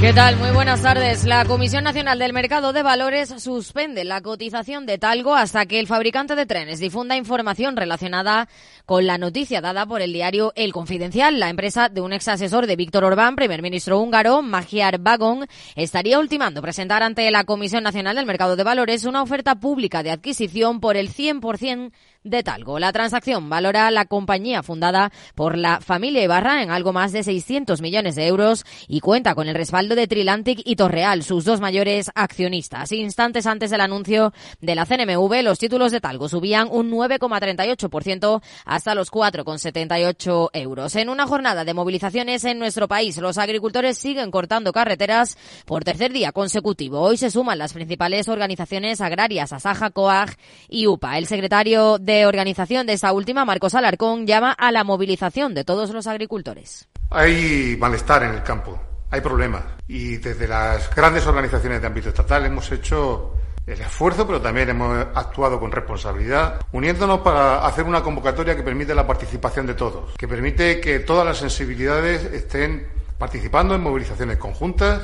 ¿Qué 0.00 0.12
tal? 0.12 0.36
Muy 0.36 0.52
buenas 0.52 0.80
tardes. 0.80 1.24
La 1.24 1.44
Comisión 1.44 1.82
Nacional 1.82 2.20
del 2.20 2.32
Mercado 2.32 2.72
de 2.72 2.84
Valores 2.84 3.34
suspende 3.42 4.04
la 4.04 4.20
cotización 4.20 4.86
de 4.86 4.96
Talgo 4.96 5.34
hasta 5.34 5.66
que 5.66 5.80
el 5.80 5.88
fabricante 5.88 6.36
de 6.36 6.46
trenes 6.46 6.78
difunda 6.78 7.16
información 7.16 7.76
relacionada 7.76 8.48
con 8.86 9.08
la 9.08 9.18
noticia 9.18 9.60
dada 9.60 9.86
por 9.86 10.00
el 10.00 10.12
diario 10.12 10.52
El 10.54 10.72
Confidencial. 10.72 11.40
La 11.40 11.50
empresa 11.50 11.88
de 11.88 12.00
un 12.00 12.12
ex 12.12 12.28
asesor 12.28 12.68
de 12.68 12.76
Víctor 12.76 13.02
Orbán, 13.02 13.34
primer 13.34 13.60
ministro 13.60 13.98
húngaro, 13.98 14.40
Magyar 14.40 15.00
Vagon, 15.00 15.48
estaría 15.74 16.20
ultimando 16.20 16.62
presentar 16.62 17.02
ante 17.02 17.28
la 17.32 17.42
Comisión 17.42 17.82
Nacional 17.82 18.14
del 18.14 18.26
Mercado 18.26 18.54
de 18.54 18.62
Valores 18.62 19.04
una 19.04 19.20
oferta 19.20 19.56
pública 19.56 20.04
de 20.04 20.12
adquisición 20.12 20.78
por 20.78 20.96
el 20.96 21.12
100% 21.12 21.90
de 22.28 22.42
Talgo. 22.42 22.78
La 22.78 22.92
transacción 22.92 23.48
valora 23.48 23.90
la 23.90 24.04
compañía 24.04 24.62
fundada 24.62 25.10
por 25.34 25.56
la 25.56 25.80
familia 25.80 26.22
Ibarra 26.22 26.62
en 26.62 26.70
algo 26.70 26.92
más 26.92 27.12
de 27.12 27.22
600 27.22 27.80
millones 27.80 28.14
de 28.14 28.26
euros 28.26 28.64
y 28.86 29.00
cuenta 29.00 29.34
con 29.34 29.48
el 29.48 29.54
respaldo 29.54 29.94
de 29.94 30.06
Trilantic 30.06 30.60
y 30.64 30.76
Torreal, 30.76 31.22
sus 31.22 31.44
dos 31.44 31.60
mayores 31.60 32.10
accionistas. 32.14 32.92
Instantes 32.92 33.46
antes 33.46 33.70
del 33.70 33.80
anuncio 33.80 34.32
de 34.60 34.74
la 34.74 34.86
CNMV, 34.86 35.42
los 35.42 35.58
títulos 35.58 35.92
de 35.92 36.00
Talgo 36.00 36.28
subían 36.28 36.68
un 36.70 36.90
9,38% 36.90 38.42
hasta 38.64 38.94
los 38.94 39.10
4,78 39.10 40.50
euros. 40.52 40.96
En 40.96 41.08
una 41.08 41.26
jornada 41.26 41.64
de 41.64 41.74
movilizaciones 41.74 42.44
en 42.44 42.58
nuestro 42.58 42.88
país, 42.88 43.16
los 43.18 43.38
agricultores 43.38 43.98
siguen 43.98 44.30
cortando 44.30 44.72
carreteras 44.72 45.36
por 45.64 45.84
tercer 45.84 46.12
día 46.12 46.32
consecutivo. 46.32 47.00
Hoy 47.00 47.16
se 47.16 47.30
suman 47.30 47.58
las 47.58 47.72
principales 47.72 48.28
organizaciones 48.28 49.00
agrarias, 49.00 49.52
Asaja, 49.52 49.90
COAG 49.90 50.36
y 50.68 50.86
UPA. 50.86 51.18
El 51.18 51.26
secretario 51.26 51.98
de 51.98 52.17
organización 52.26 52.86
de 52.86 52.94
esta 52.94 53.12
última, 53.12 53.44
Marcos 53.44 53.74
Alarcón, 53.74 54.26
llama 54.26 54.52
a 54.52 54.72
la 54.72 54.84
movilización 54.84 55.54
de 55.54 55.64
todos 55.64 55.90
los 55.90 56.06
agricultores. 56.06 56.88
Hay 57.10 57.76
malestar 57.78 58.22
en 58.22 58.34
el 58.34 58.42
campo, 58.42 58.80
hay 59.10 59.20
problemas. 59.20 59.64
Y 59.86 60.16
desde 60.16 60.46
las 60.46 60.94
grandes 60.94 61.26
organizaciones 61.26 61.80
de 61.80 61.86
ámbito 61.86 62.08
estatal 62.08 62.44
hemos 62.44 62.70
hecho 62.72 63.34
el 63.66 63.80
esfuerzo, 63.80 64.26
pero 64.26 64.40
también 64.40 64.70
hemos 64.70 64.98
actuado 65.14 65.60
con 65.60 65.70
responsabilidad, 65.70 66.60
uniéndonos 66.72 67.20
para 67.20 67.66
hacer 67.66 67.84
una 67.84 68.02
convocatoria 68.02 68.56
que 68.56 68.62
permite 68.62 68.94
la 68.94 69.06
participación 69.06 69.66
de 69.66 69.74
todos, 69.74 70.14
que 70.16 70.26
permite 70.26 70.80
que 70.80 71.00
todas 71.00 71.26
las 71.26 71.36
sensibilidades 71.38 72.24
estén 72.24 72.88
participando 73.18 73.74
en 73.74 73.82
movilizaciones 73.82 74.38
conjuntas 74.38 75.02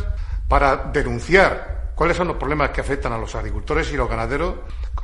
para 0.48 0.76
denunciar 0.76 1.92
cuáles 1.94 2.16
son 2.16 2.28
los 2.28 2.36
problemas 2.36 2.70
que 2.70 2.80
afectan 2.80 3.12
a 3.12 3.18
los 3.18 3.34
agricultores 3.34 3.92
y 3.92 3.96
los 3.96 4.08
ganaderos 4.08 4.54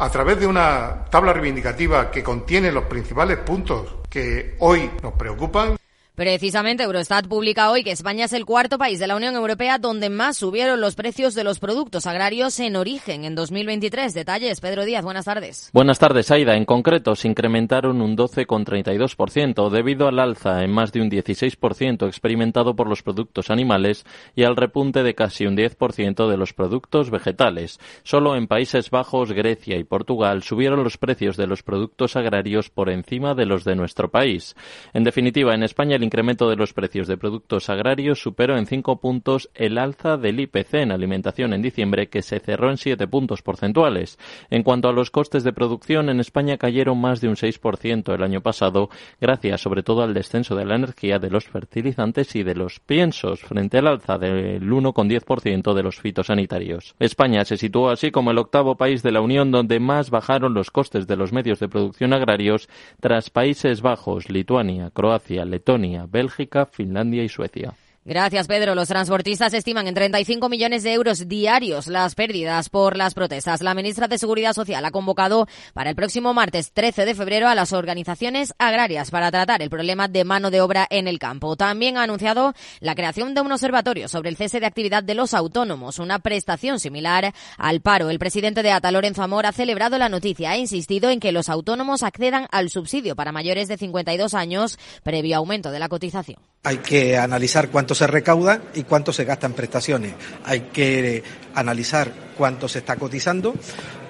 a 0.01 0.09
través 0.09 0.41
de 0.41 0.47
una 0.47 1.05
tabla 1.11 1.35
reivindicativa 1.35 2.11
que 2.11 2.23
contiene 2.23 2.73
los 2.73 2.85
principales 2.85 3.37
puntos 3.39 3.97
que 4.09 4.57
hoy 4.59 4.91
nos 5.03 5.13
preocupan. 5.13 5.77
Precisamente 6.21 6.83
Eurostat 6.83 7.29
publica 7.29 7.71
hoy 7.71 7.83
que 7.83 7.93
España 7.93 8.27
es 8.27 8.35
el 8.35 8.45
cuarto 8.45 8.77
país 8.77 8.99
de 8.99 9.07
la 9.07 9.17
Unión 9.17 9.37
Europea 9.37 9.79
donde 9.79 10.11
más 10.11 10.37
subieron 10.37 10.79
los 10.79 10.95
precios 10.95 11.35
de 11.35 11.45
los 11.45 11.61
productos 11.61 12.07
agrarios 12.07 12.61
en 12.61 12.77
origen 12.77 13.25
en 13.25 13.35
2023. 13.35 14.13
Detalles, 14.13 14.61
Pedro 14.61 14.85
Díaz, 14.85 15.03
buenas 15.03 15.25
tardes. 15.25 15.71
Buenas 15.73 15.99
tardes, 15.99 16.31
Aida. 16.31 16.57
En 16.57 16.67
concreto, 16.67 17.17
se 17.17 17.27
incrementaron 17.27 18.03
un 18.03 18.19
12,32% 18.19 19.71
debido 19.71 20.09
al 20.09 20.19
alza 20.19 20.63
en 20.63 20.73
más 20.73 20.93
de 20.93 21.01
un 21.01 21.11
16% 21.11 22.07
experimentado 22.07 22.77
por 22.77 22.87
los 22.87 23.03
productos 23.03 23.49
animales 23.49 24.05
y 24.37 24.43
al 24.43 24.57
repunte 24.57 25.03
de 25.03 25.15
casi 25.15 25.47
un 25.47 25.57
10% 25.57 26.29
de 26.29 26.37
los 26.37 26.53
productos 26.53 27.09
vegetales. 27.09 27.81
Solo 28.03 28.37
en 28.37 28.47
Países 28.47 28.91
Bajos, 28.91 29.33
Grecia 29.33 29.79
y 29.79 29.85
Portugal 29.85 30.43
subieron 30.43 30.85
los 30.85 30.99
precios 30.99 31.39
de 31.39 31.47
los 31.47 31.63
productos 31.63 32.15
agrarios 32.15 32.69
por 32.69 32.91
encima 32.91 33.35
de 33.35 33.47
los 33.47 33.65
de 33.65 33.75
nuestro 33.75 34.11
país. 34.11 34.55
En 34.93 35.03
definitiva, 35.03 35.55
en 35.55 35.63
España 35.63 35.97
el 35.97 36.10
incremento 36.11 36.51
de 36.51 36.57
los 36.57 36.73
precios 36.73 37.07
de 37.07 37.17
productos 37.17 37.71
agrarios 37.71 38.21
superó 38.21 38.59
en 38.59 38.67
cinco 38.67 39.01
puntos 39.01 39.49
el 39.55 39.79
alza 39.79 40.17
del 40.17 40.41
IPC 40.41 40.75
en 40.75 40.91
alimentación 40.91 41.53
en 41.53 41.63
diciembre, 41.63 42.09
que 42.09 42.23
se 42.23 42.41
cerró 42.41 42.69
en 42.69 42.79
siete 42.79 43.07
puntos 43.07 43.43
porcentuales. 43.43 44.19
En 44.51 44.65
cuanto 44.65 44.89
a 44.89 44.93
los 44.93 45.13
costes 45.13 45.45
de 45.45 45.53
producción, 45.53 46.09
en 46.09 46.19
España 46.19 46.59
cayeron 46.59 47.01
más 47.01 47.21
de 47.21 47.29
un 47.29 47.37
6% 47.37 48.13
el 48.13 48.25
año 48.25 48.41
pasado, 48.41 48.91
gracias 49.21 49.61
sobre 49.61 49.85
todo 49.85 50.03
al 50.03 50.13
descenso 50.13 50.57
de 50.57 50.65
la 50.65 50.75
energía, 50.75 51.21
de 51.21 51.31
los 51.31 51.45
fertilizantes 51.45 52.35
y 52.35 52.43
de 52.43 52.57
los 52.57 52.81
piensos, 52.81 53.43
frente 53.43 53.79
al 53.79 53.87
alza 53.87 54.19
del 54.19 54.69
1,10% 54.69 55.75
de 55.75 55.83
los 55.85 56.01
fitosanitarios. 56.01 56.97
España 56.99 57.45
se 57.45 57.57
situó 57.57 57.89
así 57.89 58.11
como 58.11 58.33
el 58.33 58.39
octavo 58.39 58.77
país 58.77 59.05
de 59.05 59.13
la 59.13 59.21
Unión 59.21 59.53
donde 59.53 59.79
más 59.79 60.11
bajaron 60.11 60.55
los 60.55 60.73
costes 60.73 61.07
de 61.07 61.15
los 61.15 61.33
medios 61.33 61.61
de 61.61 61.69
producción 61.69 62.13
agrarios 62.13 62.69
tras 62.99 63.31
Países 63.31 63.81
Bajos, 63.81 64.29
Lituania, 64.29 64.91
Croacia, 64.91 65.45
Letonia, 65.45 66.00
Bélgica, 66.07 66.67
Finlandia 66.67 67.23
y 67.23 67.29
Suecia. 67.29 67.75
Gracias, 68.03 68.47
Pedro. 68.47 68.75
Los 68.75 68.89
transportistas 68.89 69.53
estiman 69.53 69.87
en 69.87 69.93
35 69.93 70.49
millones 70.49 70.83
de 70.83 70.95
euros 70.95 71.29
diarios 71.29 71.87
las 71.87 72.15
pérdidas 72.15 72.71
por 72.71 72.97
las 72.97 73.13
protestas. 73.13 73.61
La 73.61 73.75
ministra 73.75 74.09
de 74.09 74.17
Seguridad 74.17 74.55
Social 74.55 74.83
ha 74.87 74.91
convocado 74.91 75.47
para 75.75 75.91
el 75.91 75.97
próximo 75.97 76.33
martes 76.33 76.73
13 76.73 77.05
de 77.05 77.15
febrero 77.15 77.47
a 77.47 77.55
las 77.55 77.75
organizaciones 77.75 78.55
agrarias 78.57 79.11
para 79.11 79.31
tratar 79.31 79.61
el 79.61 79.69
problema 79.69 80.09
de 80.09 80.25
mano 80.25 80.51
de 80.51 80.63
obra 80.63 80.87
en 80.89 81.09
el 81.09 81.19
campo. 81.19 81.57
También 81.57 81.99
ha 81.99 82.05
anunciado 82.05 82.55
la 82.81 82.95
creación 82.95 83.35
de 83.35 83.43
un 83.43 83.53
observatorio 83.53 84.09
sobre 84.09 84.31
el 84.31 84.37
cese 84.39 84.61
de 84.61 84.67
actividad 84.67 85.03
de 85.03 85.15
los 85.15 85.35
autónomos, 85.35 85.99
una 85.99 86.21
prestación 86.21 86.81
similar 86.81 87.35
al 87.59 87.83
paro. 87.83 88.09
El 88.09 88.19
presidente 88.19 88.63
de 88.63 88.73
ATA, 88.73 88.93
Lorenzo 88.93 89.23
Amor, 89.23 89.45
ha 89.45 89.53
celebrado 89.53 89.99
la 89.99 90.09
noticia. 90.09 90.53
Ha 90.53 90.57
insistido 90.57 91.11
en 91.11 91.21
que 91.21 91.33
los 91.33 91.51
autónomos 91.51 92.03
accedan 92.03 92.47
al 92.51 92.71
subsidio 92.71 93.15
para 93.15 93.31
mayores 93.31 93.69
de 93.69 93.77
52 93.77 94.33
años 94.33 94.79
previo 95.03 95.37
aumento 95.37 95.71
de 95.71 95.79
la 95.81 95.91
cotización. 95.91 96.50
Hay 96.63 96.79
que 96.79 97.17
analizar 97.17 97.71
cuánto 97.71 97.95
se 97.95 98.07
recauda 98.07 98.61
y 98.75 98.83
cuánto 98.83 99.15
se 99.15 99.25
gasta 99.25 99.47
en 99.47 99.55
prestaciones. 99.55 100.13
Hay 100.45 100.61
que 100.73 101.23
analizar 101.55 102.13
cuánto 102.37 102.69
se 102.69 102.81
está 102.81 102.97
cotizando, 102.97 103.55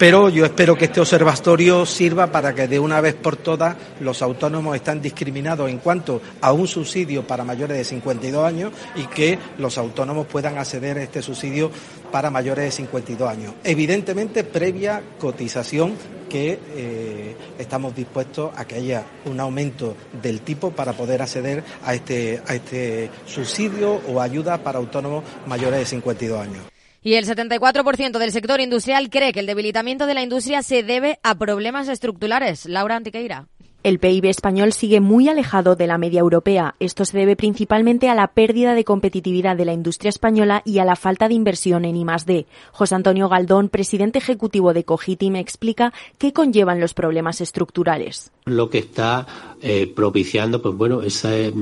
pero 0.01 0.31
yo 0.31 0.47
espero 0.47 0.79
que 0.79 0.87
este 0.87 0.99
observatorio 0.99 1.85
sirva 1.85 2.29
para 2.29 2.55
que 2.55 2.67
de 2.67 2.79
una 2.79 3.03
vez 3.03 3.13
por 3.13 3.37
todas 3.37 3.77
los 4.01 4.23
autónomos 4.23 4.75
están 4.75 5.03
discriminados 5.03 5.69
en 5.69 5.77
cuanto 5.77 6.23
a 6.41 6.55
un 6.55 6.67
subsidio 6.67 7.27
para 7.27 7.45
mayores 7.45 7.77
de 7.77 7.85
52 7.85 8.43
años 8.43 8.73
y 8.97 9.05
que 9.09 9.39
los 9.59 9.77
autónomos 9.77 10.27
puedan 10.27 10.57
acceder 10.57 10.97
a 10.97 11.03
este 11.03 11.21
subsidio 11.21 11.71
para 12.11 12.31
mayores 12.31 12.65
de 12.65 12.71
52 12.71 13.31
años. 13.31 13.53
Evidentemente, 13.63 14.43
previa 14.43 15.03
cotización 15.19 15.93
que 16.31 16.59
eh, 16.75 17.37
estamos 17.59 17.95
dispuestos 17.95 18.53
a 18.57 18.65
que 18.65 18.77
haya 18.77 19.05
un 19.27 19.39
aumento 19.39 19.95
del 20.23 20.41
tipo 20.41 20.71
para 20.71 20.95
poder 20.95 21.21
acceder 21.21 21.63
a 21.85 21.93
este, 21.93 22.41
a 22.47 22.55
este 22.55 23.11
subsidio 23.27 24.01
o 24.09 24.23
ayuda 24.23 24.63
para 24.63 24.79
autónomos 24.79 25.25
mayores 25.47 25.81
de 25.81 25.85
52 25.85 26.41
años. 26.41 26.70
Y 27.03 27.15
el 27.15 27.27
74% 27.27 28.19
del 28.19 28.33
sector 28.33 28.61
industrial 28.61 29.09
cree 29.09 29.33
que 29.33 29.41
el 29.41 29.47
debilitamiento 29.47 30.07
de 30.07 30.15
la 30.15 30.23
industria 30.23 30.63
se 30.63 30.83
debe 30.83 31.19
a 31.23 31.35
problemas 31.35 31.89
estructurales. 31.89 32.67
Laura 32.67 32.97
Antiqueira. 32.97 33.49
El 33.83 33.99
PIB 33.99 34.27
español 34.27 34.75
sigue 34.75 35.01
muy 35.01 35.31
alejado 35.31 35.75
de 35.75 35.87
la 35.87 35.97
media 35.97 36.21
europea. 36.21 36.75
Esto 36.81 37.07
se 37.07 37.17
debe 37.17 37.35
principalmente 37.35 38.11
a 38.11 38.15
la 38.15 38.27
pérdida 38.27 38.75
de 38.75 38.85
competitividad 38.85 39.57
de 39.57 39.65
la 39.65 39.73
industria 39.73 40.11
española 40.11 40.61
y 40.67 40.81
a 40.81 40.85
la 40.85 40.97
falta 40.97 41.29
de 41.29 41.35
inversión 41.35 41.87
en 41.87 41.97
I+D. 41.97 42.45
José 42.73 42.95
Antonio 42.95 43.31
Galdón, 43.31 43.71
presidente 43.71 44.19
ejecutivo 44.19 44.75
de 44.75 44.85
Cogiti, 44.85 45.31
me 45.31 45.41
explica 45.41 45.95
qué 46.19 46.35
conllevan 46.35 46.79
los 46.79 46.93
problemas 46.93 47.41
estructurales. 47.41 48.33
Lo 48.51 48.69
que 48.69 48.79
está 48.79 49.27
eh, 49.63 49.87
propiciando, 49.95 50.63
pues 50.63 50.75
bueno, 50.75 51.03
es 51.03 51.23
eh, 51.27 51.53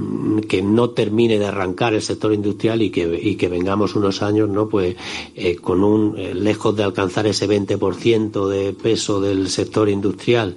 que 0.49 0.62
no 0.62 0.91
termine 0.91 1.37
de 1.37 1.47
arrancar 1.47 1.94
el 1.94 2.03
sector 2.03 2.32
industrial 2.32 2.81
y 2.81 2.91
que, 2.91 3.19
y 3.21 3.34
que 3.34 3.49
vengamos 3.49 3.97
unos 3.97 4.22
años, 4.22 4.49
¿no? 4.49 4.69
Pues 4.69 4.94
eh, 5.34 5.56
con 5.56 5.82
un 5.82 6.15
lejos 6.44 6.76
de 6.76 6.84
alcanzar 6.84 7.26
ese 7.26 7.49
20% 7.49 8.49
de 8.49 8.73
peso 8.73 9.20
del 9.20 9.49
sector 9.49 9.88
industrial 9.88 10.55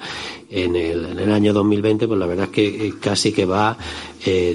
en 0.51 0.75
el, 0.75 1.05
en 1.05 1.19
el 1.19 1.31
año 1.31 1.51
2020, 1.51 2.07
pues 2.07 2.19
la 2.19 2.27
verdad 2.27 2.45
es 2.45 2.51
que 2.51 2.93
casi 2.99 3.31
que 3.31 3.45
va 3.45 3.75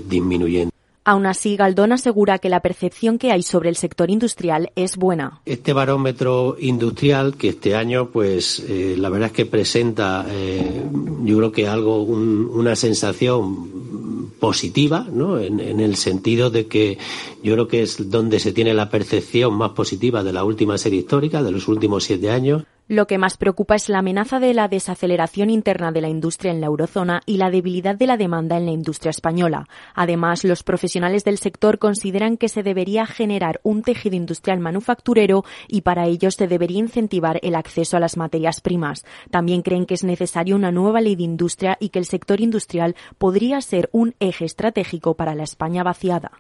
disminuyendo. 0.09 0.76
Aún 1.09 1.25
así, 1.27 1.55
Galdón 1.55 1.93
asegura 1.93 2.41
que 2.41 2.49
la 2.49 2.59
percepción 2.59 3.17
que 3.17 3.31
hay 3.31 3.45
sobre 3.45 3.69
el 3.69 3.77
sector 3.77 4.11
industrial 4.11 4.73
es 4.75 4.97
buena. 4.97 5.41
Este 5.47 5.73
barómetro 5.73 6.57
industrial 6.59 7.37
que 7.37 7.51
este 7.51 7.77
año, 7.77 8.11
pues 8.11 8.59
eh, 8.69 8.97
la 8.99 9.09
verdad 9.09 9.29
es 9.29 9.33
que 9.33 9.47
presenta, 9.47 10.27
eh, 10.29 10.83
yo 11.23 11.37
creo 11.37 11.53
que 11.53 11.69
algo, 11.69 12.03
un, 12.03 12.51
una 12.53 12.75
sensación 12.75 14.33
positiva, 14.41 15.07
¿no? 15.09 15.39
En, 15.39 15.61
en, 15.61 15.79
el 15.79 15.95
sentido 15.95 16.51
de 16.51 16.67
que 16.67 16.99
yo 17.41 17.53
creo 17.53 17.69
que 17.69 17.83
es 17.83 18.11
donde 18.11 18.41
se 18.41 18.51
tiene 18.53 18.75
la 18.75 18.91
percepción 18.91 19.55
más 19.55 19.71
positiva 19.71 20.25
de 20.25 20.33
la 20.33 20.43
última 20.43 20.77
serie 20.77 20.99
histórica, 20.99 21.41
de 21.41 21.53
los 21.53 21.69
últimos 21.69 22.03
siete 22.03 22.31
años. 22.31 22.65
Lo 22.89 23.09
que 23.09 23.19
más 23.19 23.37
preocupa 23.37 23.75
es 23.75 23.89
la 23.89 23.99
amenaza 23.99 24.39
de 24.39 24.55
la 24.55 24.69
desaceleración 24.69 25.51
interna 25.51 25.91
de 25.91 26.01
la 26.01 26.09
industria 26.09 26.53
en 26.53 26.61
la 26.61 26.69
eurozona 26.69 27.21
y 27.27 27.37
la 27.37 27.51
debilidad 27.51 27.97
de 27.97 28.07
la 28.07 28.17
demanda 28.17 28.57
en 28.57 28.65
la 28.65 28.71
industria 28.71 29.11
española. 29.11 29.67
Además, 29.97 30.45
los 30.45 30.63
profesionales 30.63 31.25
del 31.25 31.39
sector 31.39 31.81
consideran 31.81 32.37
que 32.37 32.49
se 32.49 32.63
debería 32.63 33.05
generar 33.05 33.59
un 33.65 33.83
tejido 33.83 34.15
industrial 34.15 34.61
manufacturero 34.61 35.45
y 35.67 35.81
para 35.81 36.07
ello 36.07 36.31
se 36.31 36.47
debería 36.47 36.79
incentivar 36.79 37.41
el 37.43 37.57
acceso 37.57 37.97
a 37.97 38.01
las 38.01 38.17
materias 38.17 38.61
primas. 38.61 39.05
También 39.33 39.63
creen 39.63 39.87
que 39.87 39.95
es 39.95 40.05
necesaria 40.05 40.55
una 40.55 40.71
nueva 40.71 41.01
ley 41.01 41.17
de 41.17 41.25
industria 41.25 41.77
y 41.81 41.89
que 41.89 41.99
el 41.99 42.05
sector 42.05 42.41
industrial 42.41 42.95
podría 43.19 43.61
ser 43.63 43.89
un 43.91 44.15
eje 44.21 44.45
estratégico 44.45 45.17
para 45.17 45.35
la 45.35 45.43
España 45.43 45.83
vaciada. 45.83 46.31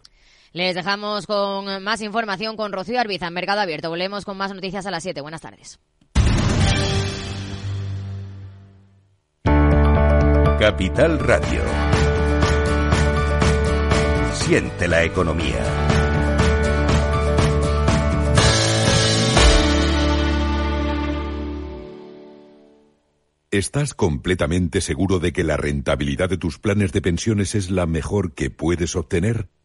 Les 0.52 0.76
dejamos 0.76 1.26
con 1.26 1.82
más 1.82 2.02
información 2.02 2.56
con 2.56 2.70
Rocío 2.70 3.00
Arbiza 3.00 3.26
en 3.26 3.34
Mercado 3.34 3.62
Abierto. 3.62 3.90
Volvemos 3.90 4.24
con 4.24 4.36
más 4.36 4.54
noticias 4.54 4.86
a 4.86 4.92
las 4.92 5.02
7. 5.02 5.20
Buenas 5.22 5.40
tardes. 5.40 5.80
Capital 10.58 11.18
Radio. 11.18 11.60
Siente 14.32 14.88
la 14.88 15.04
economía. 15.04 15.62
¿Estás 23.50 23.92
completamente 23.92 24.80
seguro 24.80 25.18
de 25.18 25.34
que 25.34 25.44
la 25.44 25.58
rentabilidad 25.58 26.30
de 26.30 26.38
tus 26.38 26.58
planes 26.58 26.90
de 26.92 27.02
pensiones 27.02 27.54
es 27.54 27.70
la 27.70 27.84
mejor 27.84 28.32
que 28.32 28.48
puedes 28.48 28.96
obtener? 28.96 29.50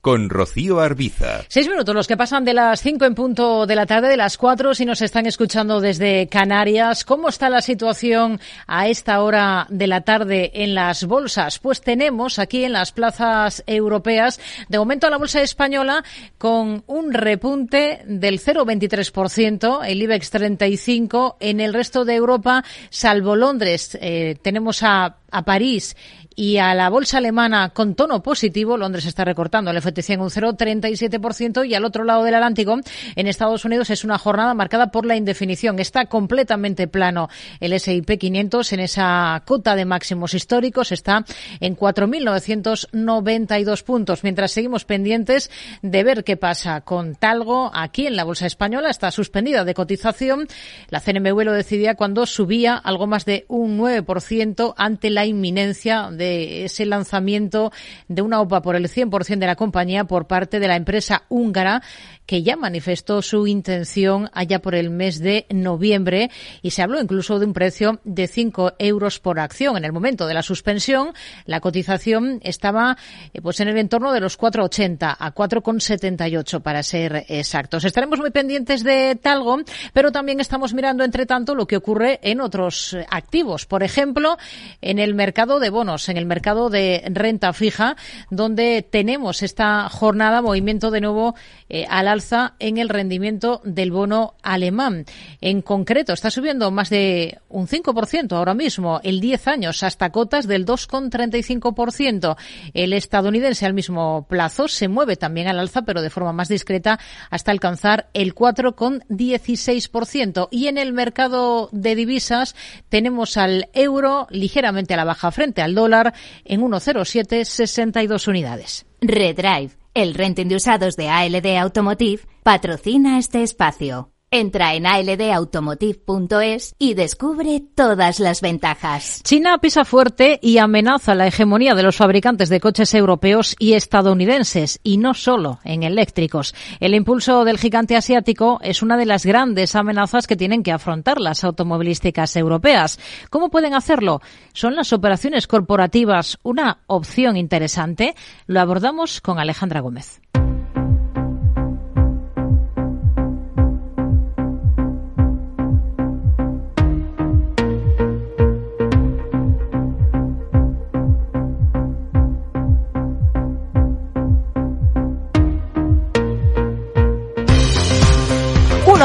con 0.00 0.30
Rocío 0.30 0.80
Arbiza. 0.80 1.44
Seis 1.48 1.68
minutos, 1.68 1.94
los 1.94 2.06
que 2.06 2.16
pasan 2.16 2.44
de 2.44 2.54
las 2.54 2.80
cinco 2.80 3.04
en 3.04 3.14
punto 3.14 3.66
de 3.66 3.74
la 3.74 3.86
tarde, 3.86 4.08
de 4.08 4.16
las 4.16 4.38
cuatro, 4.38 4.74
si 4.74 4.84
nos 4.84 5.02
están 5.02 5.26
escuchando 5.26 5.80
desde 5.80 6.28
Canarias. 6.28 7.04
¿Cómo 7.04 7.28
está 7.28 7.50
la 7.50 7.60
situación 7.60 8.40
a 8.66 8.88
esta 8.88 9.22
hora 9.22 9.66
de 9.70 9.86
la 9.86 10.02
tarde 10.02 10.50
en 10.54 10.74
las 10.74 11.04
bolsas? 11.04 11.58
Pues 11.58 11.80
tenemos 11.80 12.38
aquí 12.38 12.64
en 12.64 12.72
las 12.72 12.92
plazas 12.92 13.64
europeas, 13.66 14.40
de 14.68 14.78
momento 14.78 15.10
la 15.10 15.18
bolsa 15.18 15.42
española 15.42 16.04
con 16.38 16.84
un 16.86 17.12
repunte 17.12 18.02
del 18.06 18.40
0,23%, 18.40 19.80
el 19.84 20.02
IBEX 20.02 20.30
35, 20.30 21.36
en 21.40 21.60
el 21.60 21.74
resto 21.74 22.04
de 22.04 22.14
Europa, 22.14 22.64
salvo 22.90 23.36
Londres, 23.36 23.98
eh, 24.00 24.36
tenemos 24.42 24.82
a 24.82 25.16
a 25.30 25.44
París 25.44 25.96
y 26.38 26.58
a 26.58 26.72
la 26.72 26.88
bolsa 26.88 27.18
alemana 27.18 27.70
con 27.70 27.96
tono 27.96 28.22
positivo, 28.22 28.76
Londres 28.76 29.06
está 29.06 29.24
recortando 29.24 29.72
el 29.72 29.82
FTSE 29.82 30.12
en 30.12 30.20
un 30.20 30.30
0,37% 30.30 31.68
y 31.68 31.74
al 31.74 31.84
otro 31.84 32.04
lado 32.04 32.22
del 32.22 32.36
Atlántico, 32.36 32.78
en 33.16 33.26
Estados 33.26 33.64
Unidos, 33.64 33.90
es 33.90 34.04
una 34.04 34.18
jornada 34.18 34.54
marcada 34.54 34.92
por 34.92 35.04
la 35.04 35.16
indefinición. 35.16 35.80
Está 35.80 36.06
completamente 36.06 36.86
plano 36.86 37.28
el 37.58 37.72
S&P 37.72 38.18
500 38.18 38.72
en 38.72 38.78
esa 38.78 39.42
cota 39.46 39.74
de 39.74 39.84
máximos 39.84 40.32
históricos, 40.32 40.92
está 40.92 41.24
en 41.58 41.76
4.992 41.76 43.82
puntos, 43.82 44.22
mientras 44.22 44.52
seguimos 44.52 44.84
pendientes 44.84 45.50
de 45.82 46.04
ver 46.04 46.22
qué 46.22 46.36
pasa 46.36 46.82
con 46.82 47.16
Talgo 47.16 47.72
aquí 47.74 48.06
en 48.06 48.14
la 48.14 48.22
bolsa 48.22 48.46
española. 48.46 48.90
Está 48.90 49.10
suspendida 49.10 49.64
de 49.64 49.74
cotización. 49.74 50.46
La 50.88 51.00
CNMV 51.00 51.42
lo 51.42 51.52
decidía 51.52 51.96
cuando 51.96 52.26
subía 52.26 52.76
algo 52.76 53.08
más 53.08 53.24
de 53.24 53.44
un 53.48 53.76
9% 53.76 54.74
ante 54.76 55.10
la 55.10 55.26
inminencia 55.26 56.10
de 56.12 56.27
ese 56.64 56.86
lanzamiento 56.86 57.72
de 58.08 58.22
una 58.22 58.40
OPA 58.40 58.62
por 58.62 58.76
el 58.76 58.88
100% 58.88 59.38
de 59.38 59.46
la 59.46 59.56
compañía 59.56 60.04
por 60.04 60.26
parte 60.26 60.60
de 60.60 60.68
la 60.68 60.76
empresa 60.76 61.24
húngara 61.28 61.82
que 62.28 62.42
ya 62.42 62.56
manifestó 62.56 63.22
su 63.22 63.46
intención 63.46 64.28
allá 64.34 64.60
por 64.60 64.74
el 64.74 64.90
mes 64.90 65.18
de 65.18 65.46
noviembre 65.48 66.30
y 66.60 66.72
se 66.72 66.82
habló 66.82 67.00
incluso 67.00 67.38
de 67.38 67.46
un 67.46 67.54
precio 67.54 68.00
de 68.04 68.26
5 68.26 68.74
euros 68.78 69.18
por 69.18 69.40
acción. 69.40 69.78
En 69.78 69.86
el 69.86 69.92
momento 69.92 70.26
de 70.26 70.34
la 70.34 70.42
suspensión, 70.42 71.14
la 71.46 71.60
cotización 71.60 72.40
estaba 72.42 72.98
eh, 73.32 73.40
pues 73.40 73.60
en 73.60 73.68
el 73.68 73.78
entorno 73.78 74.12
de 74.12 74.20
los 74.20 74.38
4,80 74.38 75.16
a 75.18 75.34
4,78 75.34 76.60
para 76.60 76.82
ser 76.82 77.24
exactos. 77.28 77.86
Estaremos 77.86 78.18
muy 78.18 78.30
pendientes 78.30 78.84
de 78.84 79.16
Talgo, 79.16 79.60
pero 79.94 80.12
también 80.12 80.40
estamos 80.40 80.74
mirando, 80.74 81.04
entre 81.04 81.24
tanto, 81.24 81.54
lo 81.54 81.66
que 81.66 81.78
ocurre 81.78 82.20
en 82.22 82.42
otros 82.42 82.94
activos. 83.10 83.64
Por 83.64 83.82
ejemplo, 83.82 84.36
en 84.82 84.98
el 84.98 85.14
mercado 85.14 85.60
de 85.60 85.70
bonos, 85.70 86.08
el 86.18 86.26
mercado 86.26 86.68
de 86.68 87.04
renta 87.10 87.52
fija, 87.52 87.96
donde 88.30 88.82
tenemos 88.82 89.42
esta 89.42 89.88
jornada 89.88 90.42
movimiento 90.42 90.90
de 90.90 91.00
nuevo 91.00 91.34
eh, 91.68 91.86
a 91.88 92.02
la 92.02 92.12
alza 92.12 92.54
en 92.58 92.78
el 92.78 92.88
rendimiento 92.88 93.60
del 93.64 93.92
bono 93.92 94.34
alemán. 94.42 95.04
En 95.40 95.62
concreto, 95.62 96.12
está 96.12 96.30
subiendo 96.30 96.70
más 96.70 96.90
de 96.90 97.38
un 97.48 97.66
5% 97.66 98.32
ahora 98.32 98.54
mismo, 98.54 99.00
el 99.02 99.20
10 99.20 99.48
años, 99.48 99.82
hasta 99.82 100.10
cotas 100.10 100.46
del 100.46 100.66
2,35%. 100.66 102.36
El 102.74 102.92
estadounidense 102.92 103.66
al 103.66 103.74
mismo 103.74 104.26
plazo 104.28 104.68
se 104.68 104.88
mueve 104.88 105.16
también 105.16 105.48
al 105.48 105.58
alza, 105.58 105.82
pero 105.82 106.02
de 106.02 106.10
forma 106.10 106.32
más 106.32 106.48
discreta, 106.48 106.98
hasta 107.30 107.50
alcanzar 107.50 108.08
el 108.14 108.34
4,16%. 108.34 110.48
Y 110.50 110.66
en 110.66 110.78
el 110.78 110.92
mercado 110.92 111.68
de 111.72 111.94
divisas 111.94 112.54
tenemos 112.88 113.36
al 113.36 113.68
euro 113.72 114.26
ligeramente 114.30 114.94
a 114.94 114.96
la 114.96 115.04
baja 115.04 115.30
frente 115.30 115.62
al 115.62 115.74
dólar 115.74 116.07
en 116.44 116.60
1,0762 116.60 118.28
unidades. 118.28 118.86
Redrive 119.00 119.72
el 119.94 120.14
renting 120.14 120.48
de 120.48 120.56
usados 120.56 120.96
de 120.96 121.08
ALD 121.08 121.58
Automotive 121.58 122.22
patrocina 122.42 123.18
este 123.18 123.42
espacio. 123.42 124.12
Entra 124.30 124.74
en 124.74 124.86
aldautomotive.es 124.86 126.74
y 126.78 126.92
descubre 126.92 127.62
todas 127.74 128.20
las 128.20 128.42
ventajas. 128.42 129.22
China 129.22 129.56
pisa 129.56 129.86
fuerte 129.86 130.38
y 130.42 130.58
amenaza 130.58 131.14
la 131.14 131.26
hegemonía 131.26 131.74
de 131.74 131.82
los 131.82 131.96
fabricantes 131.96 132.50
de 132.50 132.60
coches 132.60 132.92
europeos 132.92 133.56
y 133.58 133.72
estadounidenses, 133.72 134.80
y 134.82 134.98
no 134.98 135.14
solo 135.14 135.60
en 135.64 135.82
eléctricos. 135.82 136.54
El 136.78 136.94
impulso 136.94 137.44
del 137.44 137.56
gigante 137.56 137.96
asiático 137.96 138.58
es 138.62 138.82
una 138.82 138.98
de 138.98 139.06
las 139.06 139.24
grandes 139.24 139.74
amenazas 139.74 140.26
que 140.26 140.36
tienen 140.36 140.62
que 140.62 140.72
afrontar 140.72 141.22
las 141.22 141.42
automovilísticas 141.42 142.36
europeas. 142.36 143.00
¿Cómo 143.30 143.48
pueden 143.48 143.72
hacerlo? 143.72 144.20
¿Son 144.52 144.76
las 144.76 144.92
operaciones 144.92 145.46
corporativas 145.46 146.38
una 146.42 146.80
opción 146.86 147.38
interesante? 147.38 148.14
Lo 148.46 148.60
abordamos 148.60 149.22
con 149.22 149.38
Alejandra 149.38 149.80
Gómez. 149.80 150.20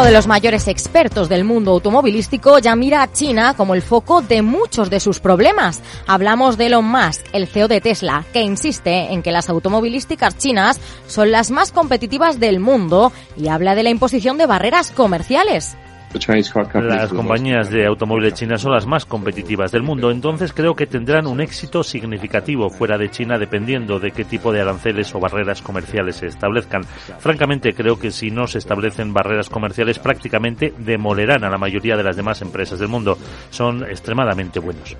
Uno 0.03 0.09
de 0.09 0.17
los 0.17 0.27
mayores 0.27 0.67
expertos 0.67 1.29
del 1.29 1.45
mundo 1.45 1.71
automovilístico 1.71 2.59
ya 2.59 2.75
mira 2.75 3.03
a 3.03 3.13
China 3.13 3.53
como 3.55 3.73
el 3.73 3.81
foco 3.81 4.21
de 4.21 4.41
muchos 4.41 4.89
de 4.89 4.99
sus 4.99 5.21
problemas. 5.21 5.81
Hablamos 6.07 6.57
de 6.57 6.65
Elon 6.65 6.83
Musk, 6.83 7.21
el 7.31 7.47
CEO 7.47 7.69
de 7.69 7.79
Tesla, 7.79 8.25
que 8.33 8.41
insiste 8.41 9.13
en 9.13 9.23
que 9.23 9.31
las 9.31 9.47
automovilísticas 9.47 10.37
chinas 10.37 10.77
son 11.07 11.31
las 11.31 11.51
más 11.51 11.71
competitivas 11.71 12.41
del 12.41 12.59
mundo 12.59 13.13
y 13.37 13.47
habla 13.47 13.75
de 13.75 13.83
la 13.83 13.91
imposición 13.91 14.37
de 14.37 14.45
barreras 14.45 14.91
comerciales. 14.91 15.77
Las 16.73 17.11
compañías 17.11 17.69
de 17.69 17.85
automóviles 17.85 18.33
chinas 18.33 18.61
son 18.61 18.71
las 18.71 18.85
más 18.85 19.05
competitivas 19.05 19.71
del 19.71 19.83
mundo, 19.83 20.11
entonces 20.11 20.53
creo 20.53 20.75
que 20.75 20.85
tendrán 20.85 21.27
un 21.27 21.41
éxito 21.41 21.83
significativo 21.83 22.69
fuera 22.69 22.97
de 22.97 23.09
China 23.09 23.37
dependiendo 23.37 23.99
de 23.99 24.11
qué 24.11 24.23
tipo 24.23 24.51
de 24.51 24.61
aranceles 24.61 25.13
o 25.15 25.19
barreras 25.19 25.61
comerciales 25.61 26.17
se 26.17 26.27
establezcan. 26.27 26.83
Francamente, 27.19 27.73
creo 27.73 27.99
que 27.99 28.11
si 28.11 28.31
no 28.31 28.47
se 28.47 28.59
establecen 28.59 29.13
barreras 29.13 29.49
comerciales 29.49 29.99
prácticamente 29.99 30.73
demolerán 30.77 31.43
a 31.43 31.49
la 31.49 31.57
mayoría 31.57 31.97
de 31.97 32.03
las 32.03 32.15
demás 32.15 32.41
empresas 32.41 32.79
del 32.79 32.89
mundo. 32.89 33.17
Son 33.49 33.83
extremadamente 33.83 34.59
buenos. 34.59 34.95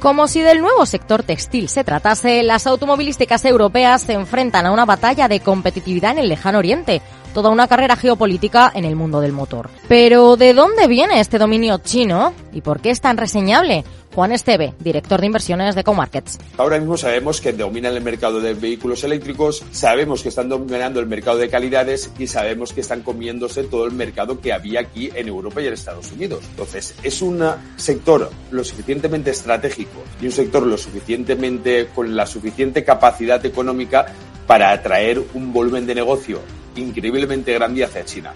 Como 0.00 0.28
si 0.28 0.42
del 0.42 0.60
nuevo 0.60 0.86
sector 0.86 1.24
textil 1.24 1.68
se 1.68 1.82
tratase, 1.82 2.44
las 2.44 2.68
automovilísticas 2.68 3.44
europeas 3.44 4.02
se 4.02 4.12
enfrentan 4.12 4.64
a 4.64 4.70
una 4.70 4.84
batalla 4.84 5.26
de 5.26 5.40
competitividad 5.40 6.12
en 6.12 6.18
el 6.18 6.28
lejano 6.28 6.58
oriente. 6.58 7.02
Toda 7.34 7.50
una 7.50 7.68
carrera 7.68 7.96
geopolítica 7.96 8.70
en 8.74 8.84
el 8.84 8.96
mundo 8.96 9.20
del 9.20 9.32
motor. 9.32 9.70
Pero 9.88 10.36
¿de 10.36 10.54
dónde 10.54 10.86
viene 10.86 11.20
este 11.20 11.38
dominio 11.38 11.78
chino 11.78 12.32
y 12.52 12.60
por 12.60 12.80
qué 12.80 12.90
es 12.90 13.00
tan 13.00 13.16
reseñable? 13.16 13.84
Juan 14.14 14.32
Esteve, 14.32 14.74
director 14.80 15.20
de 15.20 15.26
inversiones 15.26 15.76
de 15.76 15.84
Comarkets. 15.84 16.38
Ahora 16.56 16.78
mismo 16.78 16.96
sabemos 16.96 17.40
que 17.40 17.52
dominan 17.52 17.94
el 17.94 18.02
mercado 18.02 18.40
de 18.40 18.54
vehículos 18.54 19.04
eléctricos, 19.04 19.64
sabemos 19.70 20.22
que 20.22 20.30
están 20.30 20.48
dominando 20.48 20.98
el 20.98 21.06
mercado 21.06 21.38
de 21.38 21.48
calidades 21.48 22.10
y 22.18 22.26
sabemos 22.26 22.72
que 22.72 22.80
están 22.80 23.02
comiéndose 23.02 23.62
todo 23.64 23.86
el 23.86 23.92
mercado 23.92 24.40
que 24.40 24.52
había 24.52 24.80
aquí 24.80 25.10
en 25.14 25.28
Europa 25.28 25.60
y 25.60 25.68
en 25.68 25.74
Estados 25.74 26.10
Unidos. 26.10 26.42
Entonces, 26.50 26.96
es 27.04 27.22
un 27.22 27.44
sector 27.76 28.30
lo 28.50 28.64
suficientemente 28.64 29.30
estratégico 29.30 30.02
y 30.20 30.26
un 30.26 30.32
sector 30.32 30.66
lo 30.66 30.76
suficientemente 30.76 31.88
con 31.94 32.16
la 32.16 32.26
suficiente 32.26 32.82
capacidad 32.82 33.44
económica 33.46 34.06
para 34.48 34.72
atraer 34.72 35.22
un 35.34 35.52
volumen 35.52 35.86
de 35.86 35.94
negocio 35.94 36.40
increíblemente 36.74 37.52
grande 37.52 37.84
hacia 37.84 38.04
China. 38.04 38.32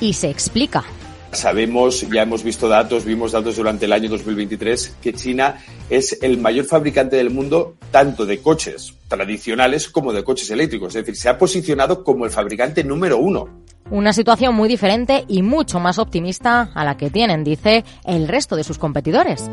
Y 0.00 0.14
se 0.14 0.30
explica. 0.30 0.82
Sabemos, 1.30 2.06
ya 2.10 2.22
hemos 2.22 2.42
visto 2.42 2.68
datos, 2.68 3.04
vimos 3.04 3.32
datos 3.32 3.56
durante 3.56 3.86
el 3.86 3.92
año 3.92 4.08
2023, 4.10 4.96
que 5.00 5.14
China 5.14 5.56
es 5.88 6.18
el 6.22 6.38
mayor 6.38 6.66
fabricante 6.66 7.16
del 7.16 7.30
mundo 7.30 7.76
tanto 7.90 8.26
de 8.26 8.40
coches 8.40 8.94
tradicionales 9.08 9.88
como 9.88 10.12
de 10.12 10.24
coches 10.24 10.50
eléctricos. 10.50 10.88
Es 10.94 11.06
decir, 11.06 11.16
se 11.16 11.28
ha 11.28 11.38
posicionado 11.38 12.04
como 12.04 12.24
el 12.24 12.30
fabricante 12.30 12.84
número 12.84 13.18
uno. 13.18 13.48
Una 13.90 14.12
situación 14.12 14.54
muy 14.54 14.68
diferente 14.68 15.24
y 15.28 15.42
mucho 15.42 15.80
más 15.80 15.98
optimista 15.98 16.70
a 16.74 16.84
la 16.84 16.96
que 16.96 17.10
tienen, 17.10 17.44
dice, 17.44 17.84
el 18.04 18.28
resto 18.28 18.56
de 18.56 18.64
sus 18.64 18.78
competidores. 18.78 19.50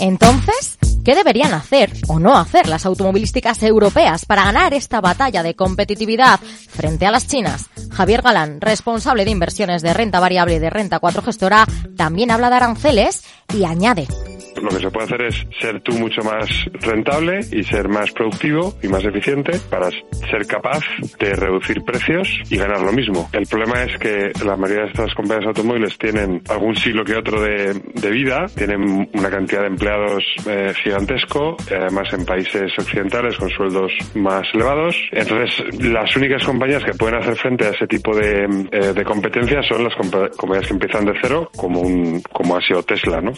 Entonces, 0.00 0.77
¿qué 1.08 1.14
deberían 1.14 1.54
hacer 1.54 1.90
o 2.06 2.20
no 2.20 2.36
hacer 2.36 2.68
las 2.68 2.84
automovilísticas 2.84 3.62
europeas 3.62 4.26
para 4.26 4.44
ganar 4.44 4.74
esta 4.74 5.00
batalla 5.00 5.42
de 5.42 5.54
competitividad 5.54 6.38
frente 6.38 7.06
a 7.06 7.10
las 7.10 7.26
chinas? 7.26 7.70
Javier 7.90 8.20
Galán, 8.20 8.60
responsable 8.60 9.24
de 9.24 9.30
inversiones 9.30 9.80
de 9.80 9.94
renta 9.94 10.20
variable 10.20 10.56
y 10.56 10.58
de 10.58 10.68
renta 10.68 10.98
4 10.98 11.22
gestora, 11.22 11.64
también 11.96 12.30
habla 12.30 12.50
de 12.50 12.56
aranceles 12.56 13.24
y 13.54 13.64
añade 13.64 14.06
lo 14.62 14.70
que 14.70 14.80
se 14.80 14.90
puede 14.90 15.06
hacer 15.06 15.22
es 15.22 15.46
ser 15.60 15.80
tú 15.80 15.92
mucho 15.92 16.22
más 16.22 16.48
rentable 16.72 17.40
y 17.52 17.62
ser 17.62 17.88
más 17.88 18.10
productivo 18.12 18.74
y 18.82 18.88
más 18.88 19.04
eficiente 19.04 19.58
para 19.70 19.90
ser 19.90 20.46
capaz 20.46 20.82
de 21.18 21.34
reducir 21.34 21.82
precios 21.82 22.28
y 22.50 22.56
ganar 22.56 22.80
lo 22.80 22.92
mismo. 22.92 23.28
El 23.32 23.46
problema 23.46 23.84
es 23.84 23.98
que 23.98 24.32
la 24.44 24.56
mayoría 24.56 24.84
de 24.84 24.90
estas 24.90 25.14
compañías 25.14 25.46
automóviles 25.48 25.96
tienen 25.98 26.42
algún 26.48 26.76
siglo 26.76 27.04
que 27.04 27.16
otro 27.16 27.40
de, 27.40 27.74
vida, 28.10 28.46
tienen 28.54 29.08
una 29.12 29.30
cantidad 29.30 29.60
de 29.60 29.66
empleados 29.66 30.24
eh, 30.46 30.72
además 31.70 32.12
en 32.12 32.24
países 32.24 32.72
occidentales 32.78 33.36
con 33.36 33.48
sueldos 33.50 33.92
más 34.14 34.46
elevados. 34.54 34.96
Entonces, 35.12 35.82
las 35.84 36.14
únicas 36.16 36.44
compañías 36.44 36.84
que 36.84 36.94
pueden 36.94 37.16
hacer 37.16 37.36
frente 37.36 37.66
a 37.66 37.70
ese 37.70 37.86
tipo 37.86 38.14
de, 38.14 38.44
eh, 38.72 39.04
competencias 39.04 39.66
son 39.66 39.84
las 39.84 39.94
compañías 39.94 40.66
que 40.66 40.74
empiezan 40.74 41.06
de 41.06 41.14
cero, 41.20 41.50
como, 41.56 41.80
un, 41.80 42.22
como 42.32 42.56
ha 42.56 42.60
sido 42.60 42.82
Tesla, 42.82 43.20
¿no? 43.20 43.32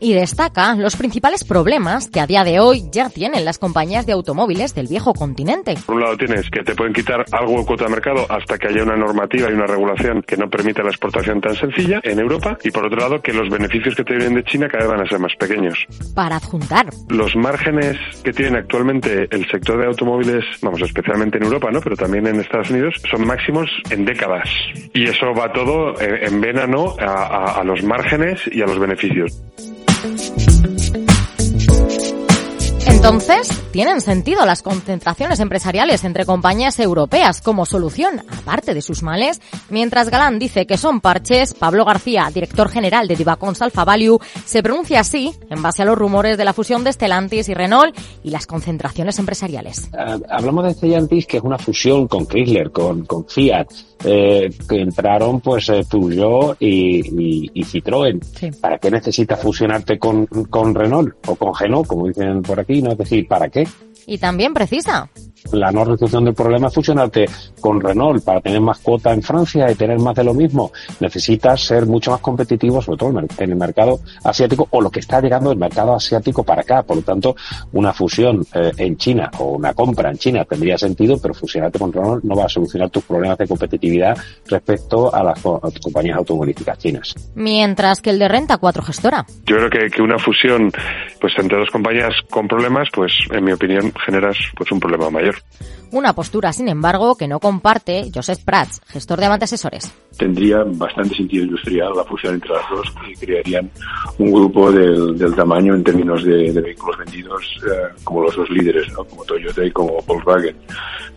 Y 0.00 0.12
destaca 0.14 0.74
los 0.74 0.96
principales 0.96 1.44
problemas 1.44 2.08
que 2.08 2.20
a 2.20 2.26
día 2.26 2.44
de 2.44 2.60
hoy 2.60 2.84
ya 2.90 3.10
tienen 3.10 3.44
las 3.44 3.58
compañías 3.58 4.06
de 4.06 4.12
automóviles 4.12 4.74
del 4.74 4.86
viejo 4.86 5.14
continente. 5.14 5.74
Por 5.86 5.96
un 5.96 6.02
lado 6.02 6.16
tienes 6.16 6.48
que 6.50 6.62
te 6.62 6.74
pueden 6.74 6.92
quitar 6.92 7.24
algo 7.32 7.58
de 7.58 7.66
cuota 7.66 7.84
de 7.84 7.90
mercado 7.90 8.26
hasta 8.28 8.58
que 8.58 8.68
haya 8.68 8.82
una 8.82 8.96
normativa 8.96 9.50
y 9.50 9.54
una 9.54 9.66
regulación 9.66 10.22
que 10.22 10.36
no 10.36 10.48
permita 10.48 10.82
la 10.82 10.90
exportación 10.90 11.40
tan 11.40 11.54
sencilla 11.54 12.00
en 12.02 12.18
Europa 12.18 12.58
y 12.62 12.70
por 12.70 12.86
otro 12.86 12.98
lado 12.98 13.20
que 13.20 13.32
los 13.32 13.48
beneficios 13.48 13.94
que 13.94 14.04
te 14.04 14.14
vienen 14.16 14.34
de 14.34 14.44
China 14.44 14.68
cada 14.68 14.84
vez 14.84 14.92
van 14.92 15.06
a 15.06 15.08
ser 15.08 15.18
más 15.18 15.34
pequeños. 15.36 15.86
Para 16.14 16.36
adjuntar. 16.36 16.86
Los 17.08 17.34
márgenes 17.36 17.96
que 18.22 18.32
tiene 18.32 18.58
actualmente 18.58 19.28
el 19.30 19.48
sector 19.50 19.80
de 19.80 19.86
automóviles, 19.86 20.44
vamos, 20.62 20.80
especialmente 20.82 21.38
en 21.38 21.44
Europa, 21.44 21.70
¿no? 21.70 21.80
Pero 21.80 21.96
también 21.96 22.26
en 22.26 22.40
Estados 22.40 22.70
Unidos, 22.70 22.94
son 23.10 23.26
máximos 23.26 23.70
en 23.90 24.04
décadas. 24.04 24.48
Y 24.92 25.04
eso 25.04 25.32
va 25.36 25.52
todo 25.52 25.94
en 26.00 26.40
vena, 26.40 26.66
¿no? 26.66 26.94
a 26.98 27.62
los 27.64 27.82
márgenes 27.82 28.40
y 28.50 28.62
a 28.62 28.66
los 28.66 28.78
beneficios. 28.78 29.42
Thank 30.06 30.64
you. 30.64 30.75
Entonces, 33.08 33.48
¿tienen 33.70 34.00
sentido 34.00 34.44
las 34.44 34.62
concentraciones 34.62 35.38
empresariales 35.38 36.02
entre 36.02 36.26
compañías 36.26 36.80
europeas 36.80 37.40
como 37.40 37.64
solución, 37.64 38.20
aparte 38.36 38.74
de 38.74 38.82
sus 38.82 39.04
males? 39.04 39.40
Mientras 39.70 40.10
Galán 40.10 40.40
dice 40.40 40.66
que 40.66 40.76
son 40.76 41.00
parches, 41.00 41.54
Pablo 41.54 41.84
García, 41.84 42.28
director 42.34 42.68
general 42.68 43.06
de 43.06 43.14
Divacons 43.14 43.62
Alpha 43.62 43.84
Value, 43.84 44.18
se 44.44 44.60
pronuncia 44.60 44.98
así 44.98 45.32
en 45.50 45.62
base 45.62 45.82
a 45.82 45.84
los 45.84 45.96
rumores 45.96 46.36
de 46.36 46.44
la 46.44 46.52
fusión 46.52 46.82
de 46.82 46.92
Stellantis 46.92 47.48
y 47.48 47.54
Renault 47.54 47.96
y 48.24 48.30
las 48.30 48.48
concentraciones 48.48 49.20
empresariales. 49.20 49.88
Ah, 49.96 50.18
hablamos 50.28 50.64
de 50.64 50.74
Stellantis, 50.74 51.28
que 51.28 51.36
es 51.36 51.44
una 51.44 51.58
fusión 51.58 52.08
con 52.08 52.26
Chrysler, 52.26 52.72
con, 52.72 53.06
con 53.06 53.24
Fiat, 53.28 53.68
eh, 54.04 54.50
que 54.68 54.80
entraron 54.80 55.40
pues 55.40 55.68
eh, 55.68 55.82
Peugeot 55.88 56.56
y, 56.60 57.50
y, 57.54 57.64
Citroën. 57.64 58.60
¿Para 58.60 58.78
qué 58.78 58.90
necesitas 58.90 59.40
fusionarte 59.40 59.98
con, 59.98 60.26
con 60.26 60.74
Renault 60.74 61.14
o 61.26 61.36
con 61.36 61.54
Renault, 61.58 61.86
como 61.86 62.08
dicen 62.08 62.42
por 62.42 62.60
aquí? 62.60 62.82
¿no? 62.82 62.95
Es 62.96 63.10
decir, 63.10 63.28
¿para 63.28 63.50
qué? 63.50 63.68
Y 64.06 64.16
también 64.16 64.54
precisa 64.54 65.10
la 65.52 65.70
no 65.70 65.84
resolución 65.84 66.24
del 66.24 66.34
problema 66.34 66.68
es 66.68 66.74
fusionarte 66.74 67.26
con 67.60 67.80
Renault 67.80 68.24
para 68.24 68.40
tener 68.40 68.60
más 68.60 68.78
cuota 68.78 69.12
en 69.12 69.22
Francia 69.22 69.70
y 69.70 69.74
tener 69.74 69.98
más 69.98 70.14
de 70.14 70.24
lo 70.24 70.34
mismo. 70.34 70.72
Necesitas 71.00 71.60
ser 71.60 71.86
mucho 71.86 72.10
más 72.10 72.20
competitivo, 72.20 72.82
sobre 72.82 72.98
todo 72.98 73.20
en 73.20 73.50
el 73.50 73.56
mercado 73.56 74.00
asiático 74.24 74.66
o 74.70 74.80
lo 74.80 74.90
que 74.90 75.00
está 75.00 75.20
llegando 75.20 75.50
del 75.50 75.58
mercado 75.58 75.94
asiático 75.94 76.42
para 76.44 76.62
acá. 76.62 76.82
Por 76.82 76.96
lo 76.96 77.02
tanto, 77.02 77.36
una 77.72 77.92
fusión 77.92 78.44
eh, 78.54 78.72
en 78.76 78.96
China 78.96 79.30
o 79.38 79.52
una 79.52 79.74
compra 79.74 80.10
en 80.10 80.18
China 80.18 80.44
tendría 80.44 80.78
sentido, 80.78 81.18
pero 81.20 81.34
fusionarte 81.34 81.78
con 81.78 81.92
Renault 81.92 82.24
no 82.24 82.36
va 82.36 82.44
a 82.44 82.48
solucionar 82.48 82.90
tus 82.90 83.04
problemas 83.04 83.38
de 83.38 83.46
competitividad 83.46 84.16
respecto 84.46 85.14
a 85.14 85.22
las, 85.22 85.40
compañías 85.40 86.16
automovilísticas 86.16 86.78
chinas. 86.78 87.14
Mientras 87.34 88.00
que 88.00 88.10
el 88.10 88.18
de 88.18 88.28
renta 88.28 88.58
4 88.58 88.82
gestora. 88.82 89.26
Yo 89.44 89.56
creo 89.56 89.70
que, 89.70 89.90
que 89.90 90.02
una 90.02 90.18
fusión 90.18 90.72
pues 91.20 91.32
entre 91.38 91.58
dos 91.58 91.70
compañías 91.70 92.14
con 92.30 92.48
problemas, 92.48 92.88
pues 92.92 93.12
en 93.30 93.44
mi 93.44 93.52
opinión 93.52 93.92
generas 94.04 94.36
pues 94.56 94.70
un 94.72 94.80
problema 94.80 95.10
mayor. 95.10 95.25
Una 95.92 96.14
postura, 96.14 96.52
sin 96.52 96.68
embargo, 96.68 97.16
que 97.16 97.28
no 97.28 97.38
comparte 97.38 98.10
Joseph 98.12 98.40
Prats, 98.44 98.80
gestor 98.88 99.20
de 99.20 99.26
Avante 99.26 99.44
Asesores. 99.44 99.92
Tendría 100.18 100.64
bastante 100.64 101.14
sentido 101.14 101.44
industrial 101.44 101.92
la 101.94 102.04
fusión 102.04 102.34
entre 102.34 102.50
las 102.50 102.68
dos 102.70 102.92
y 103.08 103.14
crearían 103.14 103.70
un 104.18 104.32
grupo 104.32 104.72
del, 104.72 105.16
tamaño 105.36 105.74
en 105.74 105.84
términos 105.84 106.24
de, 106.24 106.50
vehículos 106.52 106.98
vendidos 106.98 107.42
eh, 107.66 107.94
como 108.02 108.22
los 108.22 108.34
dos 108.34 108.50
líderes, 108.50 108.92
¿no? 108.92 109.04
como 109.04 109.24
Toyota 109.24 109.64
y 109.64 109.70
como 109.70 110.02
Volkswagen. 110.06 110.56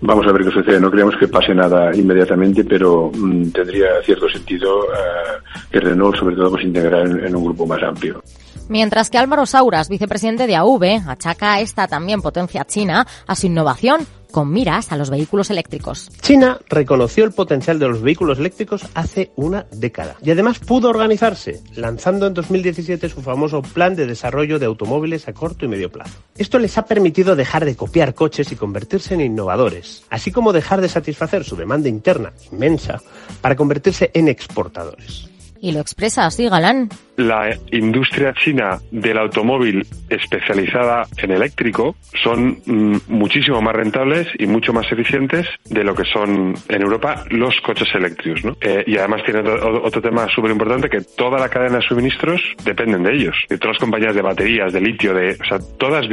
Vamos 0.01 0.27
a 0.27 0.31
ver 0.31 0.45
qué 0.45 0.51
sucede. 0.51 0.79
No 0.79 0.91
creemos 0.91 1.15
que 1.17 1.27
pase 1.27 1.53
nada 1.53 1.93
inmediatamente, 1.95 2.63
pero 2.63 3.11
mm, 3.13 3.49
tendría 3.49 4.01
cierto 4.05 4.29
sentido 4.29 4.83
eh, 4.83 5.41
que 5.71 5.79
Renault, 5.79 6.15
sobre 6.15 6.35
todo, 6.35 6.51
pues 6.51 6.63
integrar 6.63 7.07
en 7.07 7.35
un 7.35 7.43
grupo 7.43 7.65
más 7.65 7.81
amplio. 7.81 8.21
Mientras 8.69 9.09
que 9.09 9.17
Álvaro 9.17 9.47
Sauras, 9.47 9.89
vicepresidente 9.89 10.45
de 10.45 10.55
AV, 10.55 11.01
achaca 11.07 11.59
esta 11.59 11.87
también 11.87 12.21
potencia 12.21 12.65
china 12.65 13.07
a 13.25 13.35
su 13.35 13.47
innovación 13.47 14.05
con 14.29 14.51
miras 14.51 14.91
a 14.91 14.95
los 14.95 15.09
vehículos 15.09 15.49
eléctricos. 15.49 16.11
China 16.21 16.59
reconoció 16.69 17.23
el 17.23 17.31
potencial 17.31 17.79
de 17.79 17.87
los 17.87 18.03
vehículos 18.03 18.37
eléctricos 18.37 18.85
hace 18.93 19.31
una 19.35 19.65
década 19.71 20.17
y 20.21 20.29
además 20.29 20.59
pudo 20.59 20.89
organizarse, 20.89 21.63
lanzando 21.73 22.27
en 22.27 22.35
2017 22.35 23.09
su 23.09 23.23
famoso 23.23 23.63
plan 23.63 23.95
de 23.95 24.05
desarrollo 24.05 24.59
de 24.59 24.67
automóviles 24.67 25.27
a 25.27 25.33
corto 25.33 25.65
y 25.65 25.67
medio 25.67 25.91
plazo. 25.91 26.19
Esto 26.37 26.59
les 26.59 26.77
ha 26.77 26.85
permitido 26.85 27.35
dejar 27.35 27.65
de 27.65 27.75
copiar 27.75 28.13
coches 28.13 28.51
y 28.51 28.55
convertirse 28.55 29.15
en 29.15 29.21
innovadores, 29.21 30.03
así 30.11 30.31
como 30.31 30.53
dejar 30.53 30.79
de 30.79 30.89
satisfacer 30.89 31.43
su 31.43 31.55
demanda 31.55 31.89
interna 31.89 32.33
inmensa 32.51 33.01
para 33.41 33.55
convertirse 33.55 34.11
en 34.13 34.27
exportadores. 34.27 35.27
Y 35.61 35.71
lo 35.71 35.79
expresa 35.79 36.25
así 36.25 36.47
Galán. 36.47 36.89
La 37.17 37.49
industria 37.71 38.33
china 38.33 38.79
del 38.91 39.17
automóvil 39.17 39.85
especializada 40.09 41.05
en 41.17 41.31
eléctrico 41.31 41.95
son 42.23 42.59
mm, 42.65 42.97
muchísimo 43.07 43.61
más 43.61 43.75
rentables 43.75 44.27
y 44.37 44.47
mucho 44.47 44.71
más 44.71 44.89
eficientes 44.91 45.45
de 45.65 45.83
lo 45.83 45.93
que 45.93 46.05
son 46.05 46.55
en 46.69 46.81
Europa 46.81 47.25
los 47.29 47.59
coches 47.61 47.89
eléctricos. 47.93 48.45
¿no? 48.45 48.55
Eh, 48.61 48.83
y 48.87 48.97
además 48.97 49.23
tiene 49.25 49.41
otro, 49.41 50.01
tema 50.01 50.27
súper 50.33 50.51
importante 50.51 50.89
que 50.89 51.01
toda 51.01 51.39
la 51.39 51.49
cadena 51.49 51.77
de 51.77 51.87
suministros 51.87 52.41
dependen 52.63 53.03
de 53.03 53.13
ellos. 53.13 53.35
De 53.49 53.57
todas 53.57 53.75
las 53.75 53.81
compañías 53.81 54.15
de 54.15 54.21
baterías, 54.21 54.71
de 54.71 54.79
litio, 54.79 55.13
de, 55.13 55.31
o 55.31 55.45
sea, 55.45 55.59
todas 55.77 56.05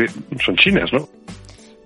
son 0.44 0.56
chinas, 0.56 0.92
¿no? 0.92 1.08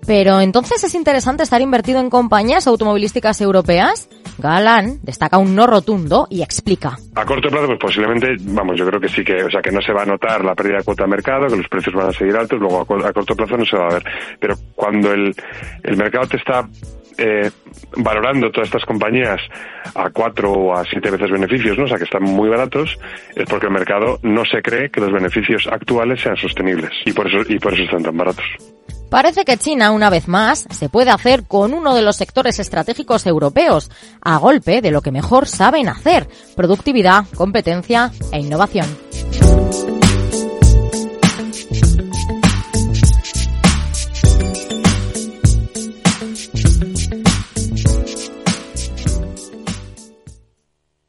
Pero 0.05 0.41
entonces 0.41 0.83
es 0.83 0.95
interesante 0.95 1.43
estar 1.43 1.61
invertido 1.61 1.99
en 1.99 2.09
compañías 2.09 2.67
automovilísticas 2.67 3.39
europeas. 3.41 4.09
Galán 4.37 4.99
destaca 5.03 5.37
un 5.37 5.55
no 5.55 5.67
rotundo 5.67 6.27
y 6.29 6.41
explica. 6.41 6.97
A 7.15 7.25
corto 7.25 7.49
plazo, 7.49 7.67
pues 7.67 7.79
posiblemente, 7.79 8.35
vamos, 8.39 8.77
yo 8.77 8.87
creo 8.87 8.99
que 8.99 9.09
sí 9.09 9.23
que, 9.23 9.43
o 9.43 9.49
sea, 9.49 9.61
que 9.61 9.71
no 9.71 9.81
se 9.81 9.93
va 9.93 10.03
a 10.03 10.05
notar 10.05 10.43
la 10.43 10.55
pérdida 10.55 10.77
de 10.77 10.83
cuota 10.83 11.03
de 11.03 11.09
mercado, 11.09 11.47
que 11.47 11.57
los 11.57 11.67
precios 11.67 11.93
van 11.95 12.09
a 12.09 12.13
seguir 12.13 12.35
altos, 12.35 12.59
luego 12.59 12.81
a, 12.81 13.13
corto 13.13 13.35
plazo 13.35 13.57
no 13.57 13.65
se 13.65 13.77
va 13.77 13.87
a 13.87 13.93
ver. 13.93 14.03
Pero 14.39 14.55
cuando 14.75 15.11
el, 15.11 15.35
el 15.83 15.97
mercado 15.97 16.27
te 16.27 16.37
está 16.37 16.67
eh, 17.17 17.51
valorando 17.97 18.49
todas 18.51 18.67
estas 18.67 18.85
compañías 18.85 19.39
a 19.95 20.09
cuatro 20.09 20.51
o 20.51 20.73
a 20.73 20.83
siete 20.85 21.11
veces 21.11 21.29
beneficios, 21.29 21.77
¿no? 21.77 21.83
o 21.83 21.87
sea 21.87 21.97
que 21.97 22.05
están 22.05 22.23
muy 22.23 22.49
baratos, 22.49 22.97
es 23.35 23.45
porque 23.49 23.67
el 23.67 23.73
mercado 23.73 24.19
no 24.23 24.43
se 24.45 24.61
cree 24.61 24.89
que 24.89 25.01
los 25.01 25.11
beneficios 25.11 25.67
actuales 25.67 26.21
sean 26.21 26.37
sostenibles 26.37 26.91
y 27.05 27.13
por 27.13 27.27
eso, 27.27 27.39
y 27.47 27.59
por 27.59 27.73
eso 27.73 27.83
están 27.83 28.03
tan 28.03 28.17
baratos. 28.17 28.45
Parece 29.11 29.43
que 29.43 29.57
China, 29.57 29.91
una 29.91 30.09
vez 30.09 30.29
más, 30.29 30.65
se 30.69 30.87
puede 30.87 31.11
hacer 31.11 31.43
con 31.45 31.73
uno 31.73 31.93
de 31.93 32.01
los 32.01 32.15
sectores 32.15 32.59
estratégicos 32.59 33.25
europeos, 33.25 33.91
a 34.21 34.37
golpe 34.37 34.81
de 34.81 34.89
lo 34.89 35.01
que 35.01 35.11
mejor 35.11 35.49
saben 35.49 35.89
hacer, 35.89 36.29
productividad, 36.55 37.25
competencia 37.35 38.13
e 38.31 38.39
innovación. 38.39 38.87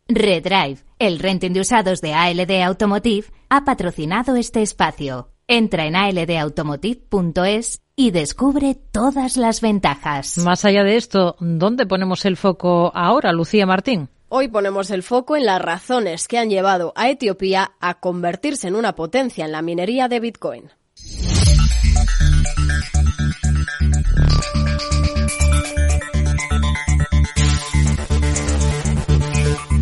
Redrive, 0.09 0.79
el 0.99 1.21
renting 1.21 1.53
de 1.53 1.61
usados 1.61 2.01
de 2.01 2.15
ALD 2.15 2.65
Automotive, 2.65 3.29
ha 3.49 3.65
patrocinado 3.65 4.35
este 4.35 4.61
espacio. 4.61 5.32
Entra 5.55 5.85
en 5.85 5.97
aldautomotive.es 5.97 7.83
y 7.95 8.11
descubre 8.11 8.75
todas 8.75 9.37
las 9.37 9.61
ventajas. 9.61 10.39
Más 10.39 10.65
allá 10.65 10.83
de 10.83 10.97
esto, 10.97 11.37
¿dónde 11.41 11.85
ponemos 11.85 12.25
el 12.25 12.39
foco 12.39 12.91
ahora, 12.95 13.35
Lucía 13.35 13.67
Martín? 13.67 14.09
Hoy 14.31 14.49
ponemos 14.49 14.91
el 14.91 15.03
foco 15.03 15.37
en 15.37 15.45
las 15.45 15.61
razones 15.61 16.27
que 16.27 16.39
han 16.39 16.49
llevado 16.49 16.95
a 16.97 17.11
Etiopía 17.11 17.73
a 17.81 18.01
convertirse 18.01 18.69
en 18.69 18.77
una 18.77 18.95
potencia 18.95 19.45
en 19.45 19.53
la 19.53 19.61
minería 19.61 20.09
de 20.09 20.21
Bitcoin. 20.21 20.71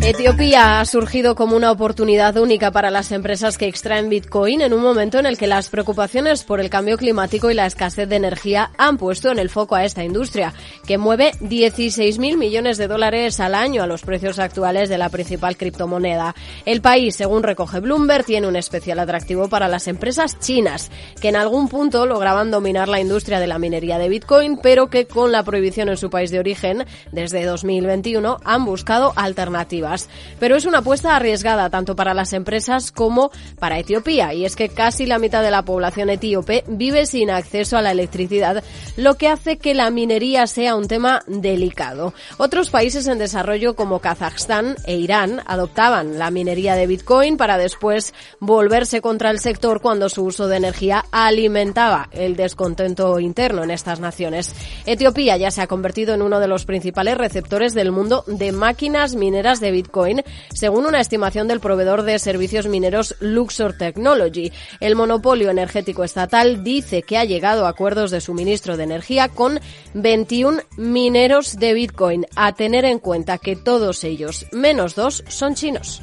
Etiopía 0.03 0.79
ha 0.79 0.85
surgido 0.85 1.35
como 1.35 1.55
una 1.55 1.69
oportunidad 1.71 2.35
única 2.37 2.71
para 2.71 2.89
las 2.89 3.11
empresas 3.11 3.59
que 3.59 3.67
extraen 3.67 4.09
Bitcoin 4.09 4.61
en 4.61 4.73
un 4.73 4.81
momento 4.81 5.19
en 5.19 5.27
el 5.27 5.37
que 5.37 5.45
las 5.45 5.69
preocupaciones 5.69 6.43
por 6.43 6.59
el 6.59 6.71
cambio 6.71 6.97
climático 6.97 7.51
y 7.51 7.53
la 7.53 7.67
escasez 7.67 8.09
de 8.09 8.15
energía 8.15 8.71
han 8.79 8.97
puesto 8.97 9.31
en 9.31 9.37
el 9.37 9.51
foco 9.51 9.75
a 9.75 9.85
esta 9.85 10.03
industria, 10.03 10.55
que 10.87 10.97
mueve 10.97 11.33
16.000 11.39 12.35
millones 12.35 12.79
de 12.79 12.87
dólares 12.87 13.39
al 13.39 13.53
año 13.53 13.83
a 13.83 13.87
los 13.87 14.01
precios 14.01 14.39
actuales 14.39 14.89
de 14.89 14.97
la 14.97 15.09
principal 15.09 15.55
criptomoneda. 15.55 16.33
El 16.65 16.81
país, 16.81 17.15
según 17.15 17.43
recoge 17.43 17.79
Bloomberg, 17.79 18.25
tiene 18.25 18.47
un 18.47 18.55
especial 18.55 18.97
atractivo 18.97 19.49
para 19.49 19.67
las 19.67 19.87
empresas 19.87 20.39
chinas, 20.39 20.89
que 21.21 21.29
en 21.29 21.35
algún 21.35 21.69
punto 21.69 22.07
lograban 22.07 22.49
dominar 22.49 22.89
la 22.89 22.99
industria 22.99 23.39
de 23.39 23.47
la 23.47 23.59
minería 23.59 23.99
de 23.99 24.09
Bitcoin, 24.09 24.57
pero 24.57 24.89
que 24.89 25.05
con 25.05 25.31
la 25.31 25.43
prohibición 25.43 25.89
en 25.89 25.97
su 25.97 26.09
país 26.09 26.31
de 26.31 26.39
origen 26.39 26.85
desde 27.11 27.45
2021 27.45 28.39
han 28.43 28.65
buscado 28.65 29.13
alternativas. 29.15 30.00
Pero 30.39 30.55
es 30.55 30.65
una 30.65 30.79
apuesta 30.79 31.15
arriesgada 31.15 31.69
tanto 31.69 31.95
para 31.95 32.13
las 32.13 32.33
empresas 32.33 32.91
como 32.91 33.31
para 33.59 33.79
Etiopía. 33.79 34.33
Y 34.33 34.45
es 34.45 34.55
que 34.55 34.69
casi 34.69 35.05
la 35.05 35.19
mitad 35.19 35.43
de 35.43 35.51
la 35.51 35.63
población 35.63 36.09
etíope 36.09 36.63
vive 36.67 37.05
sin 37.05 37.29
acceso 37.29 37.77
a 37.77 37.81
la 37.81 37.91
electricidad, 37.91 38.63
lo 38.97 39.15
que 39.15 39.27
hace 39.27 39.57
que 39.57 39.73
la 39.73 39.89
minería 39.89 40.47
sea 40.47 40.75
un 40.75 40.87
tema 40.87 41.23
delicado. 41.27 42.13
Otros 42.37 42.69
países 42.69 43.07
en 43.07 43.17
desarrollo 43.17 43.75
como 43.75 43.99
Kazajstán 43.99 44.75
e 44.85 44.95
Irán 44.95 45.41
adoptaban 45.45 46.17
la 46.19 46.31
minería 46.31 46.75
de 46.75 46.87
Bitcoin 46.87 47.37
para 47.37 47.57
después 47.57 48.13
volverse 48.39 49.01
contra 49.01 49.31
el 49.31 49.39
sector 49.39 49.81
cuando 49.81 50.09
su 50.09 50.23
uso 50.23 50.47
de 50.47 50.57
energía 50.57 51.05
alimentaba 51.11 52.09
el 52.11 52.35
descontento 52.35 53.19
interno 53.19 53.63
en 53.63 53.71
estas 53.71 53.99
naciones. 53.99 54.55
Etiopía 54.85 55.37
ya 55.37 55.51
se 55.51 55.61
ha 55.61 55.67
convertido 55.67 56.13
en 56.13 56.21
uno 56.21 56.39
de 56.39 56.47
los 56.47 56.65
principales 56.65 57.17
receptores 57.17 57.73
del 57.73 57.91
mundo 57.91 58.23
de 58.27 58.51
máquinas 58.51 59.15
mineras 59.15 59.59
de 59.59 59.71
Bitcoin 59.71 59.80
Bitcoin, 59.81 60.23
según 60.53 60.85
una 60.85 61.01
estimación 61.01 61.47
del 61.47 61.59
proveedor 61.59 62.03
de 62.03 62.19
servicios 62.19 62.67
mineros 62.67 63.15
Luxor 63.19 63.73
Technology. 63.77 64.51
El 64.79 64.95
monopolio 64.95 65.49
energético 65.49 66.03
estatal 66.03 66.63
dice 66.63 67.01
que 67.01 67.17
ha 67.17 67.25
llegado 67.25 67.65
a 67.65 67.69
acuerdos 67.69 68.11
de 68.11 68.21
suministro 68.21 68.77
de 68.77 68.83
energía 68.83 69.29
con 69.29 69.59
21 69.93 70.61
mineros 70.77 71.57
de 71.57 71.73
Bitcoin, 71.73 72.25
a 72.35 72.53
tener 72.53 72.85
en 72.85 72.99
cuenta 72.99 73.37
que 73.37 73.55
todos 73.55 74.03
ellos, 74.03 74.45
menos 74.51 74.95
dos, 74.95 75.23
son 75.27 75.55
chinos. 75.55 76.01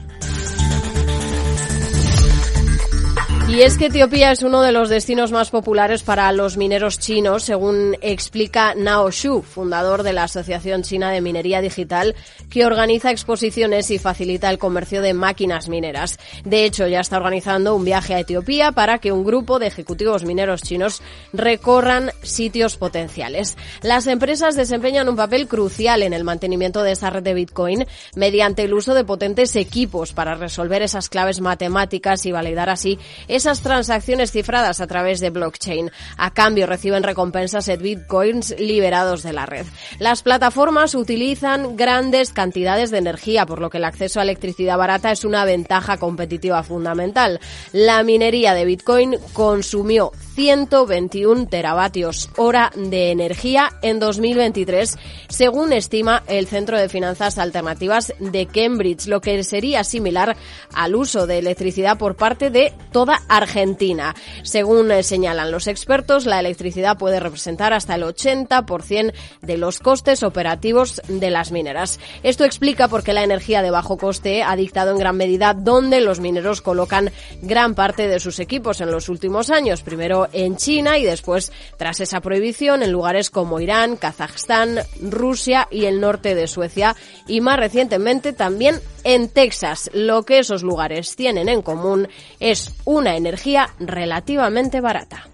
Y 3.48 3.62
es 3.62 3.78
que 3.78 3.86
Etiopía 3.86 4.30
es 4.30 4.42
uno 4.42 4.60
de 4.60 4.72
los 4.72 4.90
destinos 4.90 5.32
más 5.32 5.48
populares 5.48 6.02
para 6.02 6.30
los 6.32 6.58
mineros 6.58 6.98
chinos, 6.98 7.44
según 7.44 7.96
explica 8.02 8.74
Nao 8.74 9.10
Shu, 9.10 9.40
fundador 9.40 10.02
de 10.02 10.12
la 10.12 10.24
Asociación 10.24 10.82
China 10.82 11.10
de 11.10 11.22
Minería 11.22 11.62
Digital, 11.62 12.14
que 12.50 12.66
organiza 12.66 13.10
exposiciones 13.10 13.90
y 13.90 13.98
facilita 13.98 14.50
el 14.50 14.58
comercio 14.58 15.00
de 15.00 15.14
máquinas 15.14 15.70
mineras. 15.70 16.18
De 16.44 16.66
hecho, 16.66 16.86
ya 16.86 17.00
está 17.00 17.16
organizando 17.16 17.74
un 17.74 17.86
viaje 17.86 18.14
a 18.14 18.20
Etiopía 18.20 18.72
para 18.72 18.98
que 18.98 19.12
un 19.12 19.24
grupo 19.24 19.58
de 19.58 19.68
ejecutivos 19.68 20.24
mineros 20.24 20.62
chinos 20.62 21.00
recorran 21.32 22.10
sitios 22.22 22.76
potenciales. 22.76 23.56
Las 23.80 24.06
empresas 24.08 24.56
desempeñan 24.56 25.08
un 25.08 25.16
papel 25.16 25.48
crucial 25.48 26.02
en 26.02 26.12
el 26.12 26.22
mantenimiento 26.22 26.82
de 26.82 26.92
esa 26.92 27.08
red 27.08 27.22
de 27.22 27.32
Bitcoin 27.32 27.86
mediante 28.14 28.64
el 28.64 28.74
uso 28.74 28.92
de 28.92 29.04
potentes 29.04 29.56
equipos 29.56 30.12
para 30.12 30.34
resolver 30.34 30.82
esas 30.82 31.08
claves 31.08 31.40
matemáticas 31.40 32.26
y 32.26 32.32
validar 32.32 32.68
así 32.68 32.98
esas 33.38 33.62
transacciones 33.62 34.32
cifradas 34.32 34.80
a 34.80 34.86
través 34.86 35.20
de 35.20 35.30
blockchain. 35.30 35.90
A 36.16 36.32
cambio 36.32 36.66
reciben 36.66 37.04
recompensas 37.04 37.68
en 37.68 37.80
bitcoins 37.80 38.54
liberados 38.58 39.22
de 39.22 39.32
la 39.32 39.46
red. 39.46 39.64
Las 40.00 40.22
plataformas 40.22 40.96
utilizan 40.96 41.76
grandes 41.76 42.32
cantidades 42.32 42.90
de 42.90 42.98
energía, 42.98 43.46
por 43.46 43.60
lo 43.60 43.70
que 43.70 43.78
el 43.78 43.84
acceso 43.84 44.18
a 44.18 44.24
electricidad 44.24 44.76
barata 44.76 45.12
es 45.12 45.24
una 45.24 45.44
ventaja 45.44 45.98
competitiva 45.98 46.62
fundamental. 46.64 47.38
La 47.72 48.02
minería 48.02 48.54
de 48.54 48.64
bitcoin 48.64 49.16
consumió 49.32 50.12
121 50.38 51.48
teravatios 51.48 52.30
hora 52.36 52.70
de 52.76 53.10
energía 53.10 53.72
en 53.82 53.98
2023, 53.98 54.96
según 55.28 55.72
estima 55.72 56.22
el 56.28 56.46
Centro 56.46 56.78
de 56.78 56.88
Finanzas 56.88 57.38
Alternativas 57.38 58.14
de 58.20 58.46
Cambridge, 58.46 59.08
lo 59.08 59.20
que 59.20 59.42
sería 59.42 59.82
similar 59.82 60.36
al 60.72 60.94
uso 60.94 61.26
de 61.26 61.38
electricidad 61.38 61.98
por 61.98 62.14
parte 62.14 62.50
de 62.50 62.72
toda 62.92 63.20
Argentina. 63.28 64.14
Según 64.44 64.92
eh, 64.92 65.02
señalan 65.02 65.50
los 65.50 65.66
expertos, 65.66 66.24
la 66.24 66.38
electricidad 66.38 66.98
puede 66.98 67.18
representar 67.18 67.72
hasta 67.72 67.96
el 67.96 68.04
80% 68.04 69.12
de 69.42 69.58
los 69.58 69.80
costes 69.80 70.22
operativos 70.22 71.02
de 71.08 71.30
las 71.30 71.50
mineras. 71.50 71.98
Esto 72.22 72.44
explica 72.44 72.86
por 72.86 73.02
qué 73.02 73.12
la 73.12 73.24
energía 73.24 73.60
de 73.60 73.72
bajo 73.72 73.96
coste 73.96 74.44
ha 74.44 74.54
dictado 74.54 74.92
en 74.92 74.98
gran 74.98 75.16
medida 75.16 75.52
dónde 75.52 76.00
los 76.00 76.20
mineros 76.20 76.62
colocan 76.62 77.10
gran 77.42 77.74
parte 77.74 78.06
de 78.06 78.20
sus 78.20 78.38
equipos 78.38 78.80
en 78.80 78.92
los 78.92 79.08
últimos 79.08 79.50
años. 79.50 79.82
Primero 79.82 80.27
en 80.32 80.56
China 80.56 80.98
y 80.98 81.04
después, 81.04 81.52
tras 81.76 82.00
esa 82.00 82.20
prohibición, 82.20 82.82
en 82.82 82.92
lugares 82.92 83.30
como 83.30 83.60
Irán, 83.60 83.96
Kazajstán, 83.96 84.78
Rusia 85.00 85.68
y 85.70 85.84
el 85.86 86.00
norte 86.00 86.34
de 86.34 86.46
Suecia 86.46 86.96
y 87.26 87.40
más 87.40 87.58
recientemente 87.58 88.32
también 88.32 88.80
en 89.04 89.28
Texas. 89.28 89.90
Lo 89.92 90.24
que 90.24 90.38
esos 90.38 90.62
lugares 90.62 91.16
tienen 91.16 91.48
en 91.48 91.62
común 91.62 92.08
es 92.40 92.72
una 92.84 93.16
energía 93.16 93.70
relativamente 93.78 94.80
barata. 94.80 95.28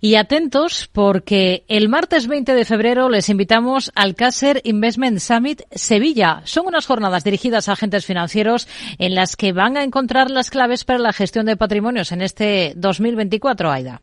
Y 0.00 0.14
atentos 0.14 0.88
porque 0.92 1.64
el 1.68 1.88
martes 1.88 2.28
20 2.28 2.54
de 2.54 2.64
febrero 2.64 3.08
les 3.08 3.28
invitamos 3.28 3.90
al 3.94 4.14
Caser 4.14 4.60
Investment 4.64 5.18
Summit 5.18 5.62
Sevilla. 5.72 6.42
Son 6.44 6.66
unas 6.66 6.86
jornadas 6.86 7.24
dirigidas 7.24 7.68
a 7.68 7.72
agentes 7.72 8.06
financieros 8.06 8.68
en 8.98 9.14
las 9.14 9.36
que 9.36 9.52
van 9.52 9.76
a 9.76 9.82
encontrar 9.82 10.30
las 10.30 10.50
claves 10.50 10.84
para 10.84 10.98
la 10.98 11.12
gestión 11.12 11.46
de 11.46 11.56
patrimonios 11.56 12.12
en 12.12 12.22
este 12.22 12.74
2024, 12.76 13.70
Aida. 13.72 14.02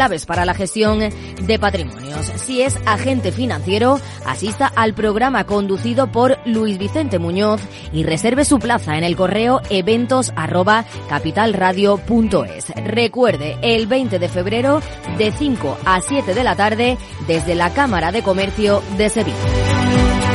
claves 0.01 0.25
para 0.25 0.45
la 0.45 0.55
gestión 0.55 0.99
de 0.99 1.59
patrimonios. 1.59 2.25
Si 2.37 2.63
es 2.63 2.75
agente 2.87 3.31
financiero, 3.31 3.99
asista 4.25 4.65
al 4.65 4.95
programa 4.95 5.43
conducido 5.43 6.11
por 6.11 6.39
Luis 6.43 6.79
Vicente 6.79 7.19
Muñoz 7.19 7.61
y 7.93 8.01
reserve 8.01 8.43
su 8.43 8.57
plaza 8.57 8.97
en 8.97 9.03
el 9.03 9.15
correo 9.15 9.61
eventos 9.69 10.33
Recuerde, 12.83 13.59
el 13.61 13.85
20 13.85 14.17
de 14.17 14.27
febrero 14.27 14.81
de 15.19 15.31
5 15.31 15.77
a 15.85 16.01
7 16.01 16.33
de 16.33 16.43
la 16.43 16.55
tarde 16.55 16.97
desde 17.27 17.53
la 17.53 17.71
Cámara 17.71 18.11
de 18.11 18.23
Comercio 18.23 18.81
de 18.97 19.07
Sevilla. 19.07 20.30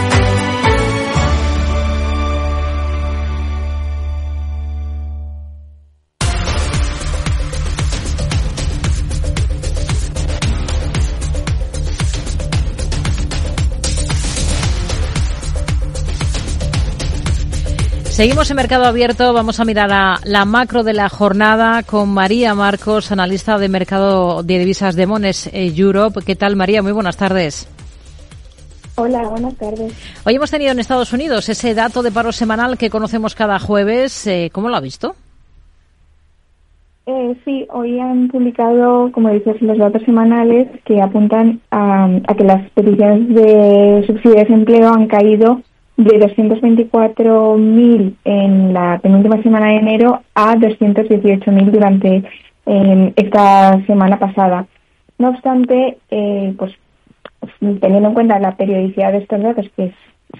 Seguimos 18.16 18.50
en 18.50 18.56
Mercado 18.56 18.86
Abierto. 18.86 19.34
Vamos 19.34 19.60
a 19.60 19.66
mirar 19.66 19.92
a 19.92 20.20
la 20.24 20.46
macro 20.46 20.82
de 20.82 20.94
la 20.94 21.10
jornada 21.10 21.82
con 21.82 22.08
María 22.08 22.54
Marcos, 22.54 23.12
analista 23.12 23.58
de 23.58 23.68
mercado 23.68 24.42
de 24.42 24.58
divisas 24.58 24.96
de 24.96 25.06
Mones 25.06 25.48
eh, 25.48 25.70
Europe. 25.76 26.20
¿Qué 26.24 26.34
tal, 26.34 26.56
María? 26.56 26.82
Muy 26.82 26.92
buenas 26.92 27.18
tardes. 27.18 27.68
Hola, 28.94 29.28
buenas 29.28 29.54
tardes. 29.56 29.92
Hoy 30.24 30.34
hemos 30.34 30.50
tenido 30.50 30.72
en 30.72 30.78
Estados 30.78 31.12
Unidos 31.12 31.50
ese 31.50 31.74
dato 31.74 32.02
de 32.02 32.10
paro 32.10 32.32
semanal 32.32 32.78
que 32.78 32.88
conocemos 32.88 33.34
cada 33.34 33.58
jueves. 33.58 34.26
Eh, 34.26 34.48
¿Cómo 34.50 34.70
lo 34.70 34.76
ha 34.76 34.80
visto? 34.80 35.14
Eh, 37.04 37.36
sí, 37.44 37.66
hoy 37.68 38.00
han 38.00 38.28
publicado, 38.28 39.12
como 39.12 39.28
dices, 39.28 39.60
los 39.60 39.76
datos 39.76 40.00
semanales 40.04 40.68
que 40.86 41.02
apuntan 41.02 41.60
a, 41.70 42.08
a 42.26 42.34
que 42.34 42.44
las 42.44 42.70
peticiones 42.70 43.28
de 43.28 44.04
subsidio 44.06 44.36
de 44.36 44.44
desempleo 44.44 44.88
han 44.88 45.06
caído 45.06 45.60
de 45.96 46.20
224.000 46.20 48.14
en 48.24 48.74
la 48.74 48.98
penúltima 49.02 49.42
semana 49.42 49.68
de 49.68 49.76
enero 49.76 50.20
a 50.34 50.54
218.000 50.54 51.70
durante 51.70 52.22
eh, 52.66 53.12
esta 53.16 53.84
semana 53.86 54.18
pasada. 54.18 54.66
No 55.18 55.30
obstante, 55.30 55.98
eh, 56.10 56.54
pues 56.58 56.72
teniendo 57.80 58.08
en 58.08 58.14
cuenta 58.14 58.38
la 58.38 58.56
periodicidad 58.56 59.12
de 59.12 59.18
estos 59.18 59.42
datos, 59.42 59.66
que 59.76 59.84
es 59.86 59.94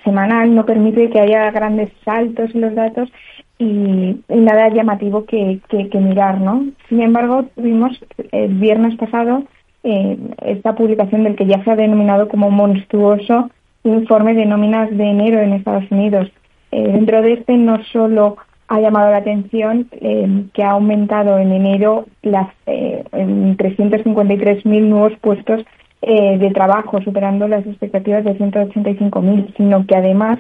semanal, 0.05 0.55
no 0.55 0.67
permite 0.67 1.09
que 1.11 1.21
haya 1.21 1.51
grandes 1.51 1.91
saltos 2.05 2.55
en 2.55 2.61
los 2.61 2.75
datos 2.75 3.11
y, 3.59 4.21
nada 4.29 4.69
llamativo 4.69 5.25
que, 5.25 5.61
que, 5.69 5.99
mirar, 5.99 6.41
¿no? 6.41 6.67
Sin 6.89 7.01
embargo, 7.01 7.45
tuvimos 7.55 7.99
el 8.33 8.55
viernes 8.55 8.97
pasado 8.97 9.45
eh, 9.83 10.19
esta 10.45 10.75
publicación 10.75 11.25
del 11.25 11.37
que 11.37 11.47
ya 11.47 11.63
se 11.65 11.71
ha 11.71 11.77
denominado 11.77 12.29
como 12.29 12.51
monstruoso 12.51 13.51
informe 13.95 14.35
de 14.35 14.47
nóminas 14.47 14.91
de 14.91 15.05
enero 15.05 15.41
en 15.41 15.53
Estados 15.53 15.91
Unidos. 15.91 16.31
Eh, 16.73 16.83
dentro 16.93 17.23
de 17.23 17.35
este 17.35 17.57
no 17.57 17.83
solo 17.93 18.37
ha 18.69 18.81
llamado 18.81 19.11
la 19.11 19.19
atención 19.19 19.89
eh, 19.93 20.45
que 20.53 20.63
ha 20.63 20.73
aumentado 20.73 21.39
en 21.39 21.53
enero 21.53 22.07
las 22.23 22.49
eh, 22.67 23.05
353.000 23.13 24.65
nuevos 24.83 25.13
puestos 25.21 25.65
eh, 26.03 26.39
de 26.39 26.51
trabajo, 26.51 27.01
superando 27.03 27.49
las 27.49 27.67
expectativas 27.67 28.25
de 28.25 28.37
185.000, 28.37 29.55
sino 29.57 29.87
que 29.87 29.97
además 29.97 30.39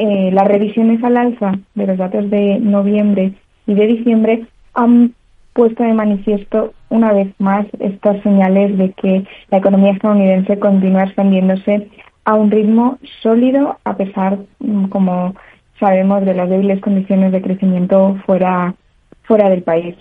las 0.00 0.46
revisiones 0.46 1.02
al 1.02 1.16
alza 1.16 1.58
de 1.74 1.86
los 1.88 1.98
datos 1.98 2.30
de 2.30 2.60
noviembre 2.60 3.32
y 3.66 3.74
de 3.74 3.86
diciembre 3.88 4.46
han 4.72 5.12
puesto 5.54 5.82
de 5.82 5.92
manifiesto 5.92 6.72
una 6.88 7.12
vez 7.12 7.34
más 7.40 7.66
estas 7.80 8.22
señales 8.22 8.78
de 8.78 8.92
que 8.92 9.24
la 9.50 9.58
economía 9.58 9.90
estadounidense 9.90 10.56
continúa 10.60 11.02
expandiéndose 11.02 11.88
a 12.28 12.34
un 12.34 12.50
ritmo 12.50 12.98
sólido 13.22 13.78
a 13.84 13.96
pesar, 13.96 14.38
mm, 14.58 14.88
como 14.88 15.34
sabemos, 15.80 16.26
de 16.26 16.34
las 16.34 16.50
débiles 16.50 16.78
condiciones 16.82 17.32
de 17.32 17.40
crecimiento 17.40 18.18
fuera, 18.26 18.74
fuera 19.22 19.48
del 19.48 19.62
país. 19.62 19.96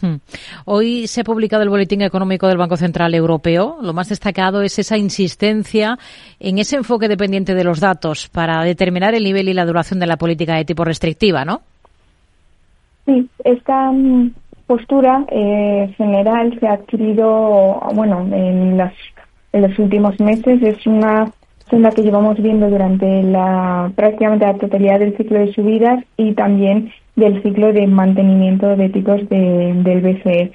Hmm. 0.00 0.18
Hoy 0.64 1.08
se 1.08 1.22
ha 1.22 1.24
publicado 1.24 1.64
el 1.64 1.68
Boletín 1.68 2.02
Económico 2.02 2.46
del 2.46 2.56
Banco 2.56 2.76
Central 2.76 3.16
Europeo. 3.16 3.78
Lo 3.82 3.92
más 3.92 4.10
destacado 4.10 4.62
es 4.62 4.78
esa 4.78 4.96
insistencia 4.96 5.98
en 6.38 6.58
ese 6.58 6.76
enfoque 6.76 7.08
dependiente 7.08 7.56
de 7.56 7.64
los 7.64 7.80
datos 7.80 8.28
para 8.28 8.62
determinar 8.62 9.14
el 9.16 9.24
nivel 9.24 9.48
y 9.48 9.54
la 9.54 9.66
duración 9.66 9.98
de 9.98 10.06
la 10.06 10.18
política 10.18 10.54
de 10.54 10.64
tipo 10.64 10.84
restrictiva, 10.84 11.44
¿no? 11.44 11.62
Sí, 13.06 13.28
esta 13.42 13.90
mm, 13.90 14.30
postura 14.68 15.24
eh, 15.32 15.92
general 15.96 16.56
se 16.60 16.68
ha 16.68 16.74
adquirido, 16.74 17.80
bueno, 17.92 18.20
en, 18.32 18.76
las, 18.76 18.94
en 19.52 19.62
los 19.62 19.76
últimos 19.80 20.18
meses. 20.20 20.62
Es 20.62 20.86
una 20.86 21.26
en 21.72 21.82
la 21.82 21.90
que 21.90 22.02
llevamos 22.02 22.40
viendo 22.40 22.68
durante 22.68 23.22
la 23.22 23.92
prácticamente 23.94 24.46
la 24.46 24.54
totalidad 24.54 24.98
del 24.98 25.16
ciclo 25.16 25.38
de 25.38 25.52
subidas 25.52 26.04
y 26.16 26.32
también 26.32 26.92
del 27.16 27.42
ciclo 27.42 27.72
de 27.72 27.86
mantenimiento 27.86 28.76
de 28.76 28.88
tipos 28.88 29.28
de, 29.28 29.72
del 29.74 30.00
BCE. 30.00 30.52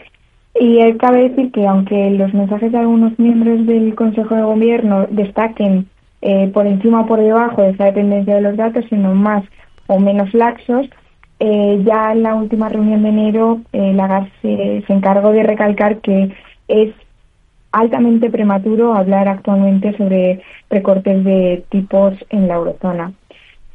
Y 0.60 0.94
cabe 0.98 1.30
decir 1.30 1.52
que 1.52 1.68
aunque 1.68 2.12
los 2.12 2.34
mensajes 2.34 2.72
de 2.72 2.78
algunos 2.78 3.18
miembros 3.20 3.66
del 3.66 3.94
Consejo 3.94 4.36
de 4.36 4.44
Gobierno 4.44 5.06
destaquen 5.10 5.88
eh, 6.22 6.50
por 6.54 6.66
encima 6.66 7.02
o 7.02 7.06
por 7.06 7.20
debajo 7.20 7.62
de 7.62 7.72
esa 7.72 7.86
dependencia 7.86 8.36
de 8.36 8.42
los 8.42 8.56
datos, 8.56 8.86
sino 8.90 9.14
más 9.14 9.44
o 9.88 10.00
menos 10.00 10.34
laxos, 10.34 10.88
eh, 11.40 11.82
ya 11.86 12.14
en 12.14 12.24
la 12.24 12.36
última 12.36 12.70
reunión 12.70 13.04
de 13.04 13.10
enero 13.10 13.60
eh, 13.74 13.94
Lagarde 13.94 14.32
se, 14.42 14.84
se 14.88 14.94
encargó 14.94 15.32
de 15.32 15.44
recalcar 15.44 15.98
que 15.98 16.32
es 16.70 16.94
altamente 17.76 18.30
prematuro 18.30 18.96
hablar 18.96 19.28
actualmente 19.28 19.96
sobre 19.98 20.42
recortes 20.70 21.26
de 21.26 21.66
tipos 21.70 22.14
en 22.30 22.48
la 22.48 22.56
eurozona. 22.56 23.12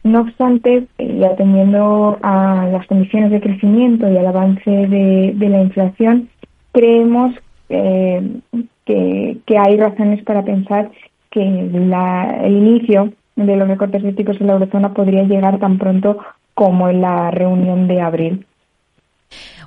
No 0.03 0.23
obstante, 0.23 0.87
y 0.99 1.23
atendiendo 1.23 2.19
a 2.23 2.67
las 2.73 2.87
condiciones 2.87 3.31
de 3.31 3.43
crecimiento 3.43 4.11
y 4.11 4.17
al 4.17 4.27
avance 4.27 4.71
de, 4.71 5.35
la 5.39 5.61
inflación, 5.61 6.31
creemos 6.73 7.35
eh, 7.69 8.41
que, 8.87 9.59
hay 9.59 9.77
razones 9.77 10.25
para 10.25 10.43
pensar 10.43 10.91
que 11.31 11.43
el 11.43 12.53
inicio 12.53 13.13
de 13.37 13.57
los 13.57 13.69
recortes 13.69 14.03
de 14.03 14.15
tipos 14.15 14.41
en 14.41 14.47
la 14.47 14.55
eurozona 14.55 14.95
podría 14.95 15.25
llegar 15.25 15.59
tan 15.59 15.77
pronto 15.77 16.17
como 16.55 16.89
en 16.89 17.03
la 17.03 17.31
reunión 17.31 17.87
de 17.87 18.01
abril. 18.01 18.47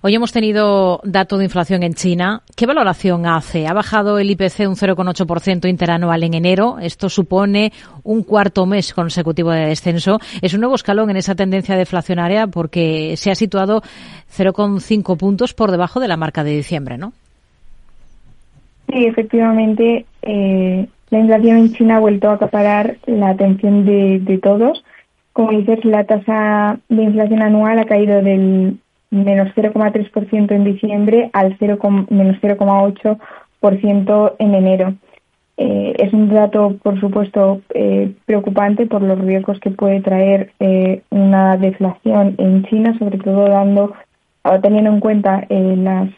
Hoy 0.06 0.13
hemos 0.16 0.34
tenido 0.34 1.00
dato 1.06 1.38
de 1.38 1.46
inflación 1.46 1.82
en 1.82 1.94
China. 1.94 2.42
¿Qué 2.58 2.66
valoración 2.66 3.26
hace? 3.26 3.68
Ha 3.68 3.74
bajado 3.74 4.20
el 4.20 4.30
IPC 4.32 4.68
un 4.68 4.76
0,8% 4.76 5.70
interanual 5.70 6.24
en 6.24 6.34
enero. 6.34 6.76
Esto 6.82 7.08
supone 7.08 7.72
un 8.04 8.24
cuarto 8.24 8.66
mes 8.66 8.94
consecutivo 8.94 9.52
de 9.52 9.68
descenso. 9.68 10.20
Es 10.42 10.54
un 10.54 10.60
nuevo 10.60 10.76
escalón 10.76 11.10
en 11.10 11.16
esa 11.16 11.36
tendencia 11.36 11.78
deflacionaria 11.78 12.48
porque 12.48 13.16
se 13.16 13.32
ha 13.32 13.36
situado 13.36 13.82
0,5 14.38 15.16
puntos 15.16 15.54
por 15.54 15.72
debajo 15.72 16.02
de 16.02 16.10
la 16.10 16.18
marca 16.18 16.44
de 16.44 16.52
diciembre, 16.52 16.98
¿no? 16.98 17.13
Sí, 18.92 19.06
efectivamente. 19.06 20.06
Eh, 20.22 20.86
la 21.12 21.20
inflación 21.20 21.58
en 21.60 21.74
China 21.76 21.96
ha 21.96 22.02
vuelto 22.02 22.30
a 22.30 22.34
acaparar 22.34 22.98
la 23.06 23.30
atención 23.30 23.86
de, 23.86 24.20
de 24.20 24.38
todos. 24.39 24.84
Como 25.32 25.52
dices, 25.52 25.86
la 25.86 26.04
tasa 26.04 26.78
de 26.89 27.04
inflación 27.04 27.42
anual 27.42 27.80
ha 27.80 27.86
caído 27.86 28.22
del 28.22 28.80
menos 29.13 29.49
0,3% 29.56 30.52
en 30.52 30.63
diciembre 30.63 31.30
al 31.34 31.56
0, 31.60 31.78
menos 32.10 32.38
0,8% 32.41 34.36
en 34.39 34.56
enero. 34.56 34.95
Eh, 35.58 35.93
es 35.99 36.12
un 36.13 36.30
dato, 36.30 36.78
por 36.82 36.99
supuesto, 36.99 37.62
eh, 37.76 38.12
preocupante 38.26 38.88
por 38.88 39.04
los 39.04 39.19
riesgos 39.19 39.60
que 39.60 39.69
puede 39.69 40.02
traer 40.02 40.52
eh, 40.60 41.04
una 41.12 41.58
deflación 41.58 42.34
en 42.39 42.63
China, 42.65 42.97
sobre 42.97 43.19
todo 43.19 43.47
dando, 43.47 43.93
teniendo 44.63 44.89
en 44.89 44.99
cuenta 44.99 45.45
las 45.49 46.10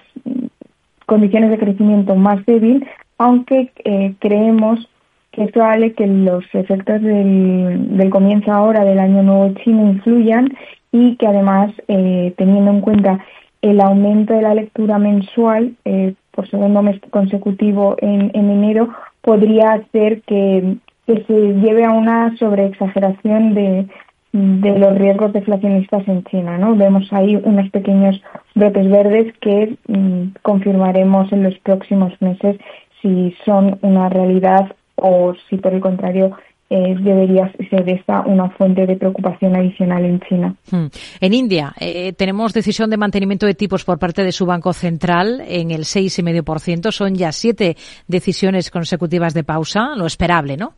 condiciones 1.06 1.52
de 1.52 1.60
crecimiento 1.60 2.16
más 2.16 2.44
débil, 2.46 2.88
aunque 3.18 3.72
creemos 4.20 4.90
que 5.32 5.44
es 5.44 5.52
probable 5.52 5.94
que 5.94 6.08
los 6.08 6.44
efectos 6.54 7.02
del, 7.02 7.98
del 7.98 8.10
comienzo 8.10 8.52
ahora 8.52 8.84
del 8.84 9.00
año 9.00 9.22
nuevo 9.22 9.54
chino 9.64 9.92
influyan 9.92 10.50
y 10.92 11.16
que 11.18 11.28
además, 11.28 11.72
eh, 11.88 12.34
teniendo 12.38 12.72
en 12.72 12.82
cuenta 12.82 13.20
el 13.62 13.82
aumento 13.82 14.34
de 14.34 14.42
la 14.42 14.54
lectura 14.54 15.00
mensual 15.00 15.76
eh, 15.86 16.14
por 16.32 16.50
segundo 16.50 16.82
mes 16.82 17.00
consecutivo 17.10 17.96
en, 18.00 18.32
enero, 18.34 18.90
podría 19.22 19.74
hacer 19.74 20.22
que, 20.22 20.78
se 21.08 21.34
lleve 21.34 21.86
a 21.86 21.92
una 21.92 22.36
sobreexageración 22.38 23.54
de, 23.54 23.88
de 24.34 24.80
los 24.80 24.98
riesgos 24.98 25.34
deflacionistas 25.34 26.08
en 26.08 26.24
China. 26.24 26.58
¿no? 26.58 26.76
Vemos 26.76 27.12
ahí 27.14 27.36
unos 27.36 27.70
pequeños 27.70 28.20
brotes 28.56 28.90
verdes 28.90 29.34
que 29.40 29.78
mm, 29.88 30.40
confirmaremos 30.42 31.32
en 31.32 31.44
los 31.44 31.58
próximos 31.60 32.12
meses 32.22 32.58
si 33.02 33.36
son 33.46 33.78
una 33.82 34.10
realidad 34.10 34.76
o 34.96 35.36
si 35.50 35.58
por 35.58 35.74
el 35.74 35.80
contrario 35.80 36.32
eh, 36.68 36.96
debería 37.00 37.52
ser 37.70 37.88
esta 37.88 38.22
una 38.22 38.50
fuente 38.50 38.88
de 38.88 38.96
preocupación 38.96 39.56
adicional 39.56 40.04
en 40.04 40.20
China. 40.22 40.56
Hmm. 40.72 40.88
En 41.22 41.34
India 41.36 41.74
eh, 41.80 42.12
tenemos 42.14 42.54
decisión 42.54 42.90
de 42.90 42.98
mantenimiento 42.98 43.46
de 43.46 43.54
tipos 43.54 43.86
por 43.86 44.00
parte 44.00 44.24
de 44.24 44.32
su 44.32 44.48
Banco 44.48 44.74
Central 44.74 45.44
en 45.48 45.70
el 45.70 45.82
6,5%. 45.82 46.92
Son 46.92 47.14
ya 47.14 47.32
siete 47.32 47.76
decisiones 48.08 48.72
consecutivas 48.72 49.36
de 49.36 49.44
pausa, 49.44 49.96
lo 49.96 50.08
esperable, 50.08 50.58
¿no? 50.58 50.74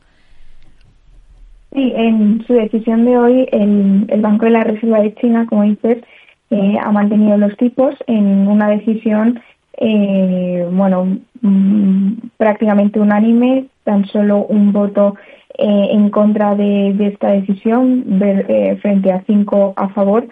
Sí, 1.73 1.93
en 1.95 2.43
su 2.45 2.53
decisión 2.53 3.05
de 3.05 3.17
hoy, 3.17 3.47
el, 3.53 4.21
Banco 4.21 4.43
de 4.43 4.51
la 4.51 4.65
Reserva 4.65 4.99
de 4.99 5.15
China, 5.15 5.45
como 5.47 5.63
dices, 5.63 6.03
eh, 6.49 6.75
ha 6.83 6.91
mantenido 6.91 7.37
los 7.37 7.55
tipos 7.55 7.95
en 8.07 8.49
una 8.49 8.67
decisión, 8.69 9.39
bueno, 9.79 11.17
mm, 11.41 12.13
prácticamente 12.35 12.99
unánime, 12.99 13.67
tan 13.87 14.05
solo 14.07 14.45
un 14.45 14.73
voto 14.73 15.15
eh, 15.57 15.87
en 15.91 16.09
contra 16.09 16.55
de, 16.55 16.93
esta 17.07 17.29
decisión 17.31 18.19
eh, 18.21 18.77
frente 18.81 19.13
a 19.13 19.23
cinco 19.25 19.73
a 19.77 19.87
favor. 19.89 20.27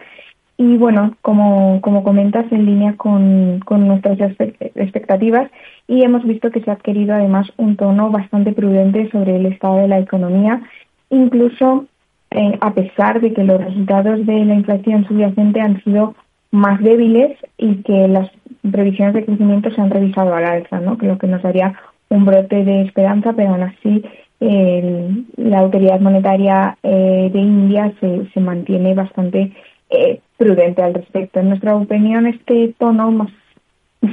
Y 0.58 0.78
bueno, 0.78 1.15
como, 1.22 1.80
como 1.82 2.04
comentas, 2.04 2.46
en 2.52 2.65
línea 2.65 2.96
con, 2.98 3.62
con 3.65 3.88
nuestras 3.88 4.18
expectativas 4.20 5.50
y 5.88 6.04
hemos 6.04 6.24
visto 6.26 6.52
que 6.52 6.62
se 6.62 6.70
ha 6.70 6.74
adquirido 6.74 7.15
además 7.15 7.48
un 7.58 7.78
tono 7.78 8.10
bastante 8.10 8.52
prudente 8.52 9.10
sobre 9.10 9.38
el 9.38 9.46
estado 9.46 9.78
de 9.78 9.88
la 9.88 10.00
economía, 10.00 10.62
incluso 11.10 11.86
eh, 12.32 12.58
a 12.60 12.74
pesar 12.74 13.22
de 13.22 13.34
que 13.34 13.44
los 13.44 13.63
resultados 13.63 14.26
de 14.26 14.46
la 14.46 14.56
inflación 14.56 15.06
subyacente 15.08 15.62
han 15.62 15.82
sido 15.84 16.15
más 16.52 16.82
débiles 16.82 17.38
y 17.58 17.84
que 17.84 18.08
las 18.08 18.30
previsiones 18.70 19.13
de 19.13 19.26
crecimiento 19.26 19.72
se 19.72 19.82
han 19.82 19.91
revisado 19.91 20.34
al 20.34 20.46
alza, 20.46 20.80
¿no? 20.80 20.98
Creo 20.98 21.18
que 21.18 21.28
nos 21.28 21.41
daría 21.41 21.74
un 22.10 22.26
brote 22.26 22.63
de 22.63 22.82
esperanza, 22.84 23.34
pero 23.34 23.52
aún 23.52 23.63
así 23.63 24.04
la 24.39 25.60
autoridad 25.60 26.00
monetaria 26.00 26.78
eh, 26.84 27.30
de 27.32 27.39
India 27.39 27.94
se, 28.00 28.28
se 28.34 28.39
mantiene 28.39 28.94
bastante 28.94 29.52
eh, 29.89 30.20
prudente 30.38 30.82
al 30.82 30.94
respecto. 30.94 31.39
En 31.39 31.50
nuestra 31.50 31.76
opinión, 31.76 32.28
este 32.28 32.74
tono 32.78 33.12
más, 33.12 33.30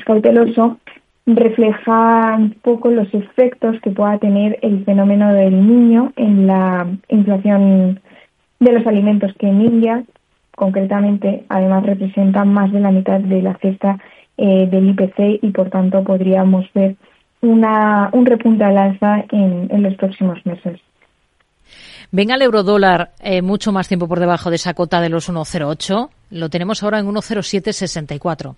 cauteloso 0.05 0.79
refleja 1.27 2.37
un 2.37 2.51
poco 2.63 2.91
los 2.91 3.13
efectos 3.15 3.81
que 3.83 3.91
pueda 3.91 4.19
tener 4.19 4.59
el 4.63 4.85
fenómeno 4.85 5.33
del 5.33 5.67
niño 5.67 6.13
en 6.17 6.47
la 6.47 6.89
inflación 7.09 8.01
de 8.59 8.73
los 8.73 8.87
alimentos 8.87 9.33
que 9.39 9.49
en 9.49 9.61
India, 9.61 10.05
concretamente, 10.57 11.45
además 11.49 11.85
representan 11.85 12.53
más 12.53 12.73
de 12.73 12.81
la 12.81 12.91
mitad 12.91 13.21
de 13.21 13.43
la 13.43 13.55
cesta 13.59 13.99
eh, 14.37 14.67
del 14.71 14.91
IPC 14.91 15.43
y, 15.43 15.51
por 15.51 15.71
tanto, 15.71 16.03
podríamos 16.03 16.67
ver 16.73 16.97
una, 17.43 18.09
un 18.13 18.25
repunte 18.25 18.65
al 18.65 18.79
alza 18.79 19.25
en, 19.31 19.69
en 19.71 19.83
los 19.83 19.95
próximos 19.97 20.45
meses. 20.47 20.81
Venga 22.11 22.35
el 22.35 22.43
eurodólar 22.43 23.11
eh, 23.23 23.43
mucho 23.43 23.73
más 23.73 23.89
tiempo 23.89 24.07
por 24.07 24.21
debajo 24.21 24.51
de 24.51 24.57
esa 24.57 24.75
cota 24.75 25.01
de 25.01 25.09
los 25.09 25.31
1,08. 25.31 26.11
Lo 26.31 26.49
tenemos 26.51 26.83
ahora 26.83 26.99
en 26.99 27.07
1,0764. 27.07 28.55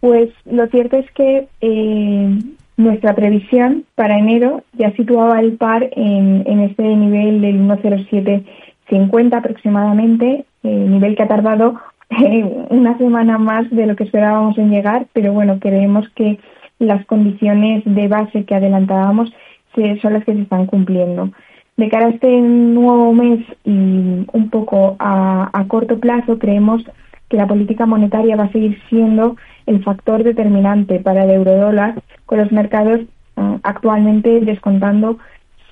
Pues 0.00 0.30
lo 0.46 0.66
cierto 0.68 0.96
es 0.96 1.10
que 1.12 1.48
eh, 1.60 2.38
nuestra 2.76 3.14
previsión 3.14 3.84
para 3.94 4.18
enero 4.18 4.62
ya 4.72 4.90
situaba 4.92 5.40
el 5.40 5.52
par 5.58 5.88
en, 5.92 6.44
en 6.46 6.60
este 6.60 6.82
nivel 6.82 7.40
del 7.40 7.60
1,0750 7.60 9.36
aproximadamente, 9.36 10.46
eh, 10.62 10.68
nivel 10.68 11.14
que 11.14 11.22
ha 11.24 11.28
tardado 11.28 11.74
una 12.70 12.96
semana 12.96 13.36
más 13.36 13.68
de 13.70 13.86
lo 13.86 13.96
que 13.96 14.04
esperábamos 14.04 14.56
en 14.58 14.70
llegar, 14.70 15.06
pero 15.12 15.32
bueno, 15.32 15.58
creemos 15.60 16.08
que 16.14 16.38
las 16.78 17.04
condiciones 17.06 17.82
de 17.84 18.08
base 18.08 18.44
que 18.44 18.54
adelantábamos 18.54 19.32
son 20.00 20.14
las 20.14 20.24
que 20.24 20.32
se 20.32 20.42
están 20.42 20.66
cumpliendo. 20.66 21.30
De 21.76 21.90
cara 21.90 22.06
a 22.06 22.10
este 22.10 22.40
nuevo 22.40 23.12
mes 23.12 23.44
y 23.64 24.24
un 24.32 24.48
poco 24.50 24.96
a, 24.98 25.64
corto 25.68 25.98
plazo, 25.98 26.38
creemos 26.38 26.82
que 27.28 27.36
la 27.36 27.46
política 27.46 27.84
monetaria 27.84 28.36
va 28.36 28.44
a 28.44 28.52
seguir 28.52 28.80
siendo 28.88 29.36
el 29.66 29.82
factor 29.82 30.24
determinante 30.24 31.00
para 31.00 31.24
el 31.24 31.30
eurodólar, 31.30 32.00
con 32.24 32.38
los 32.38 32.50
mercados 32.52 33.00
eh, 33.00 33.58
actualmente 33.62 34.40
descontando 34.40 35.18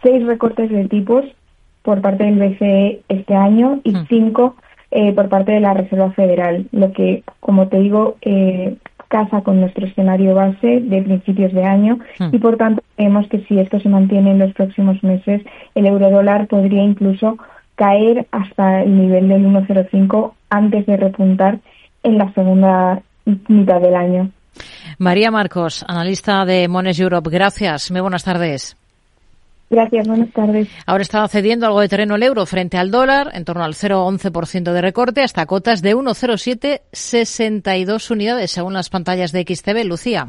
seis 0.03 0.27
recortes 0.27 0.69
de 0.69 0.89
tipos 0.89 1.25
por 1.83 2.03
parte 2.03 2.25
del 2.25 2.39
BCE 2.39 3.01
este 3.09 3.35
año 3.35 3.81
y 3.85 3.93
hmm. 3.93 4.07
cinco 4.09 4.57
eh, 4.91 5.13
por 5.13 5.29
parte 5.29 5.53
de 5.53 5.61
la 5.61 5.75
Reserva 5.75 6.11
Federal, 6.13 6.67
lo 6.73 6.93
que, 6.93 7.25
como 7.41 7.69
te 7.69 7.79
digo, 7.79 8.17
eh, 8.21 8.77
casa 9.15 9.43
con 9.43 9.61
nuestro 9.61 9.87
escenario 9.87 10.35
base 10.35 10.81
de 10.81 11.03
principios 11.03 11.53
de 11.53 11.65
año 11.65 12.01
hmm. 12.19 12.35
y 12.35 12.39
por 12.41 12.57
tanto 12.57 12.83
creemos 12.97 13.29
que 13.29 13.45
si 13.47 13.61
esto 13.61 13.79
se 13.79 13.89
mantiene 13.89 14.33
en 14.33 14.41
los 14.41 14.53
próximos 14.55 15.01
meses 15.05 15.41
el 15.77 15.87
eurodólar 15.87 16.49
podría 16.49 16.83
incluso 16.83 17.39
caer 17.77 18.27
hasta 18.33 18.83
el 18.83 18.99
nivel 18.99 19.29
del 19.29 19.47
1,05 19.47 20.33
antes 20.51 20.87
de 20.87 20.97
repuntar 20.97 21.61
en 22.03 22.19
la 22.19 22.33
segunda 22.33 23.03
mitad 23.47 23.81
del 23.81 23.95
año. 23.95 24.31
María 24.99 25.31
Marcos, 25.31 25.85
analista 25.87 26.45
de 26.45 26.67
Mones 26.69 26.99
Europe, 26.99 27.31
gracias. 27.31 27.91
Muy 27.91 28.01
buenas 28.01 28.25
tardes. 28.25 28.77
Gracias, 29.75 30.07
buenas 30.07 30.31
tardes. 30.33 30.69
Ahora 30.87 31.03
está 31.03 31.27
cediendo 31.27 31.67
algo 31.67 31.81
de 31.81 31.89
terreno 31.89 32.15
el 32.15 32.23
euro 32.23 32.47
frente 32.47 32.79
al 32.79 32.93
dólar, 32.93 33.33
en 33.35 33.45
torno 33.45 33.65
al 33.65 33.75
0,11% 33.75 34.73
de 34.73 34.81
recorte, 34.81 35.23
hasta 35.23 35.47
cotas 35.47 35.83
de 35.83 35.97
1,0762 35.97 38.11
unidades, 38.13 38.53
según 38.53 38.75
las 38.75 38.89
pantallas 38.89 39.33
de 39.33 39.43
XTV. 39.43 39.85
Lucía. 39.85 40.29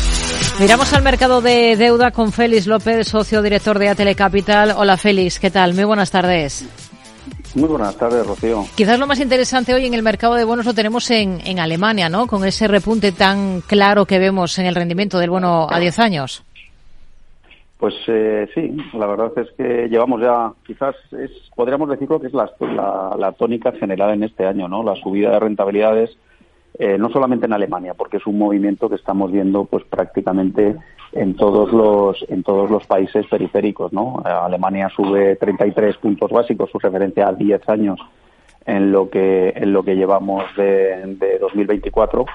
Miramos 0.59 0.93
al 0.93 1.03
mercado 1.03 1.41
de 1.41 1.75
deuda 1.75 2.11
con 2.11 2.31
Félix 2.31 2.67
López, 2.67 3.07
socio 3.07 3.41
director 3.41 3.79
de 3.79 3.89
Atele 3.89 4.15
Capital. 4.15 4.73
Hola 4.77 4.97
Félix, 4.97 5.39
¿qué 5.39 5.49
tal? 5.49 5.73
Muy 5.73 5.85
buenas 5.85 6.11
tardes. 6.11 6.67
Muy 7.55 7.67
buenas 7.67 7.97
tardes, 7.97 8.25
Rocío. 8.25 8.63
Quizás 8.75 8.97
lo 8.99 9.07
más 9.07 9.19
interesante 9.19 9.73
hoy 9.73 9.85
en 9.85 9.93
el 9.93 10.03
mercado 10.03 10.35
de 10.35 10.45
bonos 10.45 10.65
lo 10.65 10.73
tenemos 10.73 11.09
en, 11.11 11.39
en 11.45 11.59
Alemania, 11.59 12.09
¿no? 12.09 12.27
Con 12.27 12.45
ese 12.45 12.67
repunte 12.67 13.11
tan 13.11 13.61
claro 13.61 14.05
que 14.05 14.19
vemos 14.19 14.57
en 14.59 14.67
el 14.67 14.75
rendimiento 14.75 15.19
del 15.19 15.31
bono 15.31 15.67
a 15.69 15.79
10 15.79 15.99
años. 15.99 16.43
Pues 17.77 17.95
eh, 18.07 18.47
sí, 18.53 18.77
la 18.93 19.07
verdad 19.07 19.31
es 19.37 19.47
que 19.57 19.87
llevamos 19.89 20.21
ya, 20.21 20.53
quizás 20.65 20.95
es, 21.11 21.31
podríamos 21.55 21.89
decirlo 21.89 22.21
que 22.21 22.27
es 22.27 22.33
la, 22.33 22.49
la, 22.59 23.15
la 23.17 23.31
tónica 23.31 23.71
general 23.71 24.13
en 24.13 24.23
este 24.23 24.45
año, 24.45 24.67
¿no? 24.67 24.83
La 24.83 24.95
subida 24.95 25.31
de 25.31 25.39
rentabilidades 25.39 26.11
eh, 26.83 26.97
no 26.97 27.11
solamente 27.11 27.45
en 27.45 27.53
Alemania, 27.53 27.93
porque 27.93 28.17
es 28.17 28.25
un 28.25 28.39
movimiento 28.39 28.89
que 28.89 28.95
estamos 28.95 29.31
viendo 29.31 29.65
pues 29.65 29.83
prácticamente 29.83 30.75
en 31.11 31.35
todos 31.35 31.71
los 31.71 32.25
en 32.27 32.41
todos 32.41 32.71
los 32.71 32.87
países 32.87 33.27
periféricos, 33.27 33.93
¿no? 33.93 34.19
Alemania 34.25 34.89
sube 34.89 35.35
33 35.35 35.97
puntos 35.97 36.31
básicos, 36.31 36.71
su 36.71 36.79
referencia 36.79 37.27
a 37.27 37.33
10 37.33 37.69
años 37.69 37.99
en 38.65 38.91
lo 38.91 39.11
que 39.11 39.53
en 39.55 39.73
lo 39.73 39.83
que 39.83 39.95
llevamos 39.95 40.43
de, 40.57 41.17
de 41.19 41.37
2024 41.37 42.25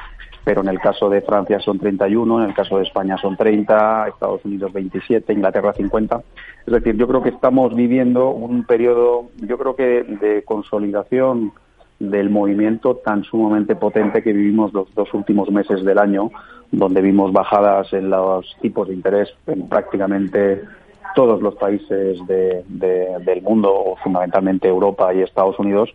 pero 0.45 0.61
en 0.61 0.69
el 0.69 0.79
caso 0.79 1.11
de 1.11 1.23
Francia 1.23 1.59
son 1.59 1.81
31, 1.81 2.45
en 2.45 2.49
el 2.49 2.55
caso 2.55 2.77
de 2.77 2.85
España 2.85 3.19
son 3.19 3.37
30, 3.37 4.07
Estados 4.07 4.45
Unidos 4.45 4.73
27, 4.73 5.33
Inglaterra 5.33 5.73
50. 5.73 6.23
Es 6.65 6.73
decir, 6.73 6.95
yo 6.95 7.09
creo 7.09 7.21
que 7.21 7.31
estamos 7.31 7.75
viviendo 7.75 8.31
un 8.31 8.63
periodo, 8.63 9.31
yo 9.39 9.59
creo 9.59 9.75
que 9.75 10.05
de 10.05 10.45
consolidación 10.45 11.53
del 11.99 12.31
movimiento 12.31 12.97
tan 12.97 13.25
sumamente 13.25 13.75
potente 13.77 14.23
que 14.23 14.33
vivimos 14.33 14.73
los 14.73 14.93
dos 14.95 15.13
últimos 15.15 15.51
meses 15.51 15.85
del 15.85 15.99
año, 15.99 16.31
donde 16.71 17.01
vimos 17.01 17.33
bajadas 17.33 17.93
en 17.93 18.11
los 18.11 18.57
tipos 18.61 18.89
de 18.89 18.95
interés 18.95 19.29
en 19.47 19.69
prácticamente 19.69 20.63
todos 21.15 21.41
los 21.41 21.55
países 21.55 22.19
del 22.27 23.43
mundo, 23.43 23.95
fundamentalmente 24.03 24.69
Europa 24.69 25.15
y 25.15 25.23
Estados 25.23 25.59
Unidos, 25.59 25.91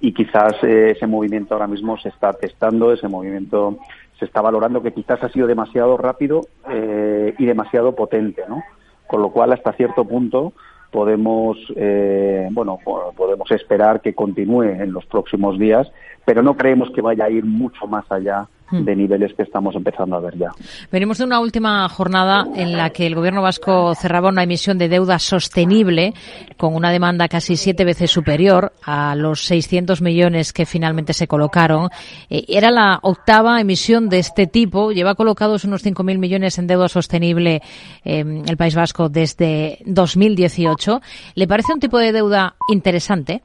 y 0.00 0.12
quizás 0.12 0.54
eh, 0.64 0.90
ese 0.90 1.06
movimiento 1.06 1.54
ahora 1.54 1.68
mismo 1.68 1.96
se 1.98 2.08
está 2.08 2.32
testando, 2.32 2.92
ese 2.92 3.06
movimiento 3.06 3.78
se 4.18 4.24
está 4.24 4.40
valorando 4.40 4.82
que 4.82 4.92
quizás 4.92 5.22
ha 5.22 5.28
sido 5.28 5.46
demasiado 5.46 5.96
rápido 5.96 6.40
eh, 6.68 7.34
y 7.38 7.46
demasiado 7.46 7.94
potente, 7.94 8.42
¿no? 8.48 8.62
Con 9.06 9.22
lo 9.22 9.30
cual, 9.30 9.52
hasta 9.52 9.72
cierto 9.74 10.04
punto, 10.04 10.52
podemos, 10.94 11.58
eh, 11.74 12.46
bueno, 12.52 12.78
podemos 13.16 13.50
esperar 13.50 14.00
que 14.00 14.14
continúe 14.14 14.62
en 14.62 14.92
los 14.92 15.04
próximos 15.06 15.58
días, 15.58 15.90
pero 16.24 16.42
no 16.42 16.54
creemos 16.56 16.90
que 16.94 17.00
vaya 17.00 17.24
a 17.24 17.30
ir 17.30 17.44
mucho 17.44 17.86
más 17.86 18.04
allá 18.10 18.46
Hmm. 18.70 18.84
de 18.84 18.96
niveles 18.96 19.34
que 19.34 19.42
estamos 19.42 19.74
empezando 19.76 20.16
a 20.16 20.20
ver 20.20 20.38
ya. 20.38 20.50
Venimos 20.90 21.18
de 21.18 21.24
una 21.24 21.38
última 21.38 21.86
jornada 21.90 22.46
en 22.56 22.76
la 22.76 22.90
que 22.90 23.06
el 23.06 23.14
gobierno 23.14 23.42
vasco 23.42 23.94
cerraba 23.94 24.30
una 24.30 24.42
emisión 24.42 24.78
de 24.78 24.88
deuda 24.88 25.18
sostenible 25.18 26.14
con 26.56 26.74
una 26.74 26.90
demanda 26.90 27.28
casi 27.28 27.56
siete 27.56 27.84
veces 27.84 28.10
superior 28.10 28.72
a 28.82 29.14
los 29.16 29.44
600 29.44 30.00
millones 30.00 30.54
que 30.54 30.64
finalmente 30.64 31.12
se 31.12 31.28
colocaron. 31.28 31.90
Eh, 32.30 32.44
era 32.48 32.70
la 32.70 33.00
octava 33.02 33.60
emisión 33.60 34.08
de 34.08 34.20
este 34.20 34.46
tipo. 34.46 34.92
Lleva 34.92 35.14
colocados 35.14 35.64
unos 35.64 35.84
5.000 35.84 36.18
millones 36.18 36.58
en 36.58 36.66
deuda 36.66 36.88
sostenible 36.88 37.60
em, 38.02 38.44
el 38.48 38.56
País 38.56 38.74
Vasco 38.74 39.10
desde 39.10 39.78
2018. 39.84 41.02
¿Le 41.34 41.46
parece 41.46 41.74
un 41.74 41.80
tipo 41.80 41.98
de 41.98 42.12
deuda 42.12 42.54
interesante? 42.70 43.42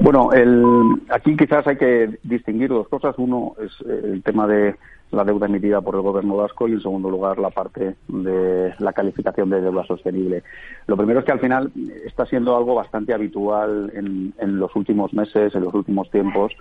Bueno, 0.00 0.32
el, 0.32 1.02
aquí 1.10 1.36
quizás 1.36 1.66
hay 1.66 1.76
que 1.76 2.18
distinguir 2.22 2.68
dos 2.70 2.88
cosas. 2.88 3.14
Uno 3.18 3.54
es 3.60 3.72
el 3.86 4.22
tema 4.22 4.46
de 4.46 4.74
la 5.12 5.24
deuda 5.24 5.46
emitida 5.46 5.80
por 5.80 5.94
el 5.94 6.02
gobierno 6.02 6.36
vasco 6.36 6.68
y, 6.68 6.72
en 6.72 6.80
segundo 6.80 7.10
lugar, 7.10 7.38
la 7.38 7.50
parte 7.50 7.94
de 8.08 8.74
la 8.78 8.92
calificación 8.92 9.50
de 9.50 9.60
deuda 9.60 9.84
sostenible. 9.84 10.42
Lo 10.86 10.96
primero 10.96 11.20
es 11.20 11.24
que 11.24 11.32
al 11.32 11.40
final 11.40 11.70
está 12.04 12.26
siendo 12.26 12.56
algo 12.56 12.74
bastante 12.74 13.14
habitual 13.14 13.90
en, 13.94 14.34
en 14.38 14.58
los 14.58 14.74
últimos 14.76 15.14
meses, 15.14 15.54
en 15.54 15.64
los 15.64 15.74
últimos 15.74 16.10
tiempos, 16.10 16.52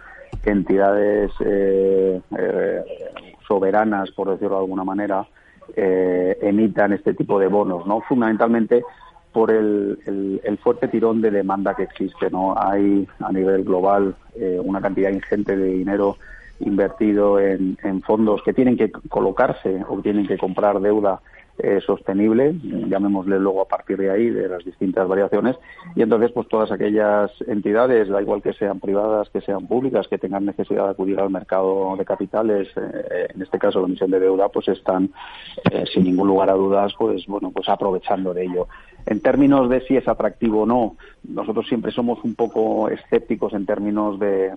que 0.44 0.52
entidades 0.52 1.32
eh, 1.44 2.22
eh, 2.38 2.84
soberanas, 3.48 4.12
por 4.12 4.30
decirlo 4.30 4.56
de 4.56 4.62
alguna 4.62 4.84
manera, 4.84 5.28
eh, 5.76 6.38
emitan 6.42 6.94
este 6.94 7.14
tipo 7.14 7.40
de 7.40 7.48
bonos, 7.48 7.86
¿no? 7.88 8.02
Fundamentalmente 8.02 8.84
por 9.36 9.52
el, 9.52 10.40
fuerte 10.64 10.88
tirón 10.88 11.20
de 11.20 11.30
demanda 11.30 11.76
que 11.76 11.84
existe. 11.84 12.30
¿no? 12.30 12.56
Hay 12.58 13.06
a 13.20 13.34
nivel 13.34 13.66
global 13.66 14.16
eh, 14.34 14.58
una 14.64 14.80
cantidad 14.80 15.12
ingente 15.12 15.58
de 15.58 15.74
dinero 15.74 16.16
invertido 16.62 17.38
en, 17.38 17.76
fondos 18.04 18.42
que 18.44 18.54
tienen 18.54 18.78
que 18.78 18.90
colocarse 19.10 19.84
o 19.90 20.00
tienen 20.00 20.26
que 20.26 20.38
comprar 20.38 20.80
deuda 20.80 21.20
eh, 21.58 21.80
sostenible, 21.86 22.54
llamémosle 22.64 23.40
luego 23.40 23.62
a 23.62 23.68
partir 23.68 23.98
de 23.98 24.12
ahí, 24.12 24.30
de 24.30 24.50
las 24.50 24.64
distintas 24.64 25.08
variaciones, 25.08 25.56
y 25.96 26.02
entonces 26.02 26.32
pues 26.32 26.48
todas 26.48 26.72
aquellas 26.72 27.32
entidades, 27.48 28.10
da 28.10 28.22
igual 28.22 28.42
que 28.42 28.54
sean 28.54 28.80
privadas, 28.80 29.30
que 29.30 29.42
sean 29.42 29.68
públicas, 29.68 30.08
que 30.08 30.18
tengan 30.18 30.46
necesidad 30.46 30.86
de 30.86 30.92
acudir 30.92 31.20
al 31.20 31.30
mercado 31.30 31.96
de 31.98 32.06
capitales, 32.06 32.68
eh, 32.76 33.28
en 33.34 33.42
este 33.42 33.58
caso 33.58 33.80
la 33.80 33.88
emisión 33.88 34.12
de 34.12 34.20
deuda, 34.20 34.50
pues 34.50 34.68
están 34.68 35.12
sin 35.94 36.04
ningún 36.04 36.28
lugar 36.28 36.50
a 36.50 36.54
dudas, 36.54 36.94
pues 36.98 37.26
bueno, 37.28 37.52
pues 37.52 37.70
aprovechando 37.70 38.34
de 38.34 38.46
ello. 38.46 38.68
En 39.06 39.22
términos 39.22 39.70
de 39.70 39.82
si 39.82 39.96
es 39.96 40.08
atractivo 40.08 40.64
o 40.64 40.66
no, 40.66 40.98
nosotros 41.24 41.68
siempre 41.68 41.92
somos 41.92 42.24
un 42.24 42.36
poco 42.36 42.90
escépticos 42.90 43.54
en 43.54 43.66
términos 43.66 44.20
de, 44.20 44.52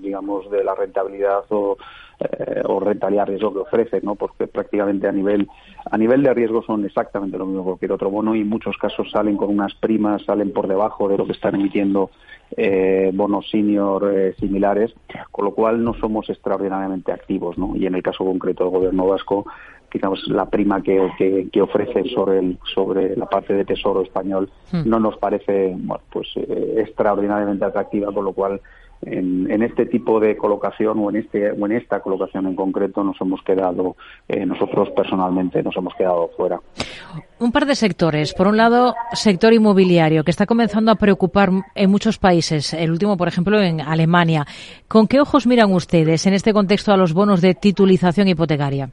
digamos, 0.00 0.50
de 0.50 0.64
la 0.64 0.74
rentabilidad 0.74 1.44
o, 1.50 1.76
eh, 2.20 2.62
o 2.66 2.80
rentabilidad 2.80 3.26
riesgo 3.26 3.52
que 3.52 3.60
ofrece, 3.60 4.00
¿no? 4.02 4.14
Porque 4.14 4.46
prácticamente 4.46 5.08
a 5.08 5.12
nivel 5.12 5.48
a 5.90 5.96
nivel 5.96 6.22
de 6.22 6.34
riesgo 6.34 6.62
son 6.62 6.84
exactamente 6.84 7.38
lo 7.38 7.46
mismo 7.46 7.62
que 7.62 7.68
cualquier 7.68 7.92
otro 7.92 8.10
bono 8.10 8.34
y 8.34 8.42
en 8.42 8.48
muchos 8.48 8.76
casos 8.76 9.10
salen 9.10 9.36
con 9.36 9.48
unas 9.48 9.74
primas, 9.74 10.22
salen 10.24 10.52
por 10.52 10.68
debajo 10.68 11.08
de 11.08 11.16
lo 11.16 11.26
que 11.26 11.32
están 11.32 11.54
emitiendo 11.54 12.10
eh, 12.56 13.10
bonos 13.14 13.48
senior 13.48 14.12
eh, 14.12 14.34
similares, 14.38 14.92
con 15.30 15.46
lo 15.46 15.54
cual 15.54 15.82
no 15.82 15.94
somos 15.94 16.28
extraordinariamente 16.28 17.10
activos, 17.10 17.56
¿no? 17.56 17.74
Y 17.74 17.86
en 17.86 17.94
el 17.94 18.02
caso 18.02 18.24
concreto 18.24 18.64
del 18.64 18.72
gobierno 18.72 19.06
vasco 19.06 19.46
digamos, 19.92 20.24
la 20.28 20.48
prima 20.48 20.82
que, 20.82 21.48
que, 21.50 21.62
ofrecen 21.62 22.08
sobre, 22.10 22.38
el, 22.38 22.58
sobre 22.74 23.16
la 23.16 23.26
parte 23.26 23.54
de 23.54 23.64
Tesoro 23.64 24.02
español 24.02 24.48
hmm. 24.70 24.82
no 24.84 25.00
nos 25.00 25.16
parece 25.16 25.74
bueno, 25.76 26.02
pues, 26.12 26.28
eh, 26.36 26.76
extraordinariamente 26.78 27.64
atractiva, 27.64 28.12
con 28.12 28.24
lo 28.24 28.32
cual 28.32 28.60
en, 29.02 29.50
en, 29.50 29.62
este 29.62 29.86
tipo 29.86 30.20
de 30.20 30.36
colocación 30.36 30.98
o 30.98 31.10
en, 31.10 31.16
este, 31.16 31.50
o 31.52 31.66
en 31.66 31.72
esta 31.72 32.00
colocación 32.00 32.46
en 32.46 32.54
concreto 32.54 33.02
nos 33.02 33.20
hemos 33.20 33.42
quedado, 33.42 33.96
eh, 34.28 34.44
nosotros 34.44 34.90
personalmente 34.90 35.62
nos 35.62 35.76
hemos 35.76 35.94
quedado 35.94 36.28
fuera. 36.36 36.60
Un 37.38 37.52
par 37.52 37.66
de 37.66 37.74
sectores. 37.74 38.34
Por 38.34 38.46
un 38.46 38.56
lado, 38.56 38.94
sector 39.12 39.52
inmobiliario, 39.52 40.24
que 40.24 40.30
está 40.30 40.46
comenzando 40.46 40.92
a 40.92 40.96
preocupar 40.96 41.50
en 41.74 41.90
muchos 41.90 42.18
países. 42.18 42.74
El 42.74 42.90
último, 42.90 43.16
por 43.16 43.28
ejemplo, 43.28 43.60
en 43.60 43.80
Alemania. 43.80 44.44
¿Con 44.88 45.06
qué 45.06 45.20
ojos 45.20 45.46
miran 45.46 45.72
ustedes 45.72 46.26
en 46.26 46.34
este 46.34 46.52
contexto 46.52 46.92
a 46.92 46.96
los 46.96 47.14
bonos 47.14 47.40
de 47.40 47.54
titulización 47.54 48.28
hipotecaria? 48.28 48.90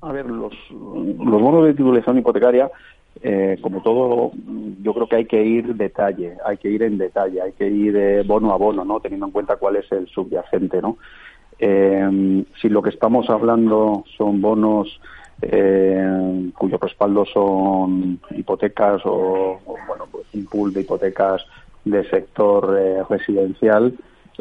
A 0.00 0.12
ver, 0.12 0.26
los, 0.26 0.54
los 0.70 1.42
bonos 1.42 1.66
de 1.66 1.72
titulización 1.72 2.18
hipotecaria, 2.18 2.70
eh, 3.22 3.58
como 3.60 3.82
todo, 3.82 4.32
yo 4.82 4.94
creo 4.94 5.08
que 5.08 5.16
hay 5.16 5.24
que 5.26 5.42
ir 5.42 5.74
detalle, 5.74 6.36
hay 6.44 6.56
que 6.56 6.70
ir 6.70 6.82
en 6.82 6.98
detalle, 6.98 7.42
hay 7.42 7.52
que 7.52 7.68
ir 7.68 7.92
de 7.92 8.22
bono 8.22 8.52
a 8.52 8.56
bono, 8.56 8.84
¿no? 8.84 9.00
Teniendo 9.00 9.26
en 9.26 9.32
cuenta 9.32 9.56
cuál 9.56 9.76
es 9.76 9.90
el 9.92 10.06
subyacente, 10.08 10.80
¿no? 10.80 10.98
Eh, 11.58 12.44
si 12.60 12.68
lo 12.68 12.82
que 12.82 12.90
estamos 12.90 13.28
hablando 13.30 14.04
son 14.16 14.40
bonos 14.40 15.00
eh, 15.42 16.50
cuyo 16.56 16.78
respaldo 16.78 17.24
son 17.24 18.20
hipotecas 18.30 19.02
o, 19.04 19.60
bueno, 19.86 20.06
pues 20.10 20.26
un 20.34 20.46
pool 20.46 20.72
de 20.72 20.80
hipotecas 20.82 21.44
de 21.84 22.08
sector 22.10 22.70
residencial, 23.08 23.94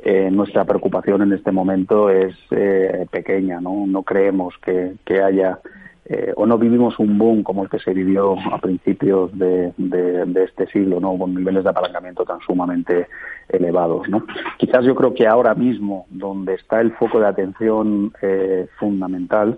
eh, 0.04 0.30
nuestra 0.32 0.66
preocupación 0.66 1.24
en 1.24 1.34
este 1.34 1.52
momento 1.52 2.10
es 2.10 2.36
eh, 2.52 3.08
pequeña, 3.10 3.60
¿no? 3.62 3.86
No 3.88 4.04
creemos 4.04 4.56
que 4.60 5.22
haya 5.24 5.60
eh, 6.10 6.32
o 6.36 6.46
no 6.46 6.58
vivimos 6.58 6.98
un 7.00 7.18
boom 7.18 7.44
como 7.44 7.64
el 7.64 7.70
que 7.70 7.80
se 7.80 7.94
vivió 7.94 8.36
a 8.52 8.60
principios 8.60 9.38
de, 9.38 9.74
de, 9.78 10.44
este 10.44 10.68
siglo, 10.68 11.00
¿no? 11.00 11.18
Con 11.18 11.36
niveles 11.36 11.64
de 11.64 11.70
apalancamiento 11.70 12.24
tan 12.24 12.40
sumamente 12.40 13.08
elevados, 13.50 14.08
¿no? 14.08 14.26
Quizás 14.58 14.86
yo 14.86 14.96
creo 14.96 15.14
que 15.14 15.28
ahora 15.28 15.54
mismo, 15.54 16.06
donde 16.10 16.54
está 16.54 16.80
el 16.80 16.94
foco 16.94 17.20
de 17.20 17.28
atención 17.28 18.14
fundamental, 18.80 19.58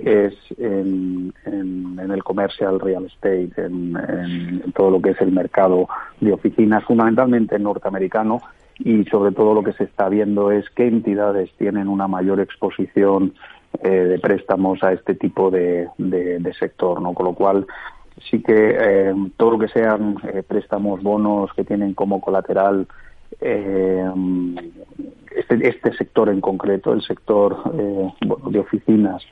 es 0.00 0.34
en, 0.58 1.32
en, 1.44 1.98
en, 1.98 2.10
el 2.10 2.22
commercial 2.22 2.80
real 2.80 3.06
estate, 3.06 3.50
en, 3.56 3.96
en, 3.96 4.72
todo 4.72 4.90
lo 4.90 5.02
que 5.02 5.10
es 5.10 5.20
el 5.20 5.32
mercado 5.32 5.88
de 6.20 6.32
oficinas, 6.32 6.84
fundamentalmente 6.84 7.58
norteamericano, 7.58 8.40
y 8.78 9.04
sobre 9.04 9.32
todo 9.32 9.54
lo 9.54 9.62
que 9.62 9.72
se 9.72 9.84
está 9.84 10.08
viendo 10.08 10.50
es 10.50 10.68
qué 10.70 10.86
entidades 10.86 11.50
tienen 11.58 11.88
una 11.88 12.08
mayor 12.08 12.40
exposición 12.40 13.34
eh, 13.82 13.88
de 13.88 14.18
préstamos 14.18 14.82
a 14.82 14.92
este 14.92 15.14
tipo 15.14 15.50
de, 15.50 15.88
de, 15.98 16.54
sector, 16.54 17.00
¿no? 17.00 17.14
Con 17.14 17.26
lo 17.26 17.34
cual 17.34 17.66
sí 18.30 18.42
que 18.42 18.76
eh, 18.78 19.14
todo 19.36 19.52
lo 19.52 19.58
que 19.58 19.68
sean 19.68 20.16
eh, 20.32 20.42
préstamos, 20.46 21.02
bonos 21.02 21.52
que 21.54 21.64
tienen 21.64 21.94
como 21.94 22.20
colateral 22.20 22.86
este, 23.40 24.08
este 25.68 25.92
sector 25.96 26.28
en 26.28 26.40
concreto, 26.40 26.92
el 26.92 27.02
sector 27.02 27.72
de 27.72 28.58
oficinas 28.58 29.22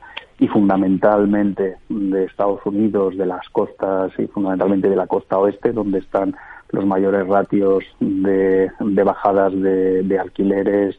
y 0.40 0.48
fundamentalmente 0.48 1.76
de 1.90 2.24
Estados 2.24 2.64
Unidos, 2.64 3.16
de 3.18 3.26
las 3.26 3.46
costas 3.50 4.10
y 4.18 4.26
fundamentalmente 4.26 4.88
de 4.88 4.96
la 4.96 5.06
costa 5.06 5.38
oeste, 5.38 5.70
donde 5.72 5.98
están 5.98 6.34
los 6.72 6.86
mayores 6.86 7.26
ratios 7.26 7.84
de, 8.00 8.70
bajadas 9.04 9.52
de, 9.52 10.18
alquileres, 10.18 10.98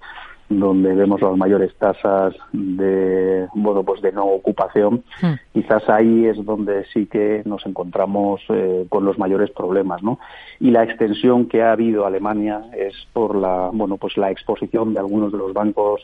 donde 0.59 0.93
vemos 0.93 1.21
las 1.21 1.37
mayores 1.37 1.73
tasas 1.75 2.35
de 2.51 3.47
bueno 3.53 3.83
pues 3.83 4.01
de 4.01 4.11
no 4.11 4.25
ocupación. 4.25 5.03
Hmm. 5.21 5.33
quizás 5.53 5.87
ahí 5.89 6.25
es 6.25 6.43
donde 6.43 6.85
sí 6.93 7.05
que 7.05 7.41
nos 7.45 7.65
encontramos 7.65 8.41
eh, 8.49 8.85
con 8.89 9.05
los 9.05 9.17
mayores 9.17 9.51
problemas 9.51 10.03
no 10.03 10.19
y 10.59 10.71
la 10.71 10.83
extensión 10.83 11.47
que 11.47 11.61
ha 11.61 11.71
habido 11.71 12.03
a 12.03 12.07
Alemania 12.07 12.63
es 12.77 12.93
por 13.13 13.35
la 13.35 13.69
bueno 13.73 13.97
pues 13.97 14.17
la 14.17 14.31
exposición 14.31 14.93
de 14.93 14.99
algunos 14.99 15.31
de 15.31 15.37
los 15.37 15.53
bancos 15.53 16.01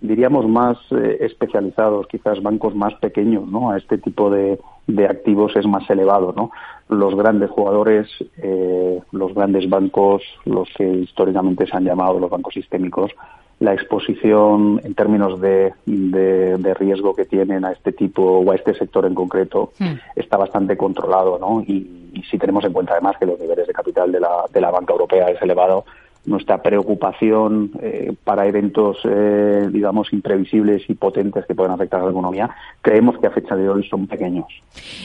diríamos 0.00 0.48
más 0.48 0.78
eh, 0.92 1.18
especializados 1.20 2.06
quizás 2.06 2.42
bancos 2.42 2.74
más 2.74 2.94
pequeños 2.94 3.46
no 3.46 3.70
a 3.70 3.78
este 3.78 3.98
tipo 3.98 4.30
de, 4.30 4.58
de 4.86 5.06
activos 5.06 5.54
es 5.56 5.66
más 5.66 5.88
elevado 5.90 6.32
no 6.36 6.50
los 6.88 7.14
grandes 7.14 7.50
jugadores 7.50 8.08
eh, 8.38 9.00
los 9.12 9.34
grandes 9.34 9.68
bancos 9.68 10.22
los 10.44 10.68
que 10.76 10.88
históricamente 10.88 11.66
se 11.66 11.76
han 11.76 11.84
llamado 11.84 12.18
los 12.18 12.30
bancos 12.30 12.54
sistémicos 12.54 13.12
la 13.60 13.74
exposición 13.74 14.80
en 14.84 14.94
términos 14.94 15.38
de, 15.40 15.72
de, 15.84 16.74
riesgo 16.74 17.14
que 17.14 17.26
tienen 17.26 17.66
a 17.66 17.72
este 17.72 17.92
tipo 17.92 18.22
o 18.22 18.50
a 18.50 18.54
este 18.54 18.74
sector 18.74 19.04
en 19.04 19.14
concreto 19.14 19.72
hmm. 19.78 19.94
está 20.16 20.38
bastante 20.38 20.76
controlado, 20.76 21.38
¿no? 21.38 21.60
Y, 21.62 21.98
si 22.28 22.38
tenemos 22.38 22.64
en 22.64 22.72
cuenta 22.72 22.92
además 22.92 23.16
que 23.18 23.26
los 23.26 23.38
niveles 23.38 23.68
de 23.68 23.72
capital 23.72 24.10
de 24.10 24.18
la, 24.18 24.44
de 24.52 24.60
la 24.60 24.70
banca 24.70 24.92
europea 24.92 25.30
es 25.30 25.40
elevado, 25.40 25.84
nuestra 26.26 26.62
preocupación 26.62 27.70
eh, 27.80 28.12
para 28.24 28.46
eventos, 28.46 28.98
eh, 29.04 29.68
digamos, 29.72 30.12
imprevisibles 30.12 30.82
y 30.88 30.94
potentes 30.94 31.46
que 31.46 31.54
pueden 31.54 31.72
afectar 31.72 32.00
a 32.00 32.04
la 32.04 32.10
economía, 32.10 32.50
creemos 32.82 33.18
que 33.18 33.26
a 33.26 33.30
fecha 33.30 33.56
de 33.56 33.68
hoy 33.68 33.88
son 33.88 34.06
pequeños. 34.06 34.46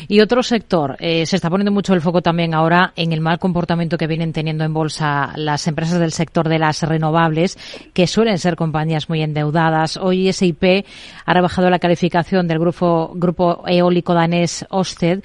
Y 0.08 0.20
otro 0.20 0.44
sector, 0.44 0.98
eh, 1.00 1.26
se 1.26 1.38
está 1.38 1.50
poniendo 1.50 1.72
mucho 1.72 1.94
el 1.94 2.02
foco 2.02 2.22
también 2.22 2.54
ahora 2.54 2.92
en 2.96 3.14
el 3.14 3.22
mal 3.22 3.40
comportamiento 3.40 3.98
que 3.98 4.08
vienen 4.08 4.34
teniendo 4.34 4.64
en 4.64 4.74
bolsa 4.74 5.32
las 5.36 5.68
empresas 5.68 6.00
del 6.00 6.12
sector 6.12 6.50
de 6.50 6.60
las 6.60 6.84
renovables, 6.84 7.58
que 7.94 8.08
suelen 8.08 8.38
ser 8.38 8.56
compañías 8.56 9.10
muy 9.10 9.22
endeudadas. 9.22 9.98
Hoy 9.98 10.32
SIP 10.34 10.86
ha 11.26 11.34
rebajado 11.34 11.70
la 11.70 11.80
calificación 11.80 12.48
del 12.48 12.60
grupo, 12.60 13.12
grupo 13.16 13.64
eólico 13.68 14.14
danés 14.14 14.66
Osted 14.70 15.24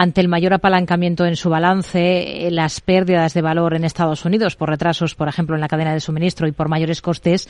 ante 0.00 0.20
el 0.20 0.28
mayor 0.28 0.54
apalancamiento 0.54 1.26
en 1.26 1.34
su 1.34 1.50
balance, 1.50 2.46
eh, 2.46 2.52
las 2.52 2.80
pérdidas 2.80 3.34
de 3.34 3.42
valor 3.42 3.74
en 3.74 3.82
Estados 3.82 4.24
Unidos 4.24 4.54
por 4.54 4.68
retrasos, 4.68 5.16
por 5.16 5.26
ejemplo, 5.26 5.56
en 5.56 5.60
la 5.60 5.66
cadena 5.66 5.92
de 5.92 5.98
suministro 5.98 6.46
y 6.46 6.52
por 6.52 6.68
mayores 6.68 7.02
costes, 7.02 7.48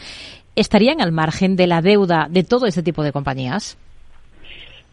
¿estarían 0.57 1.03
al 1.03 1.13
margen 1.13 1.57
de 1.57 1.67
la 1.67 1.83
deuda 1.83 2.27
de 2.31 2.45
todo 2.45 2.65
este 2.65 2.83
tipo 2.83 3.03
de 3.03 3.13
compañías? 3.13 3.77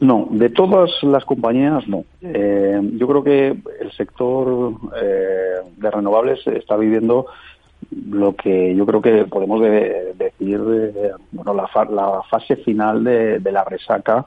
No, 0.02 0.28
de 0.32 0.50
todas 0.50 0.92
las 1.04 1.24
compañías 1.24 1.88
no. 1.88 2.04
Eh, 2.22 2.78
yo 2.98 3.08
creo 3.08 3.24
que 3.24 3.48
el 3.48 3.92
sector 3.96 4.74
eh, 5.02 5.62
de 5.78 5.92
renovables 5.92 6.46
está 6.48 6.76
viviendo 6.76 7.28
lo 8.12 8.36
que 8.36 8.76
yo 8.76 8.86
creo 8.86 9.02
que 9.02 9.24
podemos 9.28 9.62
decir, 9.62 10.60
bueno, 11.32 11.54
la, 11.54 12.22
fase 12.30 12.58
final 12.58 13.02
de 13.02 13.52
la 13.54 13.64
resaca 13.64 14.26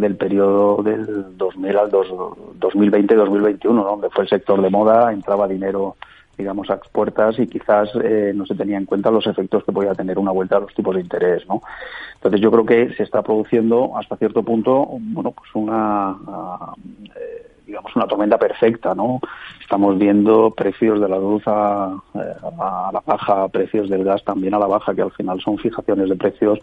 del 0.00 0.16
periodo 0.16 0.82
del 0.82 1.36
2000 1.36 1.76
al 1.76 1.90
2020-2021, 1.90 3.60
donde 3.60 4.10
fue 4.10 4.24
el 4.24 4.30
sector 4.30 4.60
de 4.62 4.70
moda, 4.70 5.12
entraba 5.12 5.48
dinero 5.48 5.96
digamos, 6.38 6.70
a 6.70 6.76
puertas 6.76 7.36
y 7.40 7.48
quizás 7.48 7.90
eh, 8.02 8.32
no 8.34 8.46
se 8.46 8.54
tenía 8.54 8.78
en 8.78 8.86
cuenta 8.86 9.10
los 9.10 9.26
efectos 9.26 9.64
que 9.64 9.72
podía 9.72 9.92
tener 9.94 10.18
una 10.20 10.30
vuelta 10.30 10.56
a 10.56 10.60
los 10.60 10.72
tipos 10.72 10.94
de 10.94 11.00
interés, 11.00 11.44
¿no? 11.48 11.60
Entonces 12.14 12.40
yo 12.40 12.50
creo 12.52 12.64
que 12.64 12.94
se 12.94 13.02
está 13.02 13.22
produciendo 13.22 13.92
hasta 13.98 14.16
cierto 14.16 14.44
punto, 14.44 14.86
bueno, 14.88 15.32
pues 15.32 15.50
una, 15.54 16.16
eh, 17.16 17.50
digamos, 17.66 17.94
una 17.96 18.06
tormenta 18.06 18.38
perfecta, 18.38 18.94
¿no? 18.94 19.20
Estamos 19.60 19.98
viendo 19.98 20.52
precios 20.52 21.00
de 21.00 21.08
la 21.08 21.18
luz 21.18 21.42
a, 21.46 21.86
a 22.14 22.90
la 22.92 23.02
baja, 23.04 23.48
precios 23.48 23.90
del 23.90 24.04
gas 24.04 24.22
también 24.22 24.54
a 24.54 24.60
la 24.60 24.68
baja, 24.68 24.94
que 24.94 25.02
al 25.02 25.12
final 25.12 25.40
son 25.40 25.58
fijaciones 25.58 26.08
de 26.08 26.16
precios 26.16 26.60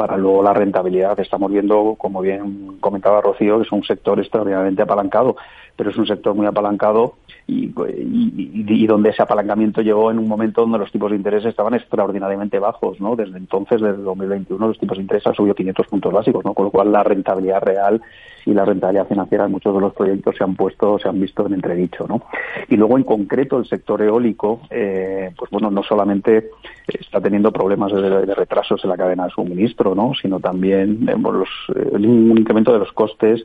para 0.00 0.16
luego 0.16 0.42
la 0.42 0.54
rentabilidad. 0.54 1.20
Estamos 1.20 1.52
viendo, 1.52 1.94
como 1.98 2.22
bien 2.22 2.78
comentaba 2.80 3.20
Rocío, 3.20 3.58
que 3.58 3.64
es 3.64 3.72
un 3.72 3.84
sector 3.84 4.18
extraordinariamente 4.18 4.80
apalancado, 4.80 5.36
pero 5.76 5.90
es 5.90 5.96
un 5.98 6.06
sector 6.06 6.34
muy 6.34 6.46
apalancado 6.46 7.16
y, 7.50 8.86
donde 8.86 9.10
ese 9.10 9.22
apalancamiento 9.22 9.82
llegó 9.82 10.10
en 10.10 10.18
un 10.18 10.28
momento 10.28 10.62
donde 10.62 10.78
los 10.78 10.90
tipos 10.90 11.10
de 11.10 11.16
interés 11.16 11.44
estaban 11.44 11.74
extraordinariamente 11.74 12.58
bajos, 12.58 13.00
¿no? 13.00 13.16
Desde 13.16 13.38
entonces, 13.38 13.80
desde 13.80 14.02
2021, 14.02 14.68
los 14.68 14.78
tipos 14.78 14.96
de 14.96 15.02
interés 15.02 15.26
han 15.26 15.34
subido 15.34 15.54
500 15.54 15.86
puntos 15.86 16.12
básicos, 16.12 16.44
¿no? 16.44 16.54
Con 16.54 16.66
lo 16.66 16.70
cual 16.70 16.92
la 16.92 17.02
rentabilidad 17.02 17.62
real 17.62 18.00
y 18.46 18.54
la 18.54 18.64
rentabilidad 18.64 19.06
financiera 19.06 19.44
en 19.44 19.52
muchos 19.52 19.74
de 19.74 19.80
los 19.80 19.94
proyectos 19.94 20.36
se 20.36 20.44
han 20.44 20.54
puesto, 20.56 20.98
se 20.98 21.08
han 21.08 21.20
visto 21.20 21.46
en 21.46 21.54
entredicho, 21.54 22.06
¿no? 22.08 22.22
Y 22.68 22.76
luego, 22.76 22.96
en 22.96 23.04
concreto, 23.04 23.58
el 23.58 23.66
sector 23.66 24.02
eólico, 24.02 24.62
eh, 24.70 25.30
pues 25.36 25.50
bueno, 25.50 25.70
no 25.70 25.82
solamente 25.82 26.50
está 26.86 27.20
teniendo 27.20 27.52
problemas 27.52 27.92
de, 27.92 28.34
retrasos 28.34 28.82
en 28.84 28.90
la 28.90 28.96
cadena 28.96 29.24
de 29.24 29.30
suministro, 29.30 29.94
¿no? 29.94 30.12
Sino 30.20 30.40
también 30.40 31.08
eh, 31.08 31.16
los, 31.18 31.48
el 31.92 32.04
incremento 32.04 32.72
de 32.72 32.78
los 32.78 32.92
costes 32.92 33.44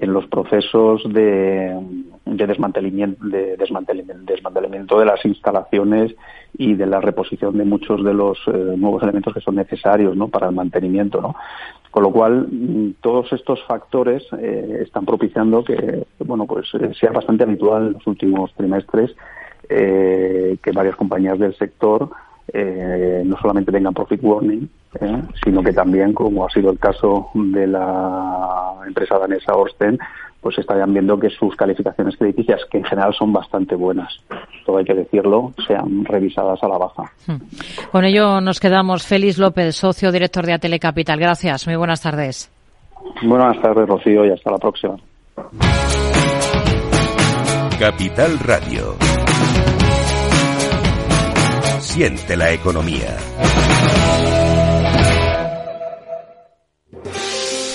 en 0.00 0.12
los 0.12 0.26
procesos 0.26 1.02
de, 1.12 1.78
de, 2.24 2.46
desmantelamiento, 2.46 3.24
de 3.26 3.56
desmantelamiento, 3.56 4.98
de 4.98 5.04
las 5.04 5.24
instalaciones 5.24 6.14
y 6.58 6.74
de 6.74 6.86
la 6.86 7.00
reposición 7.00 7.56
de 7.58 7.64
muchos 7.64 8.04
de 8.04 8.14
los 8.14 8.38
eh, 8.46 8.74
nuevos 8.76 9.02
elementos 9.02 9.34
que 9.34 9.40
son 9.40 9.56
necesarios 9.56 10.16
¿no? 10.16 10.28
para 10.28 10.48
el 10.48 10.54
mantenimiento. 10.54 11.20
¿no? 11.20 11.34
Con 11.90 12.02
lo 12.02 12.10
cual, 12.10 12.48
mm, 12.50 12.94
todos 13.00 13.32
estos 13.32 13.62
factores 13.64 14.24
eh, 14.38 14.80
están 14.82 15.04
propiciando 15.04 15.64
que 15.64 16.06
bueno, 16.18 16.46
pues, 16.46 16.66
eh, 16.74 16.92
sea 16.98 17.10
bastante 17.10 17.44
habitual 17.44 17.88
en 17.88 17.92
los 17.94 18.06
últimos 18.06 18.52
trimestres 18.54 19.14
que 19.68 20.72
varias 20.72 20.94
compañías 20.94 21.40
del 21.40 21.52
sector 21.56 22.08
eh, 22.52 23.22
no 23.24 23.36
solamente 23.40 23.72
tengan 23.72 23.92
profit 23.92 24.22
warning, 24.22 24.68
eh, 25.00 25.22
sino 25.44 25.62
que 25.62 25.72
también, 25.72 26.12
como 26.12 26.46
ha 26.46 26.50
sido 26.50 26.70
el 26.70 26.78
caso 26.78 27.30
de 27.34 27.66
la 27.66 28.74
empresa 28.86 29.18
danesa 29.18 29.54
Orsten, 29.54 29.98
pues 30.40 30.58
estarían 30.58 30.92
viendo 30.92 31.18
que 31.18 31.30
sus 31.30 31.56
calificaciones 31.56 32.16
crediticias, 32.16 32.60
que 32.70 32.78
en 32.78 32.84
general 32.84 33.14
son 33.18 33.32
bastante 33.32 33.74
buenas, 33.74 34.12
todo 34.64 34.78
hay 34.78 34.84
que 34.84 34.94
decirlo, 34.94 35.52
sean 35.66 36.04
revisadas 36.04 36.62
a 36.62 36.68
la 36.68 36.78
baja. 36.78 37.10
Hmm. 37.26 37.36
Con 37.90 38.04
ello 38.04 38.40
nos 38.40 38.60
quedamos. 38.60 39.04
Félix 39.04 39.38
López, 39.38 39.74
socio 39.74 40.12
director 40.12 40.46
de 40.46 40.52
Atele 40.52 40.78
Capital. 40.78 41.18
Gracias. 41.18 41.66
Muy 41.66 41.76
buenas 41.76 42.00
tardes. 42.00 42.50
Buenas 43.22 43.60
tardes, 43.60 43.88
Rocío, 43.88 44.24
y 44.24 44.30
hasta 44.30 44.50
la 44.50 44.58
próxima. 44.58 44.96
Capital 47.78 48.38
Radio 48.38 48.96
siente 51.80 52.36
la 52.36 52.52
economía. 52.52 53.16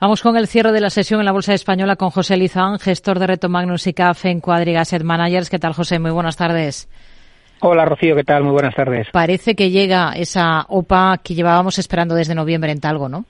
Vamos 0.00 0.22
con 0.22 0.34
el 0.38 0.46
cierre 0.46 0.72
de 0.72 0.80
la 0.80 0.88
sesión 0.88 1.20
en 1.20 1.26
la 1.26 1.32
Bolsa 1.32 1.52
Española 1.52 1.94
con 1.94 2.08
José 2.08 2.38
Lizán, 2.38 2.78
gestor 2.78 3.18
de 3.18 3.26
Reto 3.26 3.50
Magnus 3.50 3.86
y 3.86 3.92
CAF 3.92 4.24
en 4.24 4.40
Quadriga 4.40 4.80
Asset 4.80 5.02
Managers. 5.02 5.50
¿Qué 5.50 5.58
tal, 5.58 5.74
José? 5.74 5.98
Muy 5.98 6.10
buenas 6.10 6.38
tardes. 6.38 6.88
Hola, 7.60 7.84
Rocío. 7.84 8.16
¿Qué 8.16 8.24
tal? 8.24 8.42
Muy 8.42 8.52
buenas 8.52 8.74
tardes. 8.74 9.08
Parece 9.12 9.54
que 9.54 9.68
llega 9.68 10.12
esa 10.16 10.64
OPA 10.68 11.20
que 11.22 11.34
llevábamos 11.34 11.78
esperando 11.78 12.14
desde 12.14 12.34
noviembre 12.34 12.72
en 12.72 12.80
Talgo, 12.80 13.10
¿no? 13.10 13.26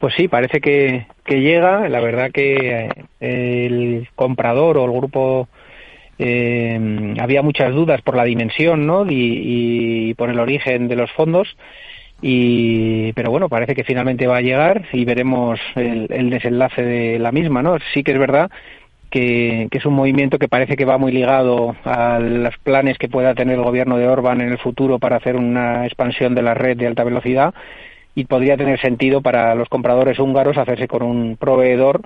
Pues 0.00 0.14
sí, 0.16 0.26
parece 0.26 0.60
que, 0.60 1.06
que 1.24 1.40
llega. 1.40 1.88
La 1.88 2.00
verdad 2.00 2.32
que 2.32 2.88
eh, 3.20 3.66
el 3.66 4.08
comprador 4.16 4.78
o 4.78 4.84
el 4.84 4.90
grupo 4.90 5.46
eh, 6.18 7.14
había 7.20 7.42
muchas 7.42 7.72
dudas 7.72 8.02
por 8.02 8.16
la 8.16 8.24
dimensión 8.24 8.86
¿no? 8.86 9.06
y, 9.08 10.14
por 10.14 10.30
el 10.30 10.40
origen 10.40 10.88
de 10.88 10.96
los 10.96 11.12
fondos. 11.12 11.56
Y, 12.22 13.12
pero 13.12 13.30
bueno, 13.30 13.48
parece 13.48 13.74
que 13.74 13.84
finalmente 13.84 14.26
va 14.26 14.38
a 14.38 14.42
llegar 14.42 14.86
y 14.92 15.04
veremos 15.04 15.60
el, 15.74 16.30
desenlace 16.30 16.82
de 16.82 17.18
la 17.18 17.32
misma. 17.32 17.62
¿no? 17.62 17.76
Sí 17.92 18.02
que 18.02 18.12
es 18.12 18.18
verdad 18.18 18.50
que, 19.10 19.68
es 19.70 19.86
un 19.86 19.94
movimiento 19.94 20.38
que 20.38 20.48
parece 20.48 20.76
que 20.76 20.84
va 20.84 20.98
muy 20.98 21.12
ligado 21.12 21.76
a 21.84 22.18
los 22.18 22.56
planes 22.58 22.98
que 22.98 23.08
pueda 23.08 23.34
tener 23.34 23.56
el 23.56 23.64
gobierno 23.64 23.98
de 23.98 24.08
Orban 24.08 24.40
en 24.40 24.48
el 24.48 24.58
futuro 24.58 24.98
para 24.98 25.16
hacer 25.16 25.36
una 25.36 25.86
expansión 25.86 26.34
de 26.34 26.42
la 26.42 26.54
red 26.54 26.76
de 26.76 26.86
alta 26.86 27.04
velocidad 27.04 27.54
y 28.14 28.24
podría 28.24 28.56
tener 28.56 28.80
sentido 28.80 29.20
para 29.20 29.54
los 29.54 29.68
compradores 29.68 30.18
húngaros 30.18 30.56
hacerse 30.56 30.88
con 30.88 31.02
un 31.02 31.36
proveedor 31.36 32.00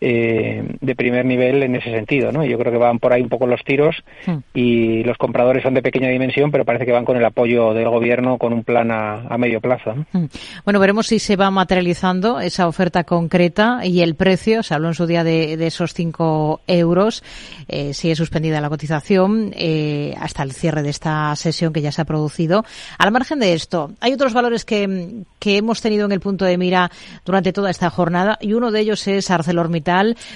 eh, 0.00 0.62
de 0.80 0.96
primer 0.96 1.26
nivel 1.26 1.62
en 1.62 1.76
ese 1.76 1.90
sentido, 1.90 2.32
¿no? 2.32 2.42
Yo 2.42 2.58
creo 2.58 2.72
que 2.72 2.78
van 2.78 2.98
por 2.98 3.12
ahí 3.12 3.20
un 3.20 3.28
poco 3.28 3.46
los 3.46 3.62
tiros 3.64 3.96
hmm. 4.26 4.36
y 4.54 5.04
los 5.04 5.18
compradores 5.18 5.62
son 5.62 5.74
de 5.74 5.82
pequeña 5.82 6.08
dimensión, 6.08 6.50
pero 6.50 6.64
parece 6.64 6.86
que 6.86 6.92
van 6.92 7.04
con 7.04 7.18
el 7.18 7.24
apoyo 7.24 7.74
del 7.74 7.90
gobierno 7.90 8.38
con 8.38 8.54
un 8.54 8.64
plan 8.64 8.90
a, 8.90 9.36
medio 9.36 9.60
plazo. 9.60 9.94
Hmm. 10.12 10.26
Bueno, 10.64 10.80
veremos 10.80 11.06
si 11.06 11.18
se 11.18 11.36
va 11.36 11.50
materializando 11.50 12.40
esa 12.40 12.66
oferta 12.66 13.04
concreta 13.04 13.80
y 13.84 14.00
el 14.00 14.14
precio. 14.14 14.62
Se 14.62 14.74
habló 14.74 14.88
en 14.88 14.94
su 14.94 15.06
día 15.06 15.22
de, 15.22 15.54
esos 15.66 15.92
5 15.92 16.62
euros. 16.66 17.22
Eh, 17.68 17.92
sigue 17.92 18.16
suspendida 18.16 18.60
la 18.60 18.70
cotización 18.70 19.52
eh, 19.54 20.14
hasta 20.18 20.42
el 20.42 20.52
cierre 20.52 20.82
de 20.82 20.90
esta 20.90 21.36
sesión 21.36 21.72
que 21.74 21.82
ya 21.82 21.92
se 21.92 22.00
ha 22.00 22.06
producido. 22.06 22.64
Al 22.96 23.12
margen 23.12 23.38
de 23.38 23.52
esto, 23.52 23.92
hay 24.00 24.14
otros 24.14 24.32
valores 24.32 24.64
que, 24.64 25.24
que 25.38 25.58
hemos 25.58 25.82
tenido 25.82 26.06
en 26.06 26.12
el 26.12 26.20
punto 26.20 26.46
de 26.46 26.56
mira 26.56 26.90
durante 27.24 27.52
toda 27.52 27.70
esta 27.70 27.90
jornada 27.90 28.38
y 28.40 28.54
uno 28.54 28.70
de 28.70 28.80
ellos 28.80 29.06
es 29.06 29.30
ArcelorMittal 29.30 29.89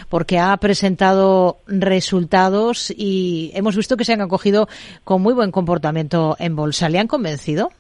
porque 0.09 0.39
ha 0.39 0.57
presentado 0.57 1.59
resultados 1.67 2.93
y 2.97 3.51
hemos 3.55 3.77
visto 3.77 3.97
que 3.97 4.05
se 4.05 4.13
han 4.13 4.21
acogido 4.21 4.69
con 5.05 5.23
muy 5.23 5.35
buen 5.35 5.51
comportamiento 5.51 6.37
en 6.39 6.57
bolsa. 6.57 6.89
¿Le 6.89 6.99
han 6.99 7.07
convencido? 7.07 7.71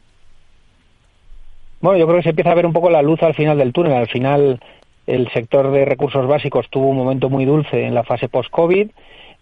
Bueno, 1.80 1.98
yo 1.98 2.06
creo 2.06 2.18
que 2.18 2.22
se 2.22 2.30
empieza 2.30 2.50
a 2.50 2.54
ver 2.54 2.66
un 2.66 2.72
poco 2.72 2.88
la 2.88 3.02
luz 3.02 3.22
al 3.22 3.34
final 3.34 3.58
del 3.58 3.72
túnel. 3.72 3.92
Al 3.92 4.08
final 4.08 4.60
el 5.06 5.30
sector 5.32 5.70
de 5.70 5.84
recursos 5.84 6.26
básicos 6.26 6.66
tuvo 6.70 6.88
un 6.88 6.96
momento 6.96 7.28
muy 7.28 7.44
dulce 7.44 7.84
en 7.84 7.94
la 7.94 8.04
fase 8.04 8.28
post-COVID. 8.28 8.90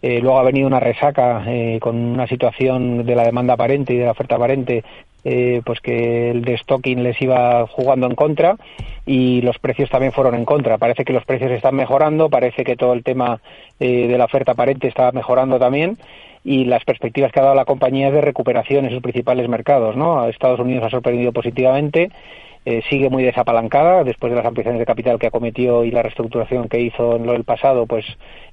Eh, 0.03 0.19
luego 0.19 0.37
ha 0.37 0.43
venido 0.43 0.67
una 0.67 0.81
resaca 0.81 1.45
eh, 1.47 1.79
con 1.79 1.95
una 1.95 2.27
situación 2.27 3.05
de 3.05 3.15
la 3.15 3.23
demanda 3.23 3.53
aparente 3.53 3.93
y 3.93 3.97
de 3.97 4.03
la 4.03 4.11
oferta 4.11 4.35
aparente, 4.35 4.83
eh, 5.23 5.61
pues 5.65 5.79
que 5.79 6.29
el 6.29 6.41
de 6.41 6.57
stocking 6.57 7.01
les 7.03 7.21
iba 7.21 7.65
jugando 7.67 8.07
en 8.07 8.15
contra 8.15 8.57
y 9.05 9.39
los 9.43 9.59
precios 9.59 9.89
también 9.89 10.11
fueron 10.11 10.35
en 10.35 10.43
contra. 10.43 10.77
Parece 10.77 11.05
que 11.05 11.13
los 11.13 11.23
precios 11.23 11.51
están 11.51 11.75
mejorando, 11.75 12.29
parece 12.29 12.65
que 12.65 12.75
todo 12.75 12.91
el 12.91 13.01
tema 13.01 13.39
de 13.79 14.17
la 14.17 14.25
oferta 14.25 14.51
aparente 14.53 14.89
está 14.89 15.11
mejorando 15.13 15.57
también 15.57 15.97
y 16.43 16.65
las 16.65 16.83
perspectivas 16.83 17.31
que 17.31 17.39
ha 17.39 17.43
dado 17.43 17.55
la 17.55 17.65
compañía 17.65 18.07
es 18.07 18.13
de 18.13 18.21
recuperación 18.21 18.85
en 18.85 18.91
sus 18.91 19.01
principales 19.01 19.47
mercados. 19.47 19.95
¿no? 19.95 20.27
Estados 20.27 20.59
Unidos 20.59 20.83
ha 20.83 20.89
sorprendido 20.89 21.31
positivamente 21.31 22.11
eh, 22.65 22.81
sigue 22.89 23.09
muy 23.09 23.23
desapalancada 23.23 24.03
después 24.03 24.31
de 24.31 24.37
las 24.37 24.45
ampliaciones 24.45 24.79
de 24.79 24.85
capital 24.85 25.19
que 25.19 25.27
ha 25.27 25.31
cometido 25.31 25.83
y 25.83 25.91
la 25.91 26.01
reestructuración 26.01 26.69
que 26.69 26.79
hizo 26.79 27.15
en 27.17 27.25
lo 27.25 27.33
del 27.33 27.43
pasado, 27.43 27.85
pues 27.85 28.05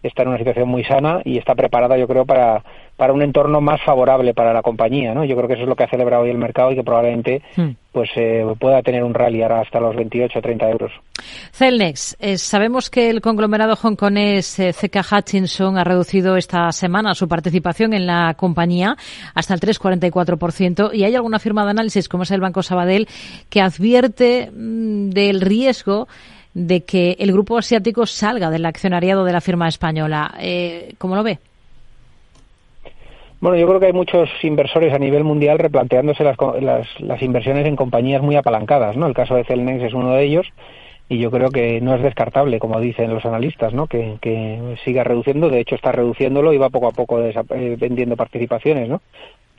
está 0.03 0.23
en 0.23 0.29
una 0.29 0.39
situación 0.39 0.69
muy 0.69 0.85
sana 0.85 1.21
y 1.25 1.39
está 1.39 1.55
preparada, 1.55 1.97
yo 1.97 2.09
creo, 2.09 2.27
para, 2.27 2.65
para 3.01 3.15
un 3.15 3.23
entorno 3.23 3.63
más 3.63 3.81
favorable 3.83 4.35
para 4.35 4.53
la 4.53 4.61
compañía, 4.61 5.15
¿no? 5.15 5.25
Yo 5.25 5.35
creo 5.35 5.49
que 5.49 5.55
eso 5.55 5.63
es 5.63 5.69
lo 5.71 5.75
que 5.75 5.85
ha 5.85 5.89
celebrado 5.89 6.25
hoy 6.25 6.31
el 6.31 6.37
mercado 6.37 6.71
y 6.71 6.75
que 6.75 6.83
probablemente 6.83 7.41
hmm. 7.57 7.71
pues 7.93 8.11
eh, 8.15 8.45
pueda 8.59 8.83
tener 8.83 9.03
un 9.03 9.15
rally 9.15 9.41
ahora 9.41 9.63
hasta 9.63 9.81
los 9.81 9.97
28 9.97 10.39
o 10.39 10.43
30 10.43 10.69
euros. 10.69 10.93
Celnex, 11.51 12.15
eh, 12.21 12.37
sabemos 12.37 12.91
que 12.91 13.09
el 13.09 13.23
conglomerado 13.23 13.75
hongkonés 13.75 14.59
eh, 14.59 14.75
CK 14.75 14.99
Hutchinson 15.11 15.79
ha 15.79 15.85
reducido 15.85 16.37
esta 16.37 16.71
semana 16.73 17.15
su 17.15 17.27
participación 17.27 17.95
en 17.95 18.07
la 18.07 18.35
compañía 18.35 18.95
hasta 19.35 19.55
el 19.55 19.61
3,44% 19.61 20.91
y 20.93 21.05
hay 21.05 21.15
alguna 21.15 21.39
firma 21.39 21.65
de 21.65 21.71
análisis, 21.71 22.07
como 22.07 22.25
es 22.25 22.31
el 22.33 22.43
Banco 22.43 22.63
Sabadell, 22.63 23.09
que 23.49 23.63
advierte 23.63 24.51
mm, 24.55 25.09
del 25.09 25.41
riesgo 25.41 26.07
de 26.53 26.85
que 26.85 27.17
el 27.19 27.33
grupo 27.33 27.57
asiático 27.57 28.05
salga 28.05 28.51
del 28.51 28.67
accionariado 28.67 29.25
de 29.25 29.33
la 29.33 29.41
firma 29.41 29.69
española. 29.69 30.35
¿Cómo 30.99 31.17
lo 31.17 31.23
ve? 31.23 31.39
Bueno, 33.41 33.57
yo 33.57 33.67
creo 33.67 33.81
que 33.81 33.87
hay 33.87 33.93
muchos 33.95 34.29
inversores 34.43 34.93
a 34.93 34.99
nivel 34.99 35.25
mundial 35.25 35.59
replanteándose 35.59 36.23
las, 36.23 36.37
las, 37.01 37.23
inversiones 37.23 37.65
en 37.67 37.75
compañías 37.75 38.21
muy 38.21 38.37
apalancadas, 38.37 38.99
¿no? 38.99 39.07
El 39.07 39.15
caso 39.15 39.35
de 39.35 39.45
Celnex 39.45 39.83
es 39.83 39.95
uno 39.95 40.13
de 40.13 40.25
ellos 40.25 40.47
y 41.09 41.19
yo 41.19 41.31
creo 41.31 41.51
que 41.51 41.81
no 41.81 41.95
es 41.95 42.03
descartable, 42.03 42.59
como 42.59 42.79
dicen 42.81 43.13
los 43.15 43.25
analistas, 43.25 43.73
¿no? 43.73 43.87
Que, 43.87 44.19
que 44.21 44.77
siga 44.85 45.05
reduciendo, 45.05 45.49
de 45.49 45.61
hecho 45.61 45.75
está 45.75 45.91
reduciéndolo 45.91 46.53
y 46.53 46.59
va 46.59 46.69
poco 46.69 46.89
a 46.89 46.93
poco 46.93 47.19
eh, 47.23 47.77
vendiendo 47.79 48.15
participaciones, 48.15 48.91
¿no? 48.91 49.01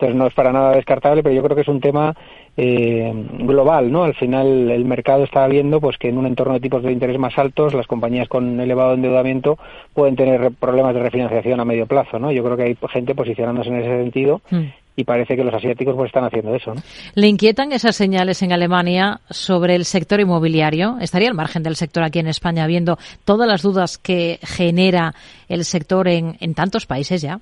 Entonces 0.01 0.17
no 0.17 0.25
es 0.25 0.33
para 0.33 0.51
nada 0.51 0.75
descartable, 0.75 1.21
pero 1.21 1.35
yo 1.35 1.43
creo 1.43 1.55
que 1.55 1.61
es 1.61 1.67
un 1.67 1.79
tema 1.79 2.15
eh, 2.57 3.13
global, 3.37 3.91
¿no? 3.91 4.03
Al 4.03 4.15
final 4.15 4.71
el 4.71 4.83
mercado 4.83 5.25
está 5.25 5.45
viendo 5.45 5.79
pues 5.79 5.99
que 5.99 6.09
en 6.09 6.17
un 6.17 6.25
entorno 6.25 6.55
de 6.55 6.59
tipos 6.59 6.81
de 6.81 6.91
interés 6.91 7.19
más 7.19 7.37
altos 7.37 7.75
las 7.75 7.85
compañías 7.85 8.27
con 8.27 8.59
elevado 8.59 8.95
endeudamiento 8.95 9.59
pueden 9.93 10.15
tener 10.15 10.49
problemas 10.59 10.95
de 10.95 11.03
refinanciación 11.03 11.59
a 11.59 11.65
medio 11.65 11.85
plazo, 11.85 12.17
¿no? 12.17 12.31
Yo 12.31 12.43
creo 12.43 12.57
que 12.57 12.63
hay 12.63 12.77
gente 12.89 13.13
posicionándose 13.13 13.69
en 13.69 13.75
ese 13.75 13.89
sentido 13.89 14.41
mm. 14.49 14.63
y 14.95 15.03
parece 15.03 15.35
que 15.35 15.43
los 15.43 15.53
asiáticos 15.53 15.95
pues 15.95 16.07
están 16.07 16.23
haciendo 16.23 16.55
eso, 16.55 16.73
¿no? 16.73 16.81
¿Le 17.13 17.27
inquietan 17.27 17.71
esas 17.71 17.95
señales 17.95 18.41
en 18.41 18.53
Alemania 18.53 19.21
sobre 19.29 19.75
el 19.75 19.85
sector 19.85 20.19
inmobiliario? 20.19 20.97
¿Estaría 20.99 21.29
al 21.29 21.35
margen 21.35 21.61
del 21.61 21.75
sector 21.75 22.01
aquí 22.01 22.17
en 22.17 22.27
España 22.27 22.65
viendo 22.65 22.97
todas 23.23 23.47
las 23.47 23.61
dudas 23.61 23.99
que 23.99 24.39
genera 24.41 25.13
el 25.47 25.63
sector 25.63 26.07
en, 26.07 26.37
en 26.39 26.55
tantos 26.55 26.87
países 26.87 27.21
ya? 27.21 27.39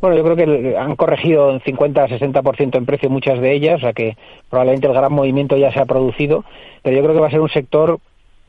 Bueno, 0.00 0.16
yo 0.16 0.24
creo 0.24 0.36
que 0.36 0.76
han 0.76 0.94
corregido 0.94 1.50
en 1.50 1.60
50-60% 1.60 2.76
en 2.76 2.86
precio 2.86 3.08
muchas 3.08 3.40
de 3.40 3.52
ellas, 3.52 3.76
o 3.76 3.80
sea 3.80 3.92
que 3.92 4.16
probablemente 4.50 4.86
el 4.86 4.92
gran 4.92 5.12
movimiento 5.12 5.56
ya 5.56 5.72
se 5.72 5.80
ha 5.80 5.86
producido, 5.86 6.44
pero 6.82 6.96
yo 6.96 7.02
creo 7.02 7.14
que 7.14 7.20
va 7.20 7.28
a 7.28 7.30
ser 7.30 7.40
un 7.40 7.48
sector 7.48 7.98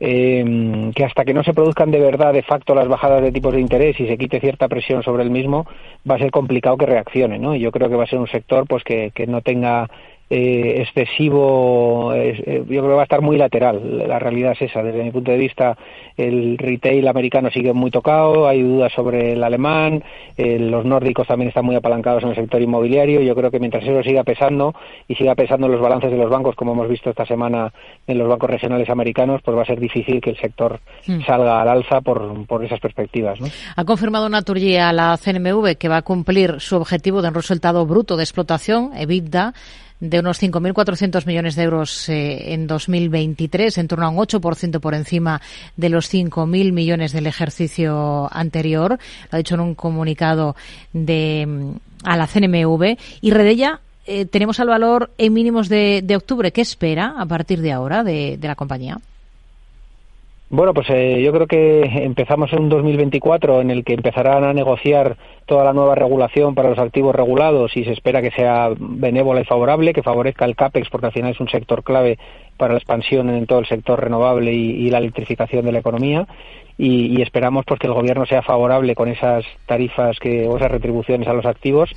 eh, 0.00 0.92
que 0.94 1.04
hasta 1.04 1.24
que 1.24 1.34
no 1.34 1.42
se 1.42 1.54
produzcan 1.54 1.90
de 1.90 1.98
verdad, 1.98 2.32
de 2.32 2.42
facto, 2.42 2.74
las 2.74 2.86
bajadas 2.86 3.22
de 3.22 3.32
tipos 3.32 3.52
de 3.52 3.60
interés 3.60 3.98
y 3.98 4.06
se 4.06 4.18
quite 4.18 4.40
cierta 4.40 4.68
presión 4.68 5.02
sobre 5.02 5.24
el 5.24 5.30
mismo, 5.30 5.66
va 6.08 6.16
a 6.16 6.18
ser 6.18 6.30
complicado 6.30 6.76
que 6.76 6.86
reaccione, 6.86 7.38
¿no? 7.38 7.54
Y 7.56 7.60
yo 7.60 7.72
creo 7.72 7.88
que 7.88 7.96
va 7.96 8.04
a 8.04 8.08
ser 8.08 8.18
un 8.18 8.28
sector 8.28 8.66
pues 8.66 8.84
que, 8.84 9.10
que 9.14 9.26
no 9.26 9.40
tenga 9.40 9.88
eh, 10.30 10.82
excesivo, 10.82 12.12
eh, 12.14 12.58
yo 12.58 12.64
creo 12.64 12.82
que 12.82 12.94
va 12.94 13.00
a 13.00 13.04
estar 13.04 13.22
muy 13.22 13.38
lateral. 13.38 14.06
La 14.06 14.18
realidad 14.18 14.52
es 14.52 14.62
esa. 14.70 14.82
Desde 14.82 15.02
mi 15.02 15.10
punto 15.10 15.30
de 15.30 15.38
vista, 15.38 15.76
el 16.16 16.58
retail 16.58 17.08
americano 17.08 17.50
sigue 17.50 17.72
muy 17.72 17.90
tocado, 17.90 18.46
hay 18.46 18.62
dudas 18.62 18.92
sobre 18.92 19.32
el 19.32 19.42
alemán, 19.42 20.04
eh, 20.36 20.58
los 20.58 20.84
nórdicos 20.84 21.26
también 21.26 21.48
están 21.48 21.64
muy 21.64 21.76
apalancados 21.76 22.22
en 22.24 22.30
el 22.30 22.34
sector 22.36 22.60
inmobiliario. 22.60 23.22
Yo 23.22 23.34
creo 23.34 23.50
que 23.50 23.58
mientras 23.58 23.84
eso 23.84 24.02
siga 24.02 24.22
pesando 24.24 24.74
y 25.06 25.14
siga 25.14 25.34
pesando 25.34 25.66
en 25.66 25.72
los 25.72 25.80
balances 25.80 26.10
de 26.10 26.18
los 26.18 26.28
bancos, 26.28 26.54
como 26.56 26.72
hemos 26.72 26.88
visto 26.88 27.08
esta 27.08 27.24
semana 27.24 27.72
en 28.06 28.18
los 28.18 28.28
bancos 28.28 28.50
regionales 28.50 28.90
americanos, 28.90 29.40
pues 29.42 29.56
va 29.56 29.62
a 29.62 29.66
ser 29.66 29.80
difícil 29.80 30.20
que 30.20 30.30
el 30.30 30.36
sector 30.38 30.80
hmm. 31.06 31.20
salga 31.26 31.62
al 31.62 31.68
alza 31.68 32.02
por, 32.02 32.46
por 32.46 32.64
esas 32.64 32.80
perspectivas. 32.80 33.40
¿no? 33.40 33.46
Ha 33.76 33.84
confirmado 33.84 34.28
Naturgy 34.28 34.76
a 34.76 34.92
la 34.92 35.16
CNMV 35.16 35.76
que 35.78 35.88
va 35.88 35.98
a 35.98 36.02
cumplir 36.02 36.60
su 36.60 36.76
objetivo 36.76 37.22
de 37.22 37.28
un 37.28 37.34
resultado 37.34 37.86
bruto 37.86 38.16
de 38.16 38.24
explotación, 38.24 38.90
EBITDA, 38.94 39.54
de 40.00 40.20
unos 40.20 40.40
5.400 40.40 41.26
millones 41.26 41.56
de 41.56 41.62
euros 41.64 42.08
eh, 42.08 42.54
en 42.54 42.66
2023, 42.66 43.78
en 43.78 43.88
torno 43.88 44.06
a 44.06 44.10
un 44.10 44.16
8% 44.16 44.80
por 44.80 44.94
encima 44.94 45.40
de 45.76 45.88
los 45.88 46.12
5.000 46.12 46.72
millones 46.72 47.12
del 47.12 47.26
ejercicio 47.26 48.28
anterior. 48.32 48.98
Lo 49.30 49.36
ha 49.36 49.38
dicho 49.38 49.54
en 49.54 49.60
un 49.60 49.74
comunicado 49.74 50.56
de, 50.92 51.46
mm, 51.46 51.70
a 52.04 52.16
la 52.16 52.26
CNMV. 52.26 52.96
Y 53.20 53.30
Redella, 53.30 53.80
eh, 54.06 54.24
tenemos 54.24 54.60
al 54.60 54.68
valor 54.68 55.10
en 55.18 55.32
mínimos 55.32 55.68
de, 55.68 56.02
de, 56.04 56.16
octubre. 56.16 56.52
¿Qué 56.52 56.60
espera 56.60 57.14
a 57.18 57.26
partir 57.26 57.60
de 57.60 57.72
ahora 57.72 58.04
de, 58.04 58.36
de 58.38 58.48
la 58.48 58.54
compañía? 58.54 58.98
Bueno, 60.50 60.72
pues 60.72 60.88
eh, 60.88 61.20
yo 61.22 61.30
creo 61.30 61.46
que 61.46 61.82
empezamos 61.82 62.50
en 62.54 62.60
un 62.60 62.68
2024 62.70 63.60
en 63.60 63.70
el 63.70 63.84
que 63.84 63.92
empezarán 63.92 64.44
a 64.44 64.54
negociar 64.54 65.18
toda 65.44 65.62
la 65.62 65.74
nueva 65.74 65.94
regulación 65.94 66.54
para 66.54 66.70
los 66.70 66.78
activos 66.78 67.14
regulados 67.14 67.76
y 67.76 67.84
se 67.84 67.92
espera 67.92 68.22
que 68.22 68.30
sea 68.30 68.70
benévola 68.78 69.42
y 69.42 69.44
favorable, 69.44 69.92
que 69.92 70.02
favorezca 70.02 70.46
el 70.46 70.56
CAPEX, 70.56 70.88
porque 70.88 71.06
al 71.06 71.12
final 71.12 71.32
es 71.32 71.40
un 71.40 71.50
sector 71.50 71.84
clave 71.84 72.18
para 72.56 72.72
la 72.72 72.78
expansión 72.78 73.28
en 73.28 73.46
todo 73.46 73.58
el 73.58 73.66
sector 73.66 74.00
renovable 74.00 74.54
y, 74.54 74.88
la 74.88 74.98
electrificación 74.98 75.66
de 75.66 75.72
la 75.72 75.80
economía. 75.80 76.26
Y, 76.78 77.20
esperamos 77.20 77.64
pues 77.66 77.78
que 77.78 77.86
el 77.86 77.92
gobierno 77.92 78.24
sea 78.24 78.40
favorable 78.40 78.94
con 78.94 79.08
esas 79.08 79.44
tarifas 79.66 80.18
que, 80.18 80.48
o 80.48 80.56
esas 80.56 80.70
retribuciones 80.70 81.28
a 81.28 81.34
los 81.34 81.44
activos 81.44 81.90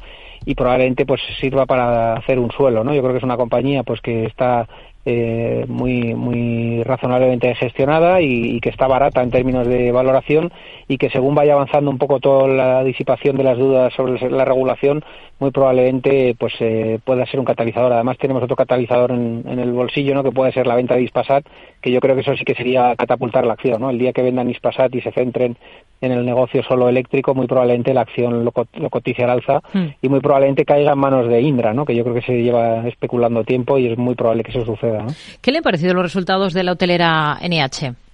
y 0.43 0.55
probablemente 0.55 1.05
pues 1.05 1.21
sirva 1.39 1.65
para 1.65 2.15
hacer 2.15 2.39
un 2.39 2.51
suelo, 2.51 2.83
¿no? 2.83 2.93
Yo 2.93 3.01
creo 3.01 3.13
que 3.13 3.19
es 3.19 3.23
una 3.23 3.37
compañía 3.37 3.83
pues 3.83 4.01
que 4.01 4.25
está 4.25 4.67
eh, 5.05 5.65
muy 5.67 6.13
muy 6.13 6.83
razonablemente 6.83 7.55
gestionada 7.55 8.21
y, 8.21 8.59
que 8.61 8.69
está 8.69 8.87
barata 8.87 9.23
en 9.23 9.31
términos 9.31 9.67
de 9.67 9.91
valoración 9.91 10.51
y 10.87 10.97
que 10.97 11.09
según 11.09 11.33
vaya 11.33 11.53
avanzando 11.53 11.89
un 11.89 11.97
poco 11.97 12.19
toda 12.19 12.47
la 12.47 12.83
disipación 12.83 13.35
de 13.37 13.43
las 13.43 13.57
dudas 13.57 13.91
sobre 13.93 14.29
la 14.29 14.45
regulación 14.45 15.03
muy 15.41 15.49
probablemente 15.49 16.35
pues 16.37 16.53
eh, 16.59 16.99
pueda 17.03 17.25
ser 17.25 17.39
un 17.39 17.45
catalizador. 17.47 17.91
Además 17.91 18.19
tenemos 18.19 18.43
otro 18.43 18.55
catalizador 18.55 19.11
en, 19.11 19.43
el 19.47 19.71
bolsillo 19.71 20.13
no 20.13 20.23
que 20.23 20.31
puede 20.31 20.51
ser 20.51 20.67
la 20.67 20.75
venta 20.75 20.95
de 20.95 21.01
Ispasat 21.01 21.43
que 21.81 21.91
yo 21.91 21.99
creo 21.99 22.13
que 22.13 22.21
eso 22.21 22.35
sí 22.35 22.45
que 22.45 22.53
sería 22.53 22.95
catapultar 22.95 23.45
la 23.45 23.53
acción 23.53 23.81
no 23.81 23.89
el 23.89 23.97
día 23.97 24.13
que 24.13 24.21
vendan 24.21 24.51
Ispasat 24.51 24.93
y 24.93 25.01
se 25.01 25.11
centren 25.11 25.57
en 25.99 26.11
el 26.11 26.23
negocio 26.25 26.61
solo 26.61 26.87
eléctrico 26.87 27.33
muy 27.33 27.47
probablemente 27.47 27.91
la 27.91 28.01
acción 28.01 28.45
lo, 28.45 28.51
cotice 28.51 29.23
al 29.23 29.31
alza 29.31 29.61
hmm. 29.73 29.87
y 29.99 30.09
muy 30.09 30.19
probablemente 30.19 30.63
caiga 30.63 30.93
en 30.93 30.99
manos 30.99 31.27
de 31.27 31.41
Indra 31.41 31.73
no 31.73 31.85
que 31.85 31.95
yo 31.95 32.03
creo 32.03 32.15
que 32.15 32.21
se 32.21 32.43
lleva 32.43 32.87
especulando 32.87 33.43
tiempo 33.43 33.79
y 33.79 33.87
es 33.87 33.97
muy 33.97 34.13
probable 34.13 34.43
que 34.43 34.51
eso 34.51 34.63
suceda 34.63 35.07
¿Qué 35.41 35.51
le 35.51 35.57
han 35.57 35.63
parecido 35.63 35.95
los 35.95 36.03
resultados 36.03 36.53
de 36.53 36.63
la 36.63 36.73
hotelera 36.73 37.39
NH? 37.41 38.11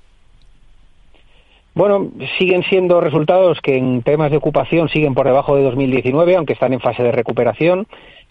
Bueno, 1.78 2.10
siguen 2.40 2.64
siendo 2.64 3.00
resultados 3.02 3.60
que 3.62 3.78
en 3.78 4.02
temas 4.02 4.32
de 4.32 4.38
ocupación 4.38 4.90
siguen 4.90 5.14
por 5.14 5.28
debajo 5.28 5.56
de 5.56 5.62
2019, 5.62 6.36
aunque 6.36 6.54
están 6.54 6.74
en 6.74 6.80
fase 6.80 7.04
de 7.04 7.12
recuperación 7.12 7.86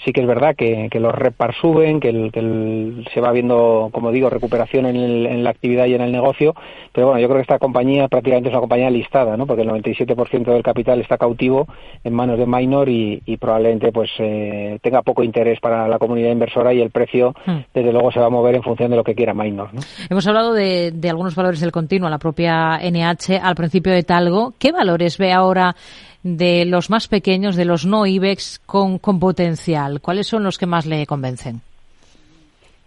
sí 0.05 0.13
que 0.13 0.21
es 0.21 0.27
verdad 0.27 0.55
que, 0.57 0.89
los 0.95 1.15
repar 1.15 1.55
suben, 1.55 2.01
que, 2.01 2.09
el, 2.09 3.07
se 3.13 3.21
va 3.21 3.33
viendo, 3.33 3.89
como 3.93 4.13
digo, 4.13 4.31
recuperación 4.31 4.87
en, 4.87 5.45
la 5.45 5.51
actividad 5.51 5.87
y 5.87 5.95
en 5.95 6.01
el 6.01 6.13
negocio, 6.13 6.55
pero 6.93 7.09
bueno, 7.09 7.21
yo 7.21 7.29
creo 7.29 7.39
que 7.39 7.43
esta 7.43 7.59
compañía 7.59 8.09
prácticamente 8.09 8.49
es 8.49 8.53
una 8.53 8.61
compañía 8.61 8.91
listada, 8.91 9.37
¿no? 9.37 9.47
Porque 9.47 9.63
el 9.63 9.69
97% 9.69 10.45
del 10.45 10.63
capital 10.63 11.01
está 11.01 11.19
cautivo 11.19 11.67
en 12.05 12.15
manos 12.15 12.39
de 12.39 12.47
minor 12.47 12.89
y, 12.89 13.21
probablemente 13.39 13.93
pues 13.93 14.11
eh, 14.19 14.79
tenga 14.83 15.03
poco 15.03 15.23
interés 15.23 15.61
para 15.61 15.87
la 15.89 15.99
comunidad 15.99 16.31
inversora 16.31 16.73
y 16.73 16.81
el 16.81 16.91
precio, 16.91 17.35
hmm. 17.45 17.59
desde 17.75 17.93
luego, 17.93 18.11
se 18.11 18.21
va 18.21 18.27
a 18.27 18.31
mover 18.31 18.55
en 18.55 18.63
función 18.63 18.91
de 18.91 18.97
lo 18.97 19.05
que 19.05 19.15
quiera 19.15 19.35
minor. 19.35 19.71
Hemos 20.09 20.27
hablado 20.27 20.53
de, 20.55 20.91
de 20.93 21.11
algunos 21.11 21.35
valores 21.35 21.61
del 21.61 21.73
continuo, 21.73 22.09
la 22.09 22.19
propia 22.19 22.79
NH 22.79 23.39
al 23.43 23.55
principio 23.55 23.93
de 23.93 24.03
Talgo. 24.03 24.55
¿Qué 24.59 24.73
valores 24.73 25.19
ve 25.19 25.33
ahora 25.33 25.75
de 26.27 26.65
los 26.65 26.91
más 26.91 27.07
pequeños, 27.07 27.55
de 27.55 27.65
los 27.65 27.87
no 27.87 28.05
IBEX 28.05 28.61
con, 28.67 28.99
con 28.99 29.21
potencial? 29.21 30.01
¿Cuáles 30.01 30.27
son 30.27 30.43
los 30.43 30.59
que 30.59 30.67
más 30.67 30.85
le 30.85 31.07
convencen? 31.07 31.63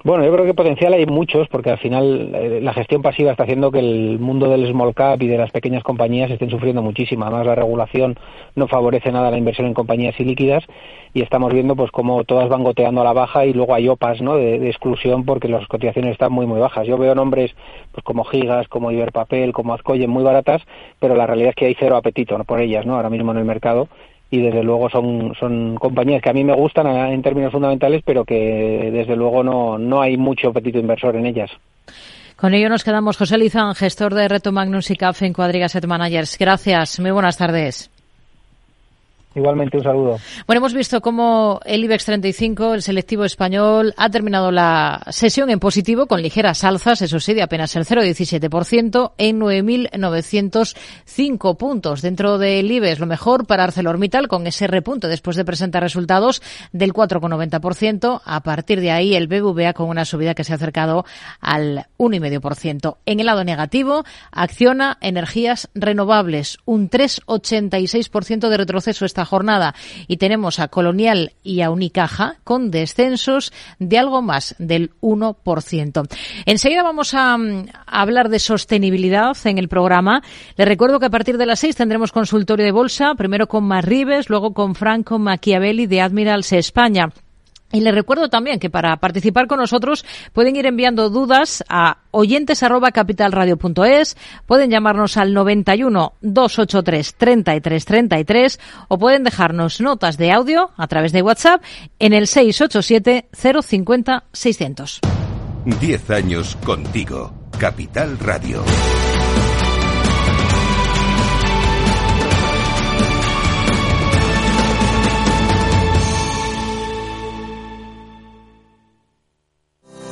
Bueno, 0.02 0.24
yo 0.24 0.32
creo 0.32 0.46
que 0.46 0.54
potencial 0.54 0.94
hay 0.94 1.06
muchos, 1.06 1.50
porque 1.50 1.72
al 1.72 1.78
final 1.78 2.32
eh, 2.34 2.62
la 2.62 2.74
gestión 2.74 3.02
pasiva 3.02 3.32
está 3.32 3.44
haciendo 3.44 3.70
que 3.70 3.80
el 3.80 4.18
mundo 4.18 4.50
del 4.50 4.66
small 4.72 4.94
cap 4.94 5.22
y 5.22 5.28
de 5.28 5.38
las 5.38 5.52
pequeñas 5.52 5.84
compañías 5.84 6.32
estén 6.32 6.50
sufriendo 6.50 6.82
muchísimo. 6.82 7.26
Además, 7.26 7.46
la 7.46 7.56
regulación 7.56 8.18
no 8.56 8.70
favorece 8.70 9.12
nada 9.12 9.30
la 9.30 9.38
inversión 9.38 9.68
en 9.68 9.74
compañías 9.74 10.18
ilíquidas 10.18 10.64
y 11.14 11.22
estamos 11.22 11.54
viendo 11.54 11.76
pues 11.76 11.92
cómo 11.92 12.24
todas 12.24 12.48
van 12.48 12.64
goteando 12.64 13.02
a 13.02 13.04
la 13.04 13.12
baja 13.12 13.46
y 13.46 13.52
luego 13.52 13.76
hay 13.76 13.90
OPAs 13.90 14.22
¿no? 14.22 14.38
de, 14.38 14.70
exclusión 14.70 15.26
porque 15.26 15.50
las 15.50 15.68
cotizaciones 15.68 16.14
están 16.14 16.32
muy, 16.32 16.46
muy 16.46 16.62
bajas. 16.62 16.88
Yo 16.88 16.98
veo 16.98 17.14
nombres 17.14 17.54
pues 17.92 18.02
como 18.06 18.24
Gigas, 18.24 18.70
como 18.70 18.92
Iberpapel, 18.92 19.52
como 19.52 19.74
Azcoyen 19.74 20.10
muy 20.10 20.24
baratas, 20.24 20.62
pero 21.02 21.14
la 21.14 21.28
realidad 21.28 21.50
es 21.50 21.56
que 21.56 21.66
hay 21.66 21.76
cero 21.78 21.98
apetito 21.98 22.42
por 22.46 22.62
ellas 22.62 22.86
¿no? 22.86 22.96
ahora 22.96 23.10
mismo 23.10 23.32
en 23.34 23.40
el 23.40 23.46
mercado 23.46 23.90
y 24.32 24.42
desde 24.42 24.64
luego 24.64 24.90
son, 24.90 25.34
son 25.40 25.76
compañías 25.76 26.22
que 26.22 26.30
a 26.30 26.34
mí 26.34 26.44
me 26.44 26.56
gustan 26.56 26.88
en 26.88 27.22
términos 27.22 27.52
fundamentales, 27.52 28.04
pero 28.06 28.26
que 28.26 28.90
desde 28.92 29.16
luego 29.16 29.44
no, 29.44 29.78
no 29.78 30.02
hay 30.02 30.18
mucho 30.18 30.50
apetito 30.50 30.80
inversor 30.80 31.16
en 31.16 31.26
ellas. 31.26 31.52
Con 32.36 32.54
ello 32.54 32.70
nos 32.70 32.84
quedamos. 32.84 33.18
José 33.18 33.38
Lizán, 33.38 33.76
gestor 33.76 34.14
de 34.14 34.28
Reto 34.28 34.52
Magnus 34.52 34.92
y 34.92 34.96
CAF 34.96 35.24
en 35.24 35.34
Cuadriga 35.34 35.68
Set 35.68 35.86
Managers. 35.86 36.38
Gracias. 36.40 37.00
Muy 37.00 37.12
buenas 37.12 37.38
tardes. 37.38 37.92
Igualmente, 39.36 39.78
un 39.78 39.84
saludo. 39.84 40.18
Bueno, 40.48 40.58
hemos 40.58 40.74
visto 40.74 41.02
cómo 41.02 41.60
el 41.64 41.84
IBEX 41.84 42.06
35, 42.06 42.74
el 42.74 42.82
selectivo 42.82 43.26
español, 43.26 43.94
ha 43.96 44.10
terminado 44.10 44.52
la 44.52 45.04
sesión 45.12 45.52
en 45.52 45.60
positivo 45.60 46.08
con 46.08 46.24
ligeras 46.24 46.64
alzas, 46.64 47.04
eso 47.04 47.20
sí, 47.20 47.36
de 47.36 47.44
apenas 47.44 47.76
el 47.76 47.86
0,17% 47.86 49.12
en 49.20 49.40
9.905 49.40 51.58
puntos. 51.58 52.02
Dentro 52.02 52.40
del 52.40 52.72
IBEX, 52.72 53.00
lo 53.00 53.06
mejor 53.06 53.46
para 53.46 53.66
ArcelorMittal 53.66 54.28
con 54.28 54.48
ese 54.48 54.66
repunte 54.66 55.08
después 55.08 55.38
de 55.38 55.46
presentar 55.46 55.84
resultados 55.84 56.42
del 56.72 56.94
4,90%. 56.94 58.22
A 58.26 58.42
partir 58.42 58.82
de 58.82 58.90
ahí, 58.90 59.16
el 59.16 59.28
BBVA 59.28 59.74
con 59.74 59.90
una 59.90 60.06
subida 60.06 60.34
que 60.34 60.44
se 60.44 60.54
ha 60.54 60.56
acercado 60.56 61.06
al 61.40 61.86
1,5%. 62.00 62.98
En 63.06 63.20
el 63.20 63.28
lado 63.28 63.44
negativo, 63.44 64.06
acciona 64.32 64.98
energías 65.02 65.70
renovables, 65.76 66.58
un 66.66 66.90
3,86% 66.90 68.50
de 68.50 68.58
retroceso 68.58 69.06
esta 69.06 69.19
jornada 69.26 69.76
y 70.08 70.18
tenemos 70.18 70.60
a 70.60 70.68
Colonial 70.68 71.34
y 71.44 71.62
a 71.62 71.70
Unicaja 71.70 72.38
con 72.44 72.72
descensos 72.72 73.54
de 73.80 73.98
algo 73.98 74.22
más 74.22 74.56
del 74.60 74.92
1%. 75.02 76.08
Enseguida 76.46 76.84
vamos 76.84 77.14
a, 77.14 77.38
hablar 77.86 78.30
de 78.30 78.40
sostenibilidad 78.40 79.36
en 79.46 79.58
el 79.58 79.68
programa. 79.68 80.22
Les 80.58 80.68
recuerdo 80.68 81.00
que 81.00 81.08
a 81.08 81.12
partir 81.12 81.38
de 81.38 81.46
las 81.46 81.60
seis 81.60 81.76
tendremos 81.76 82.12
consultorio 82.12 82.66
de 82.66 82.72
bolsa, 82.72 83.16
primero 83.16 83.48
con 83.48 83.64
Marribes, 83.64 84.30
luego 84.30 84.54
con 84.54 84.76
Franco 84.76 85.20
Machiavelli 85.20 85.88
de 85.88 86.02
Admirals 86.02 86.54
España. 86.54 87.10
Y 87.72 87.82
les 87.82 87.94
recuerdo 87.94 88.30
también 88.30 88.60
que 88.60 88.70
para 88.70 88.98
participar 88.98 89.48
con 89.48 89.60
nosotros 89.60 90.06
pueden 90.34 90.56
ir 90.56 90.66
enviando 90.66 91.10
dudas 91.10 91.64
a 91.70 92.00
oyentes 92.12 92.64
pueden 94.48 94.72
llamarnos 94.72 95.18
al 95.18 95.34
91 95.34 96.14
283 96.22 97.16
33 97.16 97.86
33 97.86 98.60
o 98.88 98.98
pueden 98.98 99.24
dejarnos 99.24 99.82
notas 99.82 100.18
de 100.18 100.32
audio 100.32 100.72
a 100.78 100.88
través 100.88 101.12
de 101.12 101.22
WhatsApp 101.22 101.62
en 102.00 102.14
el 102.14 102.28
687 102.28 103.30
050 103.32 104.24
600. 104.34 105.02
Diez 105.80 106.10
años 106.10 106.58
contigo. 106.64 107.34
Capital 107.60 108.18
Radio. 108.20 108.64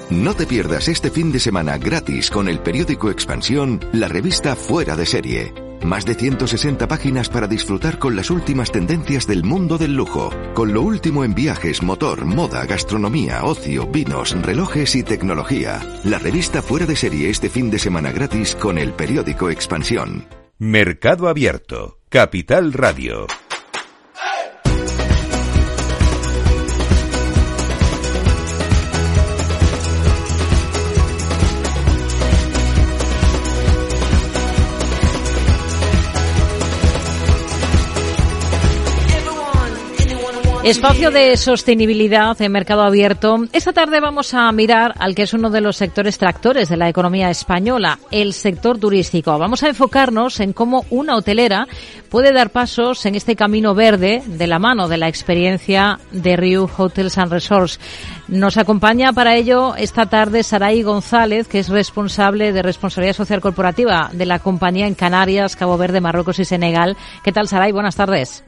No 0.09 0.33
te 0.33 0.47
pierdas 0.47 0.87
este 0.87 1.11
fin 1.11 1.33
de 1.33 1.39
semana 1.39 1.77
gratis 1.77 2.31
con 2.31 2.47
el 2.47 2.59
periódico 2.59 3.11
Expansión, 3.11 3.81
la 3.91 4.07
revista 4.07 4.55
Fuera 4.55 4.95
de 4.95 5.05
Serie. 5.05 5.53
Más 5.83 6.05
de 6.05 6.15
160 6.15 6.87
páginas 6.87 7.27
para 7.27 7.45
disfrutar 7.45 7.99
con 7.99 8.15
las 8.15 8.29
últimas 8.29 8.71
tendencias 8.71 9.27
del 9.27 9.43
mundo 9.43 9.77
del 9.77 9.95
lujo, 9.95 10.31
con 10.53 10.73
lo 10.73 10.81
último 10.81 11.25
en 11.25 11.35
viajes, 11.35 11.83
motor, 11.83 12.23
moda, 12.23 12.65
gastronomía, 12.65 13.43
ocio, 13.43 13.85
vinos, 13.85 14.31
relojes 14.41 14.95
y 14.95 15.03
tecnología. 15.03 15.81
La 16.05 16.19
revista 16.19 16.61
Fuera 16.61 16.85
de 16.85 16.95
Serie 16.95 17.29
este 17.29 17.49
fin 17.49 17.69
de 17.69 17.77
semana 17.77 18.13
gratis 18.13 18.55
con 18.55 18.77
el 18.77 18.93
periódico 18.93 19.49
Expansión. 19.49 20.25
Mercado 20.57 21.27
Abierto, 21.27 21.99
Capital 22.07 22.71
Radio. 22.71 23.27
Espacio 40.67 41.11
de 41.11 41.37
sostenibilidad 41.37 42.41
en 42.41 42.51
mercado 42.51 42.81
abierto. 42.81 43.37
Esta 43.53 43.71
tarde 43.71 44.01
vamos 44.01 44.33
a 44.33 44.51
mirar 44.51 44.93
al 44.99 45.15
que 45.15 45.21
es 45.21 45.33
uno 45.33 45.49
de 45.49 45.61
los 45.61 45.77
sectores 45.77 46.17
tractores 46.17 46.67
de 46.67 46.75
la 46.75 46.89
economía 46.89 47.29
española, 47.29 47.99
el 48.11 48.33
sector 48.33 48.77
turístico. 48.77 49.39
Vamos 49.39 49.63
a 49.63 49.69
enfocarnos 49.69 50.41
en 50.41 50.51
cómo 50.51 50.85
una 50.89 51.15
hotelera 51.15 51.69
puede 52.09 52.33
dar 52.33 52.49
pasos 52.49 53.05
en 53.05 53.15
este 53.15 53.37
camino 53.37 53.75
verde 53.75 54.21
de 54.25 54.45
la 54.45 54.59
mano 54.59 54.89
de 54.89 54.97
la 54.97 55.07
experiencia 55.07 56.01
de 56.11 56.35
Riu 56.35 56.69
Hotels 56.77 57.17
and 57.17 57.31
Resorts. 57.31 57.79
Nos 58.27 58.57
acompaña 58.57 59.13
para 59.13 59.37
ello 59.37 59.73
esta 59.77 60.07
tarde 60.07 60.43
Saray 60.43 60.83
González, 60.83 61.47
que 61.47 61.59
es 61.59 61.69
responsable 61.69 62.51
de 62.51 62.61
responsabilidad 62.61 63.15
social 63.15 63.39
corporativa 63.39 64.09
de 64.11 64.25
la 64.25 64.39
compañía 64.39 64.85
en 64.85 64.95
Canarias, 64.95 65.55
Cabo 65.55 65.77
Verde, 65.77 66.01
Marruecos 66.01 66.39
y 66.39 66.45
Senegal. 66.45 66.97
¿Qué 67.23 67.31
tal, 67.31 67.47
Saray? 67.47 67.71
Buenas 67.71 67.95
tardes. 67.95 68.43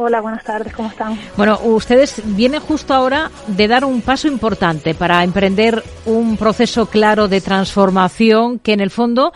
Hola, 0.00 0.20
buenas 0.20 0.44
tardes, 0.44 0.72
¿cómo 0.76 0.90
están? 0.90 1.14
Bueno, 1.36 1.58
ustedes 1.64 2.22
vienen 2.36 2.60
justo 2.60 2.94
ahora 2.94 3.30
de 3.48 3.66
dar 3.66 3.84
un 3.84 4.00
paso 4.00 4.28
importante 4.28 4.94
para 4.94 5.24
emprender 5.24 5.82
un 6.06 6.36
proceso 6.36 6.86
claro 6.86 7.26
de 7.26 7.40
transformación 7.40 8.60
que 8.60 8.74
en 8.74 8.78
el 8.78 8.90
fondo 8.90 9.32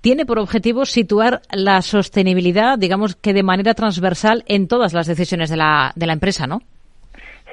tiene 0.00 0.26
por 0.26 0.40
objetivo 0.40 0.84
situar 0.84 1.42
la 1.52 1.80
sostenibilidad, 1.80 2.76
digamos 2.76 3.14
que 3.14 3.32
de 3.32 3.44
manera 3.44 3.72
transversal 3.74 4.42
en 4.48 4.66
todas 4.66 4.94
las 4.94 5.06
decisiones 5.06 5.48
de 5.48 5.58
la, 5.58 5.92
de 5.94 6.06
la 6.08 6.14
empresa, 6.14 6.48
¿no? 6.48 6.58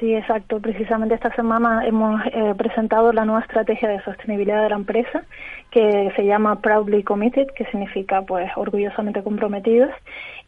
Sí, 0.00 0.14
exacto. 0.14 0.60
Precisamente 0.60 1.14
esta 1.14 1.34
semana 1.34 1.84
hemos 1.86 2.20
eh, 2.26 2.54
presentado 2.56 3.12
la 3.12 3.24
nueva 3.24 3.40
estrategia 3.40 3.88
de 3.88 4.02
sostenibilidad 4.02 4.62
de 4.62 4.70
la 4.70 4.76
empresa, 4.76 5.22
que 5.70 6.12
se 6.14 6.24
llama 6.24 6.60
Proudly 6.60 7.02
Committed, 7.02 7.48
que 7.56 7.64
significa 7.66 8.22
pues 8.22 8.50
orgullosamente 8.56 9.22
comprometidos 9.22 9.90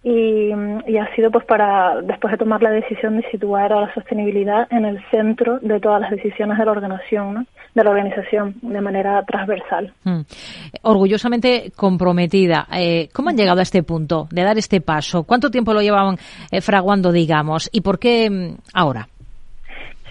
y, 0.02 0.50
ha 0.52 1.14
sido 1.14 1.30
pues 1.30 1.44
para 1.44 2.00
después 2.02 2.32
de 2.32 2.38
tomar 2.38 2.62
la 2.62 2.70
decisión 2.70 3.18
de 3.18 3.30
situar 3.30 3.72
a 3.72 3.82
la 3.82 3.94
sostenibilidad 3.94 4.66
en 4.70 4.84
el 4.86 4.98
centro 5.10 5.58
de 5.60 5.78
todas 5.78 6.00
las 6.00 6.10
decisiones 6.10 6.58
de 6.58 6.64
la 6.64 6.70
organización, 6.70 7.46
de 7.74 7.84
la 7.84 7.90
organización 7.90 8.54
de 8.62 8.80
manera 8.80 9.22
transversal. 9.24 9.92
Mm. 10.04 10.20
Orgullosamente 10.82 11.72
comprometida. 11.76 12.66
Eh, 12.72 13.08
¿Cómo 13.12 13.28
han 13.28 13.36
llegado 13.36 13.60
a 13.60 13.62
este 13.62 13.82
punto 13.82 14.26
de 14.30 14.42
dar 14.42 14.56
este 14.56 14.80
paso? 14.80 15.24
¿Cuánto 15.24 15.50
tiempo 15.50 15.74
lo 15.74 15.82
llevaban 15.82 16.16
eh, 16.50 16.60
fraguando, 16.60 17.12
digamos, 17.12 17.68
y 17.72 17.82
por 17.82 17.98
qué 17.98 18.30
mm, 18.30 18.54
ahora? 18.72 19.06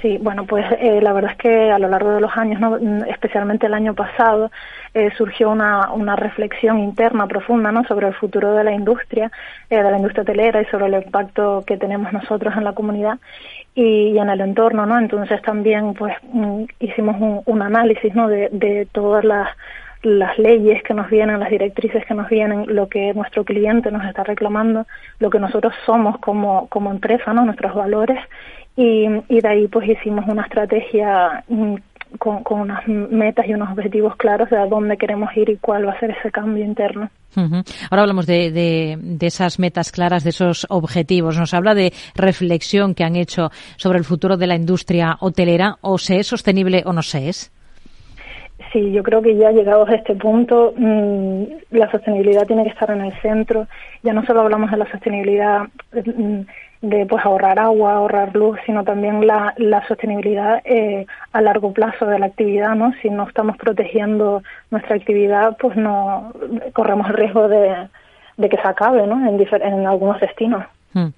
Sí, 0.01 0.17
bueno, 0.21 0.45
pues 0.45 0.65
eh, 0.79 1.01
la 1.01 1.11
verdad 1.11 1.31
es 1.31 1.37
que 1.37 1.71
a 1.71 1.77
lo 1.77 1.89
largo 1.89 2.11
de 2.11 2.21
los 2.21 2.31
años, 2.37 2.61
mm, 2.61 3.09
especialmente 3.09 3.65
el 3.65 3.73
año 3.73 3.93
pasado, 3.93 4.49
eh, 4.93 5.09
surgió 5.17 5.49
una, 5.49 5.91
una 5.91 6.15
reflexión 6.15 6.79
interna 6.79 7.27
profunda 7.27 7.71
¿no? 7.71 7.83
sobre 7.85 8.07
el 8.07 8.13
futuro 8.13 8.53
de 8.53 8.63
la 8.63 8.71
industria, 8.71 9.31
eh, 9.69 9.81
de 9.81 9.91
la 9.91 9.97
industria 9.97 10.23
hotelera 10.23 10.61
y 10.61 10.65
sobre 10.65 10.87
el 10.87 11.03
impacto 11.03 11.63
que 11.65 11.77
tenemos 11.77 12.11
nosotros 12.11 12.55
en 12.57 12.63
la 12.63 12.73
comunidad 12.73 13.19
y, 13.75 14.17
en 14.17 14.29
el 14.29 14.41
entorno, 14.41 14.85
¿no? 14.85 14.97
Entonces 14.97 15.41
también 15.41 15.93
pues 15.93 16.13
mm, 16.33 16.63
hicimos 16.79 17.15
un, 17.19 17.41
un 17.45 17.61
análisis, 17.61 18.13
¿no? 18.13 18.27
De, 18.27 18.49
de 18.51 18.87
todas 18.91 19.23
las 19.23 19.49
las 20.01 20.37
leyes 20.37 20.81
que 20.83 20.93
nos 20.93 21.09
vienen, 21.09 21.39
las 21.39 21.49
directrices 21.49 22.05
que 22.05 22.13
nos 22.13 22.29
vienen, 22.29 22.73
lo 22.73 22.87
que 22.87 23.13
nuestro 23.13 23.43
cliente 23.43 23.91
nos 23.91 24.05
está 24.05 24.23
reclamando, 24.23 24.87
lo 25.19 25.29
que 25.29 25.39
nosotros 25.39 25.73
somos 25.85 26.17
como, 26.19 26.67
como 26.69 26.91
empresa, 26.91 27.33
¿no? 27.33 27.43
nuestros 27.43 27.75
valores, 27.75 28.17
y, 28.77 29.07
y 29.27 29.41
de 29.41 29.47
ahí 29.47 29.67
pues 29.67 29.89
hicimos 29.89 30.25
una 30.27 30.43
estrategia 30.43 31.43
mm, 31.49 31.75
con, 32.17 32.43
con, 32.43 32.61
unas 32.61 32.87
metas 32.87 33.45
y 33.47 33.53
unos 33.53 33.69
objetivos 33.69 34.15
claros 34.15 34.49
de 34.49 34.57
a 34.57 34.65
dónde 34.65 34.97
queremos 34.97 35.29
ir 35.35 35.49
y 35.49 35.57
cuál 35.57 35.87
va 35.87 35.93
a 35.93 35.99
ser 35.99 36.11
ese 36.11 36.31
cambio 36.31 36.65
interno. 36.65 37.09
Ahora 37.35 38.01
hablamos 38.01 38.25
de, 38.25 38.51
de, 38.51 38.97
de, 38.99 39.27
esas 39.27 39.59
metas 39.59 39.91
claras, 39.91 40.23
de 40.23 40.31
esos 40.31 40.65
objetivos. 40.69 41.37
Nos 41.37 41.53
habla 41.53 41.75
de 41.75 41.93
reflexión 42.15 42.95
que 42.95 43.03
han 43.03 43.15
hecho 43.15 43.51
sobre 43.77 43.99
el 43.99 44.05
futuro 44.05 44.37
de 44.37 44.47
la 44.47 44.55
industria 44.55 45.17
hotelera. 45.19 45.77
¿O 45.81 45.97
se 45.97 46.19
es 46.19 46.27
sostenible 46.27 46.83
o 46.85 46.93
no 46.93 47.03
se 47.03 47.29
es? 47.29 47.51
Sí, 48.71 48.91
yo 48.91 49.01
creo 49.01 49.21
que 49.21 49.35
ya 49.35 49.51
llegados 49.51 49.89
a 49.89 49.95
este 49.95 50.13
punto, 50.15 50.73
mmm, 50.77 51.43
la 51.71 51.89
sostenibilidad 51.89 52.45
tiene 52.45 52.63
que 52.63 52.69
estar 52.69 52.91
en 52.91 53.01
el 53.01 53.13
centro. 53.21 53.67
Ya 54.03 54.13
no 54.13 54.23
solo 54.25 54.41
hablamos 54.41 54.69
de 54.69 54.77
la 54.77 54.91
sostenibilidad 54.91 55.61
mmm, 55.91 56.41
de 56.81 57.05
pues 57.07 57.25
ahorrar 57.25 57.59
agua, 57.59 57.93
ahorrar 57.93 58.35
luz, 58.35 58.59
sino 58.65 58.83
también 58.83 59.25
la, 59.25 59.53
la 59.57 59.85
sostenibilidad 59.87 60.61
eh, 60.65 61.07
a 61.33 61.41
largo 61.41 61.73
plazo 61.73 62.05
de 62.05 62.19
la 62.19 62.27
actividad, 62.27 62.75
¿no? 62.75 62.93
Si 63.01 63.09
no 63.09 63.27
estamos 63.27 63.57
protegiendo 63.57 64.43
nuestra 64.69 64.95
actividad, 64.95 65.57
pues 65.57 65.75
no 65.75 66.31
corremos 66.73 67.09
el 67.09 67.15
riesgo 67.15 67.47
de, 67.47 67.89
que 68.37 68.57
se 68.57 68.67
acabe, 68.67 69.05
¿no? 69.07 69.15
En 69.27 69.87
algunos 69.87 70.19
destinos. 70.21 70.63
Hmm. 70.93 71.09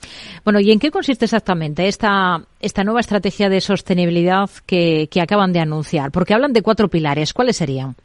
Bueno, 0.43 0.59
¿y 0.59 0.72
en 0.72 0.80
qué 0.80 0.91
consiste 0.91 1.26
exactamente 1.26 1.88
esta, 1.88 2.41
esta 2.59 2.84
nueva 2.84 2.99
estrategia 2.99 3.49
de 3.49 3.61
sostenibilidad 3.61 4.49
que, 4.65 5.07
que 5.09 5.22
acaban 5.22 5.53
de 5.53 5.59
anunciar? 5.59 6.11
Porque 6.11 6.34
hablan 6.34 6.53
de 6.53 6.61
cuatro 6.61 6.89
pilares. 6.89 7.34
¿Cuáles 7.34 7.57
serían? 7.57 7.95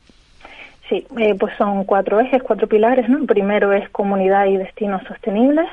Sí, 0.89 1.05
eh, 1.19 1.35
pues 1.39 1.53
son 1.59 1.85
cuatro 1.85 2.21
ejes, 2.21 2.43
cuatro 2.43 2.69
pilares. 2.69 3.09
¿no? 3.09 3.19
El 3.19 3.27
primero 3.27 3.73
es 3.73 3.89
comunidad 3.91 4.47
y 4.47 4.57
destinos 4.57 5.03
sostenibles. 5.09 5.67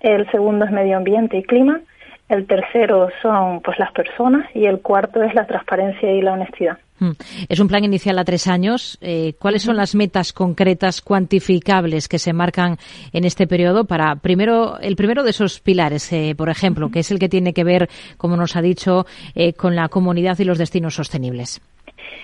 El 0.00 0.28
segundo 0.30 0.64
es 0.64 0.72
medio 0.72 0.96
ambiente 0.96 1.36
y 1.36 1.42
clima. 1.42 1.80
El 2.28 2.46
tercero 2.46 3.08
son 3.22 3.60
pues 3.60 3.78
las 3.78 3.92
personas 3.92 4.48
y 4.54 4.66
el 4.66 4.80
cuarto 4.80 5.22
es 5.22 5.34
la 5.34 5.46
transparencia 5.46 6.12
y 6.12 6.22
la 6.22 6.32
honestidad. 6.32 6.78
Hmm. 7.00 7.12
Es 7.48 7.58
un 7.60 7.68
plan 7.68 7.82
inicial 7.82 8.18
a 8.18 8.24
tres 8.24 8.46
años. 8.46 8.98
Eh, 9.00 9.32
¿Cuáles 9.38 9.62
son 9.62 9.76
las 9.76 9.94
metas 9.94 10.34
concretas, 10.34 11.00
cuantificables 11.00 12.08
que 12.08 12.18
se 12.18 12.34
marcan 12.34 12.76
en 13.12 13.24
este 13.24 13.46
periodo 13.46 13.86
para 13.86 14.16
primero 14.16 14.78
el 14.80 14.96
primero 14.96 15.24
de 15.24 15.30
esos 15.30 15.60
pilares, 15.60 16.12
eh, 16.12 16.34
por 16.36 16.50
ejemplo, 16.50 16.90
que 16.90 17.00
es 17.00 17.10
el 17.10 17.18
que 17.18 17.30
tiene 17.30 17.54
que 17.54 17.64
ver, 17.64 17.88
como 18.18 18.36
nos 18.36 18.54
ha 18.54 18.60
dicho, 18.60 19.06
eh, 19.34 19.54
con 19.54 19.74
la 19.74 19.88
comunidad 19.88 20.38
y 20.38 20.44
los 20.44 20.58
destinos 20.58 20.94
sostenibles? 20.94 21.62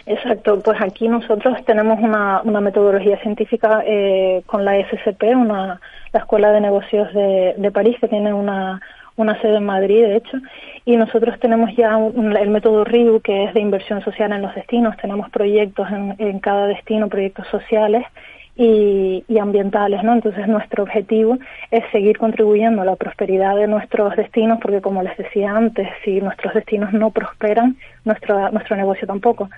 Exacto, 0.05 0.61
pues 0.61 0.81
aquí 0.81 1.09
nosotros 1.09 1.57
tenemos 1.65 1.99
una, 2.01 2.43
una 2.43 2.61
metodología 2.61 3.19
científica 3.23 3.83
eh, 3.85 4.43
con 4.47 4.65
la 4.65 4.77
SCP, 4.79 5.23
una, 5.35 5.81
la 6.13 6.21
Escuela 6.21 6.53
de 6.53 6.61
Negocios 6.61 7.13
de, 7.15 7.55
de 7.57 7.71
París, 7.73 7.97
que 8.01 8.09
tiene 8.09 8.33
una, 8.33 8.81
una 9.17 9.41
sede 9.41 9.57
en 9.57 9.65
Madrid, 9.65 10.03
de 10.03 10.17
hecho, 10.17 10.39
y 10.85 10.97
nosotros 10.97 11.39
tenemos 11.41 11.75
ya 11.77 11.97
un, 11.97 12.37
el 12.37 12.51
método 12.51 12.85
RIU, 12.85 13.21
que 13.21 13.45
es 13.45 13.55
de 13.55 13.61
inversión 13.61 14.03
social 14.03 14.33
en 14.33 14.43
los 14.43 14.55
destinos. 14.55 14.97
Tenemos 14.99 15.31
proyectos 15.31 15.89
en, 16.19 16.39
cada 16.41 16.67
destino, 16.67 17.09
proyectos 17.09 17.47
sociales 17.49 18.05
y, 18.57 19.25
y, 19.27 19.39
ambientales, 19.39 20.05
¿no? 20.05 20.13
Entonces 20.13 20.47
nuestro 20.47 20.85
objetivo 20.85 21.39
es 21.71 21.83
seguir 21.93 22.19
contribuyendo 22.19 22.83
a 22.83 22.85
la 22.85 22.97
prosperidad 22.97 23.57
de 23.57 23.67
nuestros 23.67 24.15
destinos, 24.17 24.59
porque 24.63 24.81
como 24.81 25.03
les 25.03 25.17
decía 25.17 25.57
antes, 25.57 25.89
si 26.05 26.21
nuestros 26.21 26.55
destinos 26.55 26.93
no 26.93 27.11
prosperan, 27.11 27.77
nuestro 28.05 28.51
nuestro 28.53 28.77
negocio 28.77 29.07
tampoco. 29.07 29.49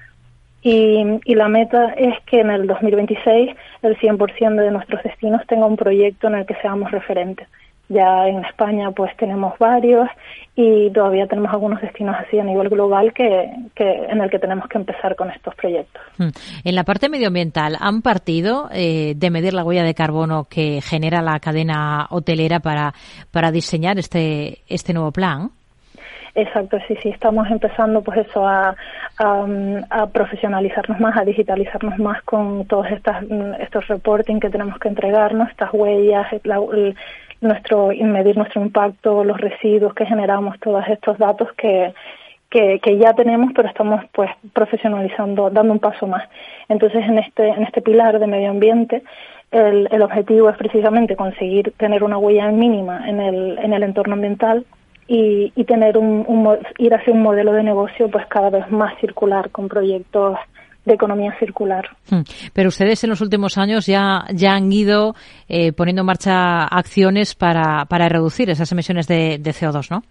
Y, 0.62 1.20
y 1.24 1.34
la 1.34 1.48
meta 1.48 1.92
es 1.96 2.14
que 2.26 2.40
en 2.40 2.50
el 2.50 2.66
2026 2.66 3.54
el 3.82 3.96
100% 3.98 4.56
de 4.56 4.70
nuestros 4.70 5.02
destinos 5.02 5.46
tenga 5.46 5.66
un 5.66 5.76
proyecto 5.76 6.26
en 6.28 6.34
el 6.34 6.46
que 6.46 6.56
seamos 6.56 6.90
referentes. 6.90 7.46
Ya 7.88 8.28
en 8.28 8.44
España 8.44 8.90
pues 8.90 9.16
tenemos 9.16 9.58
varios 9.58 10.08
y 10.54 10.90
todavía 10.90 11.26
tenemos 11.26 11.52
algunos 11.52 11.80
destinos 11.80 12.16
así 12.18 12.38
a 12.38 12.44
nivel 12.44 12.68
global 12.68 13.12
que, 13.12 13.48
que 13.74 13.84
en 14.10 14.20
el 14.20 14.28
que 14.28 14.38
tenemos 14.38 14.68
que 14.68 14.76
empezar 14.76 15.14
con 15.14 15.30
estos 15.30 15.54
proyectos. 15.54 16.02
Hmm. 16.18 16.30
En 16.64 16.74
la 16.74 16.84
parte 16.84 17.08
medioambiental, 17.08 17.76
¿han 17.80 18.02
partido 18.02 18.68
eh, 18.72 19.14
de 19.16 19.30
medir 19.30 19.54
la 19.54 19.64
huella 19.64 19.84
de 19.84 19.94
carbono 19.94 20.46
que 20.50 20.80
genera 20.82 21.22
la 21.22 21.38
cadena 21.40 22.08
hotelera 22.10 22.60
para, 22.60 22.92
para 23.30 23.52
diseñar 23.52 23.98
este, 23.98 24.58
este 24.68 24.92
nuevo 24.92 25.12
plan? 25.12 25.50
Exacto, 26.34 26.78
sí, 26.86 26.96
sí, 27.02 27.08
estamos 27.08 27.50
empezando 27.50 28.02
pues 28.02 28.18
eso 28.18 28.46
a, 28.46 28.74
a, 29.18 29.46
a, 29.90 30.06
profesionalizarnos 30.06 31.00
más, 31.00 31.16
a 31.16 31.24
digitalizarnos 31.24 31.98
más 31.98 32.22
con 32.22 32.64
todos 32.66 32.86
estas, 32.92 33.24
estos 33.58 33.88
reporting 33.88 34.38
que 34.38 34.50
tenemos 34.50 34.78
que 34.78 34.88
entregarnos, 34.88 35.50
estas 35.50 35.70
huellas, 35.72 36.26
la, 36.44 36.56
el, 36.56 36.96
nuestro 37.40 37.88
medir 37.88 38.36
nuestro 38.36 38.60
impacto, 38.60 39.24
los 39.24 39.38
residuos 39.38 39.94
que 39.94 40.06
generamos, 40.06 40.58
todos 40.60 40.84
estos 40.88 41.18
datos 41.18 41.48
que, 41.56 41.94
que, 42.50 42.80
que, 42.80 42.98
ya 42.98 43.12
tenemos, 43.12 43.52
pero 43.54 43.68
estamos 43.68 44.04
pues 44.12 44.30
profesionalizando, 44.52 45.50
dando 45.50 45.72
un 45.72 45.78
paso 45.78 46.06
más. 46.06 46.28
Entonces, 46.68 47.04
en 47.04 47.18
este, 47.18 47.48
en 47.48 47.62
este 47.62 47.82
pilar 47.82 48.18
de 48.18 48.26
medio 48.26 48.50
ambiente, 48.50 49.02
el, 49.50 49.88
el 49.90 50.02
objetivo 50.02 50.50
es 50.50 50.56
precisamente 50.56 51.16
conseguir 51.16 51.72
tener 51.76 52.04
una 52.04 52.18
huella 52.18 52.50
mínima 52.50 53.08
en 53.08 53.20
el, 53.20 53.58
en 53.58 53.72
el 53.72 53.82
entorno 53.82 54.14
ambiental 54.14 54.66
y, 55.06 55.52
y 55.56 55.64
tener 55.64 55.96
un, 55.96 56.24
un, 56.28 56.58
ir 56.76 56.94
hacia 56.94 57.12
un 57.12 57.22
modelo 57.22 57.52
de 57.52 57.62
negocio 57.62 58.10
pues 58.10 58.26
cada 58.26 58.50
vez 58.50 58.70
más 58.70 58.98
circular 59.00 59.50
con 59.50 59.68
proyectos 59.68 60.38
de 60.88 60.94
economía 60.94 61.34
circular. 61.38 61.88
Hmm. 62.10 62.22
Pero 62.52 62.68
ustedes 62.68 63.04
en 63.04 63.10
los 63.10 63.20
últimos 63.20 63.56
años 63.58 63.86
ya, 63.86 64.24
ya 64.32 64.54
han 64.54 64.72
ido 64.72 65.14
eh, 65.48 65.72
poniendo 65.72 66.02
en 66.02 66.06
marcha 66.06 66.64
acciones 66.64 67.34
para, 67.34 67.84
para 67.84 68.08
reducir 68.08 68.50
esas 68.50 68.72
emisiones 68.72 69.06
de, 69.06 69.38
de 69.38 69.50
CO2, 69.50 69.90
¿no? 69.90 70.02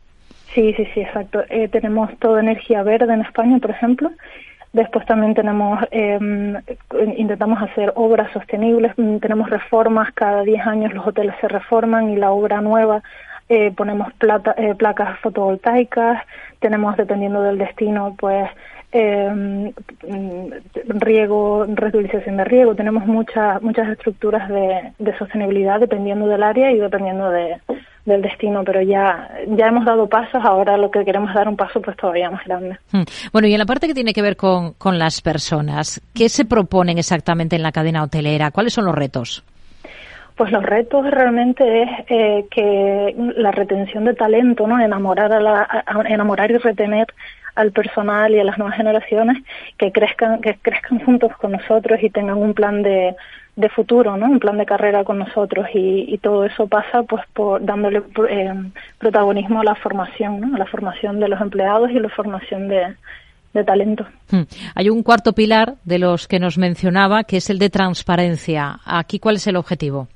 Sí, 0.54 0.74
sí, 0.78 0.86
sí, 0.94 1.02
exacto. 1.02 1.44
Eh, 1.50 1.68
tenemos 1.68 2.10
toda 2.20 2.40
energía 2.40 2.84
verde 2.84 3.14
en 3.14 3.22
España, 3.22 3.60
por 3.60 3.72
ejemplo. 3.72 4.12
Después 4.74 5.06
también 5.06 5.34
tenemos, 5.34 5.80
eh, 5.92 6.20
intentamos 7.18 7.62
hacer 7.62 7.94
obras 7.96 8.32
sostenibles, 8.32 8.94
tenemos 9.22 9.50
reformas, 9.50 10.14
cada 10.14 10.44
10 10.44 10.68
años 10.68 10.94
los 10.94 11.08
hoteles 11.08 11.36
se 11.42 11.48
reforman 11.48 12.10
y 12.12 12.18
la 12.18 12.32
obra 12.32 12.62
nueva 12.62 13.02
eh, 13.50 13.72
ponemos 13.72 14.12
plata, 14.14 14.54
eh, 14.58 14.76
placas 14.76 15.20
fotovoltaicas, 15.20 16.22
tenemos 16.60 16.98
dependiendo 16.98 17.42
del 17.42 17.58
destino 17.58 18.14
pues 18.20 18.50
eh, 18.92 19.74
riego, 20.88 21.66
reutilización 21.68 22.38
de 22.38 22.44
riego, 22.46 22.76
tenemos 22.76 23.06
muchas 23.06 23.62
muchas 23.62 23.90
estructuras 23.90 24.48
de, 24.50 24.94
de, 24.98 25.18
sostenibilidad 25.18 25.80
dependiendo 25.80 26.28
del 26.28 26.42
área 26.42 26.72
y 26.72 26.78
dependiendo 26.78 27.30
de, 27.30 27.58
del 28.06 28.22
destino, 28.22 28.64
pero 28.64 28.82
ya 28.82 29.30
ya 29.50 29.68
hemos 29.68 29.86
dado 29.86 30.08
pasos, 30.08 30.42
ahora 30.44 30.78
lo 30.78 30.90
que 30.90 31.04
queremos 31.04 31.30
es 31.30 31.36
dar 31.36 31.50
un 31.50 31.58
paso 31.58 31.82
pues 31.82 31.98
todavía 31.98 32.32
más 32.32 32.46
grande. 32.46 32.78
Hmm. 32.92 33.04
Bueno, 33.34 33.48
y 33.50 33.54
en 33.54 33.60
la 33.60 33.66
parte 33.66 33.88
que 33.88 33.94
tiene 33.94 34.14
que 34.14 34.22
ver 34.22 34.38
con, 34.38 34.74
con 34.74 34.98
las 34.98 35.22
personas, 35.22 36.02
¿qué 36.16 36.30
se 36.30 36.46
proponen 36.46 36.98
exactamente 36.98 37.58
en 37.58 37.64
la 37.64 37.74
cadena 37.74 38.04
hotelera? 38.04 38.52
¿Cuáles 38.52 38.74
son 38.74 38.86
los 38.86 38.96
retos? 38.96 39.44
Pues 40.38 40.52
los 40.52 40.64
retos 40.64 41.10
realmente 41.10 41.82
es 41.82 41.90
eh, 42.10 42.46
que 42.52 43.16
la 43.38 43.52
retención 43.52 44.06
de 44.06 44.14
talento, 44.14 44.68
¿no? 44.68 44.80
Enamorar 44.80 45.34
a 45.34 45.42
la, 45.42 45.64
a 45.64 46.02
enamorar 46.08 46.52
y 46.52 46.58
retener 46.58 47.08
al 47.58 47.72
personal 47.72 48.34
y 48.34 48.40
a 48.40 48.44
las 48.44 48.58
nuevas 48.58 48.78
generaciones 48.78 49.44
que 49.78 49.92
crezcan, 49.92 50.42
que 50.42 50.56
crezcan 50.62 51.00
juntos 51.00 51.32
con 51.38 51.52
nosotros 51.52 52.00
y 52.02 52.10
tengan 52.10 52.38
un 52.38 52.54
plan 52.54 52.84
de, 52.84 53.16
de 53.56 53.70
futuro, 53.70 54.16
¿no? 54.16 54.28
Un 54.28 54.40
plan 54.40 54.58
de 54.58 54.66
carrera 54.66 55.04
con 55.04 55.18
nosotros 55.18 55.66
y, 55.74 56.06
y 56.08 56.20
todo 56.20 56.46
eso 56.46 56.68
pasa 56.68 57.02
pues 57.04 57.24
por 57.34 57.66
dándole 57.66 58.04
eh, 58.30 58.54
protagonismo 59.00 59.62
a 59.62 59.64
la 59.64 59.76
formación, 59.76 60.40
¿no? 60.40 60.56
A 60.56 60.60
la 60.60 60.66
formación 60.68 61.20
de 61.20 61.28
los 61.28 61.42
empleados 61.42 61.90
y 61.90 62.00
la 62.00 62.10
formación 62.10 62.68
de, 62.68 62.96
de 63.54 63.64
talento. 63.64 64.06
Hmm. 64.30 64.44
Hay 64.76 64.90
un 64.90 65.02
cuarto 65.02 65.34
pilar 65.34 65.74
de 65.84 65.98
los 65.98 66.28
que 66.28 66.40
nos 66.40 66.60
mencionaba 66.60 67.24
que 67.24 67.38
es 67.38 67.50
el 67.50 67.58
de 67.58 67.72
transparencia. 67.72 68.78
Aquí, 68.86 69.18
¿cuál 69.18 69.38
es 69.38 69.48
el 69.48 69.56
objetivo? 69.56 70.08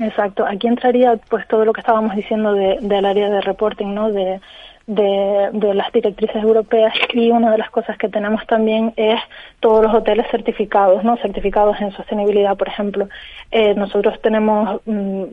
Exacto. 0.00 0.44
Aquí 0.44 0.66
entraría 0.66 1.16
pues 1.30 1.46
todo 1.46 1.64
lo 1.64 1.72
que 1.72 1.80
estábamos 1.80 2.16
diciendo 2.16 2.52
de, 2.54 2.78
del 2.80 3.04
área 3.04 3.30
de 3.30 3.40
reporting, 3.40 3.94
¿no? 3.94 4.10
De, 4.10 4.40
de, 4.86 5.50
de, 5.52 5.74
las 5.74 5.92
directrices 5.92 6.42
europeas 6.42 6.92
y 7.12 7.30
una 7.30 7.50
de 7.50 7.58
las 7.58 7.70
cosas 7.70 7.96
que 7.98 8.08
tenemos 8.08 8.46
también 8.46 8.92
es 8.96 9.20
todos 9.60 9.82
los 9.84 9.94
hoteles 9.94 10.26
certificados, 10.30 11.04
¿no? 11.04 11.16
Certificados 11.18 11.80
en 11.80 11.92
sostenibilidad, 11.92 12.56
por 12.56 12.68
ejemplo. 12.68 13.08
Eh, 13.50 13.74
nosotros 13.74 14.20
tenemos, 14.22 14.80
mmm, 14.86 15.24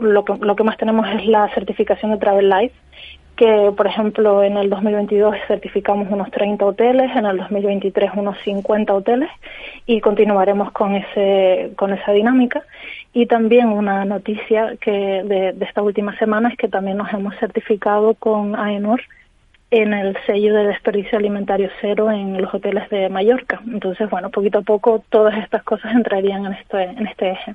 lo, 0.00 0.24
que, 0.24 0.34
lo 0.40 0.56
que 0.56 0.64
más 0.64 0.76
tenemos 0.76 1.06
es 1.08 1.26
la 1.26 1.48
certificación 1.54 2.10
de 2.10 2.18
Travel 2.18 2.48
Life, 2.48 2.74
que 3.38 3.72
por 3.76 3.86
ejemplo 3.86 4.42
en 4.42 4.56
el 4.56 4.68
2022 4.68 5.36
certificamos 5.46 6.08
unos 6.10 6.28
30 6.32 6.64
hoteles, 6.66 7.14
en 7.14 7.24
el 7.24 7.36
2023 7.36 8.10
unos 8.16 8.36
50 8.42 8.92
hoteles 8.92 9.30
y 9.86 10.00
continuaremos 10.00 10.72
con 10.72 10.96
ese 10.96 11.70
con 11.76 11.92
esa 11.92 12.10
dinámica 12.10 12.62
y 13.12 13.26
también 13.26 13.68
una 13.68 14.04
noticia 14.04 14.74
que 14.80 14.90
de, 14.90 15.52
de 15.52 15.64
esta 15.64 15.82
última 15.82 16.18
semana 16.18 16.48
es 16.48 16.58
que 16.58 16.66
también 16.66 16.96
nos 16.96 17.12
hemos 17.12 17.36
certificado 17.36 18.14
con 18.14 18.56
AENOR 18.56 19.00
en 19.70 19.92
el 19.94 20.16
sello 20.26 20.54
de 20.54 20.66
desperdicio 20.66 21.16
alimentario 21.16 21.70
cero 21.80 22.10
en 22.10 22.42
los 22.42 22.52
hoteles 22.52 22.88
de 22.90 23.08
Mallorca. 23.08 23.60
Entonces, 23.66 24.10
bueno, 24.10 24.30
poquito 24.30 24.58
a 24.58 24.62
poco 24.62 25.04
todas 25.10 25.36
estas 25.38 25.62
cosas 25.62 25.94
entrarían 25.94 26.44
en 26.46 26.54
este 26.54 26.82
en 26.82 27.06
este 27.06 27.30
eje. 27.30 27.54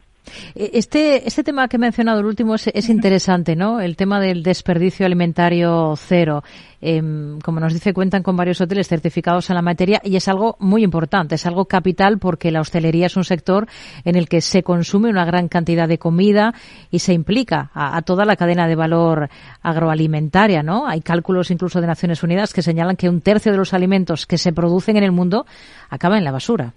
Eh, 0.55 0.71
este, 0.73 1.27
este 1.27 1.43
tema 1.43 1.67
que 1.67 1.77
he 1.77 1.79
mencionado, 1.79 2.19
el 2.19 2.25
último, 2.25 2.55
es, 2.55 2.67
es 2.67 2.89
interesante, 2.89 3.55
¿no? 3.55 3.81
El 3.81 3.95
tema 3.95 4.19
del 4.19 4.43
desperdicio 4.43 5.05
alimentario 5.05 5.95
cero. 5.97 6.43
Eh, 6.85 7.01
como 7.41 7.61
nos 7.61 7.71
dice, 7.71 7.93
cuentan 7.93 8.23
con 8.23 8.35
varios 8.35 8.59
hoteles 8.59 8.89
certificados 8.89 9.49
en 9.49 9.55
la 9.55 9.61
materia 9.61 10.01
y 10.03 10.17
es 10.17 10.27
algo 10.27 10.57
muy 10.59 10.83
importante, 10.83 11.35
es 11.35 11.45
algo 11.45 11.63
capital 11.63 12.19
porque 12.19 12.51
la 12.51 12.59
hostelería 12.59 13.05
es 13.05 13.15
un 13.15 13.23
sector 13.23 13.67
en 14.03 14.15
el 14.17 14.27
que 14.27 14.41
se 14.41 14.63
consume 14.63 15.09
una 15.09 15.23
gran 15.23 15.47
cantidad 15.47 15.87
de 15.87 15.97
comida 15.97 16.53
y 16.91 16.99
se 16.99 17.13
implica 17.13 17.71
a, 17.73 18.01
toda 18.01 18.25
la 18.25 18.35
cadena 18.35 18.67
de 18.67 18.75
valor 18.75 19.29
agroalimentaria, 19.61 20.61
¿no? 20.61 20.85
Hay 20.85 20.99
cálculos 20.99 21.51
incluso 21.51 21.79
de 21.79 21.87
Naciones 21.87 22.21
Unidas 22.21 22.51
que 22.51 22.61
señalan 22.61 22.97
que 22.97 23.07
un 23.07 23.21
tercio 23.21 23.53
de 23.53 23.57
los 23.57 23.73
alimentos 23.73 24.25
que 24.25 24.37
se 24.37 24.51
producen 24.51 24.97
en 24.97 25.05
el 25.05 25.13
mundo 25.13 25.45
acaban 25.89 26.17
en 26.17 26.25
la 26.25 26.31
basura. 26.31 26.73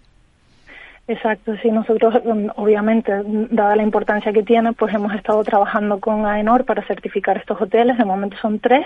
Exacto, 1.08 1.54
sí, 1.62 1.70
nosotros 1.70 2.14
mm, 2.24 2.48
obviamente, 2.56 3.12
dada 3.50 3.76
la 3.76 3.84
importancia 3.84 4.32
que 4.32 4.42
tiene, 4.42 4.72
pues 4.72 4.92
hemos 4.92 5.14
estado 5.14 5.44
trabajando 5.44 6.00
con 6.00 6.26
AENOR 6.26 6.64
para 6.64 6.84
certificar 6.84 7.36
estos 7.36 7.60
hoteles, 7.60 7.96
de 7.96 8.04
momento 8.04 8.36
son 8.38 8.58
tres, 8.58 8.84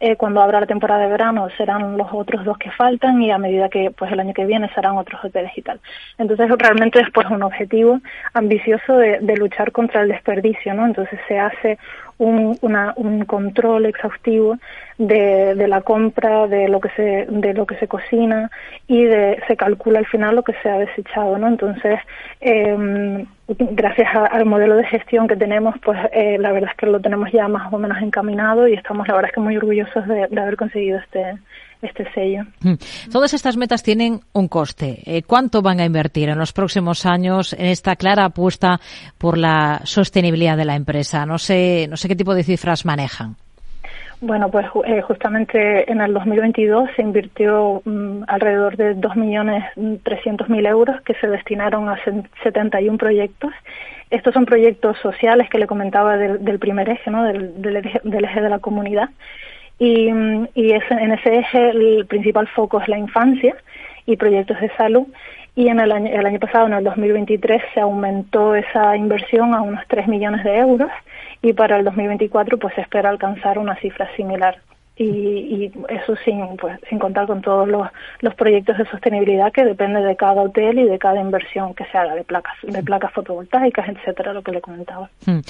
eh, 0.00 0.16
cuando 0.16 0.42
abra 0.42 0.58
la 0.58 0.66
temporada 0.66 1.02
de 1.02 1.10
verano 1.10 1.48
serán 1.56 1.96
los 1.96 2.08
otros 2.12 2.44
dos 2.44 2.58
que 2.58 2.72
faltan 2.72 3.22
y 3.22 3.30
a 3.30 3.38
medida 3.38 3.68
que 3.68 3.92
pues 3.96 4.10
el 4.10 4.18
año 4.18 4.34
que 4.34 4.44
viene 4.44 4.68
serán 4.74 4.96
otros 4.96 5.24
hoteles 5.24 5.52
y 5.56 5.62
tal. 5.62 5.78
Entonces 6.18 6.50
realmente 6.58 7.00
es 7.00 7.08
pues 7.14 7.28
un 7.30 7.44
objetivo 7.44 8.00
ambicioso 8.34 8.96
de, 8.96 9.20
de 9.20 9.36
luchar 9.36 9.70
contra 9.70 10.02
el 10.02 10.08
desperdicio, 10.08 10.74
¿no? 10.74 10.84
Entonces 10.84 11.20
se 11.28 11.38
hace 11.38 11.78
un, 12.22 12.56
una, 12.60 12.94
un 12.96 13.24
control 13.24 13.86
exhaustivo 13.86 14.56
de, 14.96 15.54
de, 15.56 15.68
la 15.68 15.80
compra, 15.80 16.46
de 16.46 16.68
lo 16.68 16.80
que 16.80 16.90
se, 16.90 17.26
de 17.28 17.52
lo 17.52 17.66
que 17.66 17.76
se 17.76 17.88
cocina 17.88 18.50
y 18.86 19.04
de, 19.04 19.42
se 19.48 19.56
calcula 19.56 19.98
al 19.98 20.06
final 20.06 20.36
lo 20.36 20.44
que 20.44 20.54
se 20.62 20.70
ha 20.70 20.78
desechado, 20.78 21.36
¿no? 21.38 21.48
Entonces, 21.48 21.98
eh, 22.40 23.26
gracias 23.48 24.08
al 24.14 24.44
modelo 24.46 24.76
de 24.76 24.84
gestión 24.84 25.26
que 25.26 25.36
tenemos, 25.36 25.74
pues 25.82 25.98
eh, 26.12 26.38
la 26.38 26.52
verdad 26.52 26.70
es 26.70 26.76
que 26.76 26.86
lo 26.86 27.00
tenemos 27.00 27.32
ya 27.32 27.48
más 27.48 27.72
o 27.72 27.78
menos 27.78 28.00
encaminado 28.00 28.68
y 28.68 28.74
estamos 28.74 29.08
la 29.08 29.14
verdad 29.14 29.30
es 29.30 29.34
que 29.34 29.40
muy 29.40 29.56
orgullosos 29.56 30.06
de, 30.06 30.28
de 30.30 30.40
haber 30.40 30.56
conseguido 30.56 30.98
este, 30.98 31.38
este 31.82 32.10
sello. 32.12 32.44
Hmm. 32.62 32.74
Todas 33.10 33.34
estas 33.34 33.56
metas 33.56 33.82
tienen 33.82 34.20
un 34.32 34.48
coste. 34.48 35.00
Eh, 35.04 35.22
¿Cuánto 35.22 35.62
van 35.62 35.80
a 35.80 35.84
invertir 35.84 36.28
en 36.28 36.38
los 36.38 36.52
próximos 36.52 37.04
años 37.04 37.52
en 37.52 37.66
esta 37.66 37.96
clara 37.96 38.26
apuesta 38.26 38.80
por 39.18 39.36
la 39.36 39.80
sostenibilidad 39.84 40.56
de 40.56 40.64
la 40.64 40.76
empresa? 40.76 41.26
No 41.26 41.38
sé, 41.38 41.86
no 41.90 41.96
sé 41.96 42.08
qué 42.08 42.16
tipo 42.16 42.34
de 42.34 42.44
cifras 42.44 42.84
manejan. 42.84 43.36
Bueno, 44.22 44.52
pues 44.52 44.66
eh, 44.86 45.02
justamente 45.02 45.90
en 45.90 46.00
el 46.00 46.14
2022 46.14 46.90
se 46.94 47.02
invirtió 47.02 47.82
mm, 47.84 48.22
alrededor 48.28 48.76
de 48.76 48.96
2.300.000 48.96 50.68
euros 50.68 51.00
que 51.02 51.14
se 51.14 51.26
destinaron 51.26 51.88
a 51.88 51.98
71 52.44 52.98
proyectos. 52.98 53.50
Estos 54.10 54.32
son 54.32 54.44
proyectos 54.44 54.96
sociales 54.98 55.50
que 55.50 55.58
le 55.58 55.66
comentaba 55.66 56.16
del, 56.16 56.44
del 56.44 56.60
primer 56.60 56.88
eje, 56.88 57.10
¿no? 57.10 57.24
del, 57.24 57.60
del, 57.60 57.78
eje, 57.78 58.00
del 58.04 58.24
eje 58.24 58.40
de 58.40 58.48
la 58.48 58.60
comunidad. 58.60 59.08
Y, 59.84 60.72
ese, 60.72 60.94
en 60.94 61.10
ese 61.10 61.38
eje 61.38 61.70
el 61.70 62.06
principal 62.06 62.46
foco 62.46 62.80
es 62.80 62.86
la 62.86 62.98
infancia 62.98 63.56
y 64.06 64.16
proyectos 64.16 64.60
de 64.60 64.70
salud. 64.76 65.08
Y 65.56 65.68
en 65.68 65.80
el 65.80 65.90
año, 65.90 66.08
el 66.08 66.24
año 66.24 66.38
pasado, 66.38 66.68
en 66.68 66.74
el 66.74 66.84
2023, 66.84 67.60
se 67.74 67.80
aumentó 67.80 68.54
esa 68.54 68.96
inversión 68.96 69.54
a 69.54 69.62
unos 69.62 69.82
3 69.88 70.06
millones 70.06 70.44
de 70.44 70.56
euros 70.56 70.90
y 71.42 71.52
para 71.52 71.78
el 71.78 71.84
2024 71.84 72.58
pues 72.58 72.74
se 72.74 72.82
espera 72.82 73.10
alcanzar 73.10 73.58
una 73.58 73.74
cifra 73.76 74.08
similar 74.14 74.56
y, 74.96 75.04
y, 75.04 75.72
eso 75.88 76.14
sin 76.24 76.56
pues 76.58 76.78
sin 76.88 76.98
contar 76.98 77.26
con 77.26 77.40
todos 77.40 77.66
los, 77.66 77.88
los 78.20 78.34
proyectos 78.34 78.76
de 78.76 78.84
sostenibilidad 78.86 79.50
que 79.50 79.64
depende 79.64 80.00
de 80.00 80.16
cada 80.16 80.42
hotel 80.42 80.78
y 80.78 80.84
de 80.84 80.98
cada 80.98 81.20
inversión 81.20 81.74
que 81.74 81.84
se 81.86 81.96
haga 81.96 82.14
de 82.14 82.24
placas 82.24 82.54
de 82.62 82.82
placas 82.82 83.12
fotovoltaicas 83.12 83.88
etcétera 83.88 84.34
lo 84.34 84.42
que 84.42 84.52
le 84.52 84.60
comentaba. 84.60 85.08
Hmm. 85.24 85.40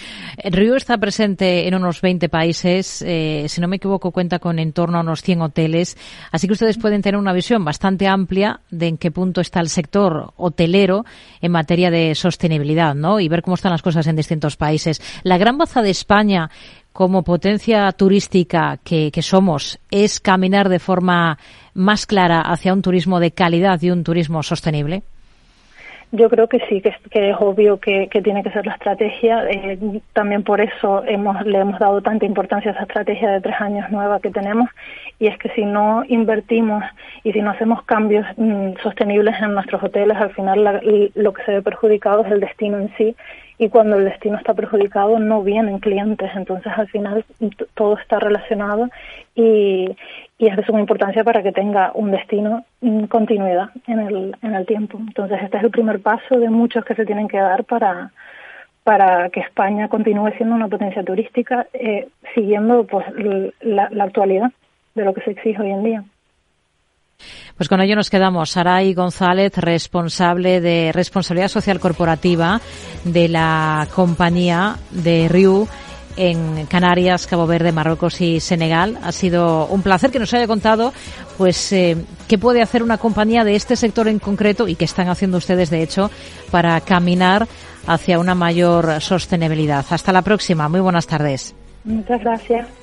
Río 0.45 0.77
está 0.77 0.97
presente 0.99 1.67
en 1.67 1.75
unos 1.75 2.01
20 2.01 2.29
países 2.29 3.03
eh, 3.03 3.47
si 3.49 3.61
no 3.61 3.67
me 3.67 3.77
equivoco 3.77 4.13
cuenta 4.13 4.39
con 4.39 4.61
en 4.61 4.73
torno 4.73 4.99
a 4.99 5.01
unos 5.01 5.23
100 5.23 5.43
hoteles 5.43 5.97
así 6.31 6.47
que 6.47 6.53
ustedes 6.53 6.79
pueden 6.79 7.03
tener 7.03 7.19
una 7.19 7.33
visión 7.33 7.65
bastante 7.65 8.07
amplia 8.07 8.61
de 8.71 8.87
en 8.87 8.99
qué 8.99 9.11
punto 9.11 9.41
está 9.41 9.59
el 9.59 9.69
sector 9.69 10.33
hotelero 10.37 11.05
en 11.41 11.51
materia 11.51 11.91
de 11.91 12.15
sostenibilidad 12.15 12.95
no 12.95 13.19
y 13.19 13.29
ver 13.29 13.43
cómo 13.43 13.55
están 13.55 13.73
las 13.73 13.83
cosas 13.83 14.07
en 14.07 14.17
distintos 14.17 14.57
países. 14.57 15.01
La 15.25 15.39
gran 15.39 15.59
baza 15.59 15.83
de 15.83 15.91
España 15.91 16.51
como 16.93 17.23
potencia 17.23 17.91
turística 17.93 18.79
que, 18.85 19.11
somos 19.23 19.79
es 19.91 20.21
caminar 20.21 20.69
de 20.69 20.79
forma 20.79 21.39
más 21.75 22.07
clara 22.07 22.41
hacia 22.41 22.73
un 22.73 22.83
turismo 22.83 23.21
de 23.21 23.31
calidad 23.31 23.81
y 23.83 23.91
un 23.91 24.05
turismo 24.05 24.43
sostenible? 24.43 25.03
Yo 26.15 26.29
creo 26.29 26.47
que 26.47 26.59
sí, 26.69 26.83
que 26.83 27.31
es, 27.31 27.37
obvio 27.41 27.81
que, 27.81 28.07
tiene 28.23 28.43
que 28.43 28.51
ser 28.51 28.67
la 28.67 28.75
estrategia. 28.75 29.49
Eh, 29.49 29.79
también 30.13 30.43
por 30.43 30.61
eso 30.61 31.03
hemos, 31.07 31.41
le 31.47 31.59
hemos 31.59 31.79
dado 31.79 32.03
tanta 32.03 32.27
importancia 32.27 32.71
a 32.71 32.75
esa 32.75 32.83
estrategia 32.83 33.31
de 33.31 33.41
tres 33.41 33.59
años 33.59 33.91
nueva 33.91 34.21
que 34.21 34.31
tenemos. 34.31 34.69
Y 35.19 35.29
es 35.29 35.39
que 35.39 35.49
si 35.55 35.65
no 35.65 36.05
invertimos 36.07 36.85
y 37.25 37.33
si 37.33 37.41
no 37.41 37.51
hacemos 37.51 37.83
cambios 37.85 38.27
mmm, 38.37 38.73
sostenibles 38.83 39.37
en 39.41 39.55
nuestros 39.55 39.83
hoteles, 39.83 40.19
al 40.19 40.35
final 40.35 40.63
la, 40.63 40.81
lo 41.15 41.33
que 41.33 41.45
se 41.45 41.53
ve 41.53 41.63
perjudicado 41.63 42.27
es 42.27 42.33
el 42.33 42.41
destino 42.41 42.79
en 42.79 42.95
sí 42.99 43.17
y 43.63 43.69
cuando 43.69 43.97
el 43.97 44.07
destino 44.07 44.37
está 44.39 44.55
perjudicado 44.55 45.21
no 45.21 45.41
vienen 45.45 45.79
clientes, 45.79 46.29
entonces 46.35 46.73
al 46.75 46.89
final 46.89 47.25
todo 47.75 47.97
está 47.97 48.19
relacionado 48.19 48.89
y, 49.37 49.97
es 50.39 50.57
de 50.57 50.65
suma 50.65 50.81
importancia 50.81 51.23
para 51.23 51.45
que 51.45 51.53
tenga 51.53 51.93
un 51.95 52.11
destino 52.11 52.65
en 52.81 53.07
continuidad 53.07 53.71
en 53.87 54.01
el, 54.01 54.37
en 54.43 54.55
el 54.57 54.67
tiempo. 54.67 54.99
Entonces 54.99 55.39
este 55.41 55.59
es 55.59 55.63
el 55.63 55.71
primer 55.71 56.03
paso 56.03 56.41
de 56.41 56.51
muchos 56.51 56.85
que 56.85 56.97
se 56.97 57.07
tienen 57.07 57.29
que 57.29 57.39
dar 57.39 57.63
para, 57.63 58.11
para 58.83 59.31
que 59.31 59.39
España 59.39 59.89
continúe 59.89 60.33
siendo 60.37 60.57
una 60.57 60.67
potencia 60.67 61.05
turística 61.05 61.69
eh, 61.73 62.09
siguiendo 62.35 62.85
pues 62.85 63.07
la, 63.61 63.89
la 63.91 64.05
actualidad 64.05 64.51
de 64.97 65.05
lo 65.05 65.15
que 65.15 65.21
se 65.21 65.31
exige 65.31 65.63
hoy 65.63 65.71
en 65.71 65.85
día. 65.85 66.05
Pues 67.57 67.69
con 67.69 67.81
ello 67.81 67.97
nos 67.97 68.11
quedamos. 68.11 68.51
Saray 68.51 68.95
González, 68.95 69.57
responsable 69.57 70.61
de 70.61 70.91
responsabilidad 70.93 71.49
social 71.49 71.81
corporativa 71.81 72.61
de 73.05 73.29
la 73.29 73.87
compañía 73.95 74.77
de 74.91 75.29
Riu 75.29 75.69
en 76.17 76.67
Canarias, 76.67 77.27
Cabo 77.27 77.47
Verde, 77.47 77.73
Marruecos 77.73 78.21
y 78.21 78.41
Senegal. 78.41 78.99
Ha 79.03 79.13
sido 79.13 79.67
un 79.67 79.83
placer 79.83 80.11
que 80.11 80.19
nos 80.19 80.33
haya 80.35 80.47
contado, 80.47 80.93
pues, 81.39 81.73
eh, 81.73 81.97
qué 82.29 82.39
puede 82.39 82.63
hacer 82.63 82.83
una 82.83 82.99
compañía 82.99 83.45
de 83.45 83.55
este 83.55 83.77
sector 83.77 84.09
en 84.09 84.19
concreto 84.19 84.69
y 84.69 84.75
qué 84.75 84.85
están 84.85 85.09
haciendo 85.09 85.39
ustedes, 85.39 85.71
de 85.71 85.83
hecho, 85.83 86.11
para 86.51 86.81
caminar 86.81 87.47
hacia 87.87 88.19
una 88.19 88.35
mayor 88.35 89.01
sostenibilidad. 89.01 89.85
Hasta 89.91 90.13
la 90.13 90.23
próxima. 90.23 90.69
Muy 90.69 90.81
buenas 90.81 91.07
tardes. 91.07 91.55
Muchas 91.85 92.21
gracias. 92.21 92.82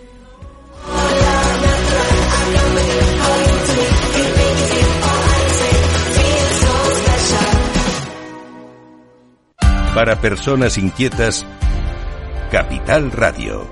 Para 9.93 10.21
personas 10.21 10.77
inquietas, 10.77 11.47
Capital 12.51 13.11
Radio. 13.11 13.67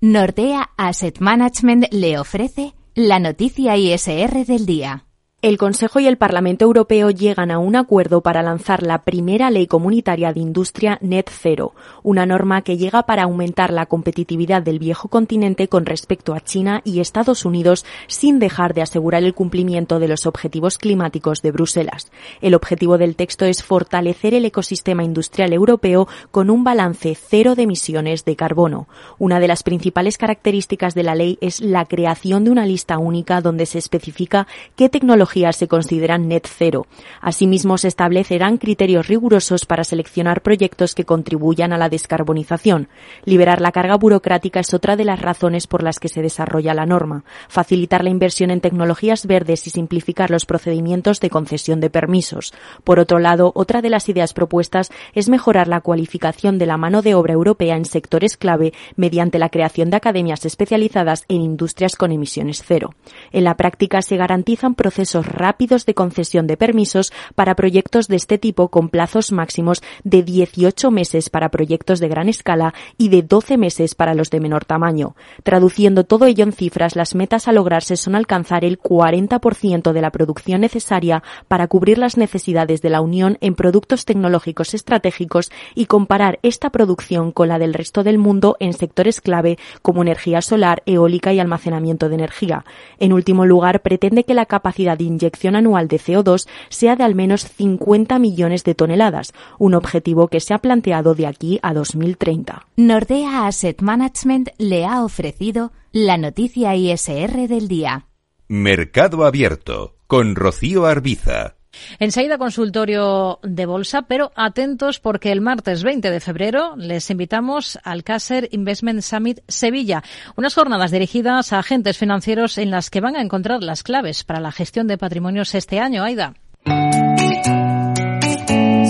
Nordea 0.00 0.70
Asset 0.76 1.20
Management 1.20 1.86
le 1.92 2.18
ofrece 2.18 2.74
la 2.94 3.20
noticia 3.20 3.76
ISR 3.76 4.44
del 4.44 4.66
día. 4.66 5.06
El 5.44 5.58
Consejo 5.58 6.00
y 6.00 6.06
el 6.06 6.16
Parlamento 6.16 6.64
Europeo 6.64 7.10
llegan 7.10 7.50
a 7.50 7.58
un 7.58 7.76
acuerdo 7.76 8.22
para 8.22 8.42
lanzar 8.42 8.82
la 8.82 9.02
primera 9.02 9.50
ley 9.50 9.66
comunitaria 9.66 10.32
de 10.32 10.40
industria 10.40 10.96
net 11.02 11.28
zero, 11.30 11.74
una 12.02 12.24
norma 12.24 12.62
que 12.62 12.78
llega 12.78 13.02
para 13.02 13.24
aumentar 13.24 13.70
la 13.70 13.84
competitividad 13.84 14.62
del 14.62 14.78
viejo 14.78 15.08
continente 15.08 15.68
con 15.68 15.84
respecto 15.84 16.32
a 16.32 16.40
China 16.40 16.80
y 16.82 17.00
Estados 17.00 17.44
Unidos 17.44 17.84
sin 18.06 18.38
dejar 18.38 18.72
de 18.72 18.80
asegurar 18.80 19.22
el 19.22 19.34
cumplimiento 19.34 19.98
de 19.98 20.08
los 20.08 20.24
objetivos 20.24 20.78
climáticos 20.78 21.42
de 21.42 21.50
Bruselas. 21.50 22.10
El 22.40 22.54
objetivo 22.54 22.96
del 22.96 23.14
texto 23.14 23.44
es 23.44 23.62
fortalecer 23.62 24.32
el 24.32 24.46
ecosistema 24.46 25.04
industrial 25.04 25.52
europeo 25.52 26.08
con 26.30 26.48
un 26.48 26.64
balance 26.64 27.14
cero 27.20 27.54
de 27.54 27.64
emisiones 27.64 28.24
de 28.24 28.34
carbono. 28.34 28.88
Una 29.18 29.40
de 29.40 29.48
las 29.48 29.62
principales 29.62 30.16
características 30.16 30.94
de 30.94 31.02
la 31.02 31.14
ley 31.14 31.36
es 31.42 31.60
la 31.60 31.84
creación 31.84 32.44
de 32.44 32.50
una 32.50 32.64
lista 32.64 32.96
única 32.96 33.42
donde 33.42 33.66
se 33.66 33.76
especifica 33.76 34.46
qué 34.74 34.88
tecnología 35.34 35.52
se 35.52 35.68
consideran 35.68 36.28
net 36.28 36.46
cero. 36.46 36.86
Asimismo, 37.20 37.76
se 37.76 37.88
establecerán 37.88 38.56
criterios 38.56 39.08
rigurosos 39.08 39.66
para 39.66 39.82
seleccionar 39.82 40.42
proyectos 40.42 40.94
que 40.94 41.04
contribuyan 41.04 41.72
a 41.72 41.78
la 41.78 41.88
descarbonización. 41.88 42.88
Liberar 43.24 43.60
la 43.60 43.72
carga 43.72 43.96
burocrática 43.96 44.60
es 44.60 44.72
otra 44.74 44.94
de 44.94 45.04
las 45.04 45.20
razones 45.20 45.66
por 45.66 45.82
las 45.82 45.98
que 45.98 46.08
se 46.08 46.22
desarrolla 46.22 46.72
la 46.72 46.86
norma. 46.86 47.24
Facilitar 47.48 48.04
la 48.04 48.10
inversión 48.10 48.50
en 48.52 48.60
tecnologías 48.60 49.26
verdes 49.26 49.66
y 49.66 49.70
simplificar 49.70 50.30
los 50.30 50.46
procedimientos 50.46 51.18
de 51.18 51.30
concesión 51.30 51.80
de 51.80 51.90
permisos. 51.90 52.54
Por 52.84 53.00
otro 53.00 53.18
lado, 53.18 53.50
otra 53.56 53.82
de 53.82 53.90
las 53.90 54.08
ideas 54.08 54.34
propuestas 54.34 54.92
es 55.14 55.28
mejorar 55.28 55.66
la 55.66 55.80
cualificación 55.80 56.58
de 56.58 56.66
la 56.66 56.76
mano 56.76 57.02
de 57.02 57.16
obra 57.16 57.32
europea 57.32 57.76
en 57.76 57.86
sectores 57.86 58.36
clave 58.36 58.72
mediante 58.94 59.40
la 59.40 59.48
creación 59.48 59.90
de 59.90 59.96
academias 59.96 60.46
especializadas 60.46 61.24
en 61.28 61.40
industrias 61.40 61.96
con 61.96 62.12
emisiones 62.12 62.62
cero. 62.64 62.94
En 63.32 63.42
la 63.42 63.56
práctica 63.56 64.00
se 64.00 64.16
garantizan 64.16 64.76
procesos 64.76 65.13
rápidos 65.22 65.86
de 65.86 65.94
concesión 65.94 66.46
de 66.46 66.56
permisos 66.56 67.12
para 67.34 67.54
proyectos 67.54 68.08
de 68.08 68.16
este 68.16 68.38
tipo 68.38 68.68
con 68.68 68.88
plazos 68.88 69.32
máximos 69.32 69.82
de 70.02 70.22
18 70.22 70.90
meses 70.90 71.30
para 71.30 71.50
proyectos 71.50 72.00
de 72.00 72.08
gran 72.08 72.28
escala 72.28 72.74
y 72.98 73.08
de 73.08 73.22
12 73.22 73.56
meses 73.56 73.94
para 73.94 74.14
los 74.14 74.30
de 74.30 74.40
menor 74.40 74.64
tamaño. 74.64 75.16
Traduciendo 75.42 76.04
todo 76.04 76.26
ello 76.26 76.44
en 76.44 76.52
cifras, 76.52 76.96
las 76.96 77.14
metas 77.14 77.48
a 77.48 77.52
lograrse 77.52 77.96
son 77.96 78.14
alcanzar 78.14 78.64
el 78.64 78.78
40% 78.78 79.92
de 79.92 80.00
la 80.00 80.10
producción 80.10 80.60
necesaria 80.60 81.22
para 81.48 81.66
cubrir 81.66 81.98
las 81.98 82.16
necesidades 82.16 82.82
de 82.82 82.90
la 82.90 83.00
Unión 83.00 83.38
en 83.40 83.54
productos 83.54 84.04
tecnológicos 84.04 84.74
estratégicos 84.74 85.50
y 85.74 85.86
comparar 85.86 86.38
esta 86.42 86.70
producción 86.70 87.32
con 87.32 87.48
la 87.48 87.58
del 87.58 87.74
resto 87.74 88.02
del 88.02 88.18
mundo 88.18 88.56
en 88.60 88.72
sectores 88.72 89.20
clave 89.20 89.58
como 89.82 90.02
energía 90.02 90.42
solar, 90.42 90.82
eólica 90.86 91.32
y 91.32 91.40
almacenamiento 91.40 92.08
de 92.08 92.14
energía. 92.14 92.64
En 92.98 93.12
último 93.12 93.46
lugar, 93.46 93.82
pretende 93.82 94.24
que 94.24 94.34
la 94.34 94.46
capacidad 94.46 94.98
de 95.04 95.12
inyección 95.12 95.56
anual 95.56 95.88
de 95.88 95.98
CO2 95.98 96.48
sea 96.68 96.96
de 96.96 97.04
al 97.04 97.14
menos 97.14 97.42
50 97.42 98.18
millones 98.18 98.64
de 98.64 98.74
toneladas, 98.74 99.32
un 99.58 99.74
objetivo 99.74 100.28
que 100.28 100.40
se 100.40 100.54
ha 100.54 100.58
planteado 100.58 101.14
de 101.14 101.26
aquí 101.26 101.58
a 101.62 101.74
2030. 101.74 102.66
Nordea 102.76 103.46
Asset 103.46 103.80
Management 103.82 104.50
le 104.58 104.84
ha 104.86 105.04
ofrecido 105.04 105.72
la 105.92 106.16
noticia 106.16 106.74
ISR 106.74 107.48
del 107.48 107.68
día. 107.68 108.06
Mercado 108.48 109.24
Abierto 109.24 109.96
con 110.06 110.34
Rocío 110.34 110.86
Arbiza. 110.86 111.56
Enseguida 111.98 112.38
consultorio 112.38 113.40
de 113.42 113.66
bolsa, 113.66 114.02
pero 114.02 114.32
atentos 114.34 115.00
porque 115.00 115.32
el 115.32 115.40
martes 115.40 115.82
20 115.82 116.10
de 116.10 116.20
febrero 116.20 116.74
les 116.76 117.10
invitamos 117.10 117.78
al 117.84 118.04
Caser 118.04 118.48
Investment 118.52 119.02
Summit 119.02 119.40
Sevilla, 119.48 120.02
unas 120.36 120.54
jornadas 120.54 120.90
dirigidas 120.90 121.52
a 121.52 121.58
agentes 121.58 121.98
financieros 121.98 122.58
en 122.58 122.70
las 122.70 122.90
que 122.90 123.00
van 123.00 123.16
a 123.16 123.22
encontrar 123.22 123.62
las 123.62 123.82
claves 123.82 124.24
para 124.24 124.40
la 124.40 124.52
gestión 124.52 124.86
de 124.86 124.98
patrimonios 124.98 125.54
este 125.54 125.80
año. 125.80 126.04
Aida. 126.04 126.34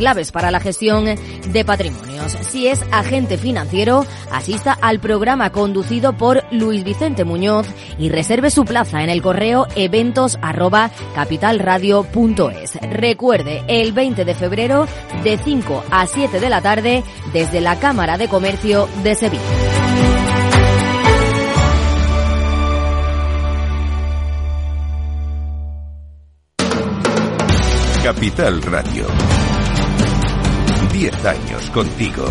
claves 0.00 0.32
para 0.32 0.50
la 0.50 0.60
gestión 0.60 1.04
de 1.04 1.64
patrimonios. 1.66 2.32
Si 2.40 2.68
es 2.68 2.80
agente 2.90 3.36
financiero, 3.36 4.06
asista 4.32 4.72
al 4.72 4.98
programa 4.98 5.52
conducido 5.52 6.14
por 6.14 6.42
Luis 6.50 6.84
Vicente 6.84 7.24
Muñoz 7.24 7.66
y 7.98 8.08
reserve 8.08 8.50
su 8.50 8.64
plaza 8.64 9.02
en 9.02 9.10
el 9.10 9.20
correo 9.20 9.66
eventos 9.76 10.38
Recuerde, 12.80 13.62
el 13.68 13.92
20 13.92 14.24
de 14.24 14.34
febrero 14.34 14.86
de 15.22 15.36
5 15.36 15.84
a 15.90 16.06
7 16.06 16.40
de 16.40 16.48
la 16.48 16.62
tarde 16.62 17.04
desde 17.34 17.60
la 17.60 17.78
Cámara 17.78 18.16
de 18.16 18.28
Comercio 18.28 18.88
de 19.04 19.14
Sevilla. 19.14 19.42
Capital 28.02 28.62
Radio. 28.62 29.29
10 31.00 31.24
años 31.24 31.70
contigo. 31.70 32.26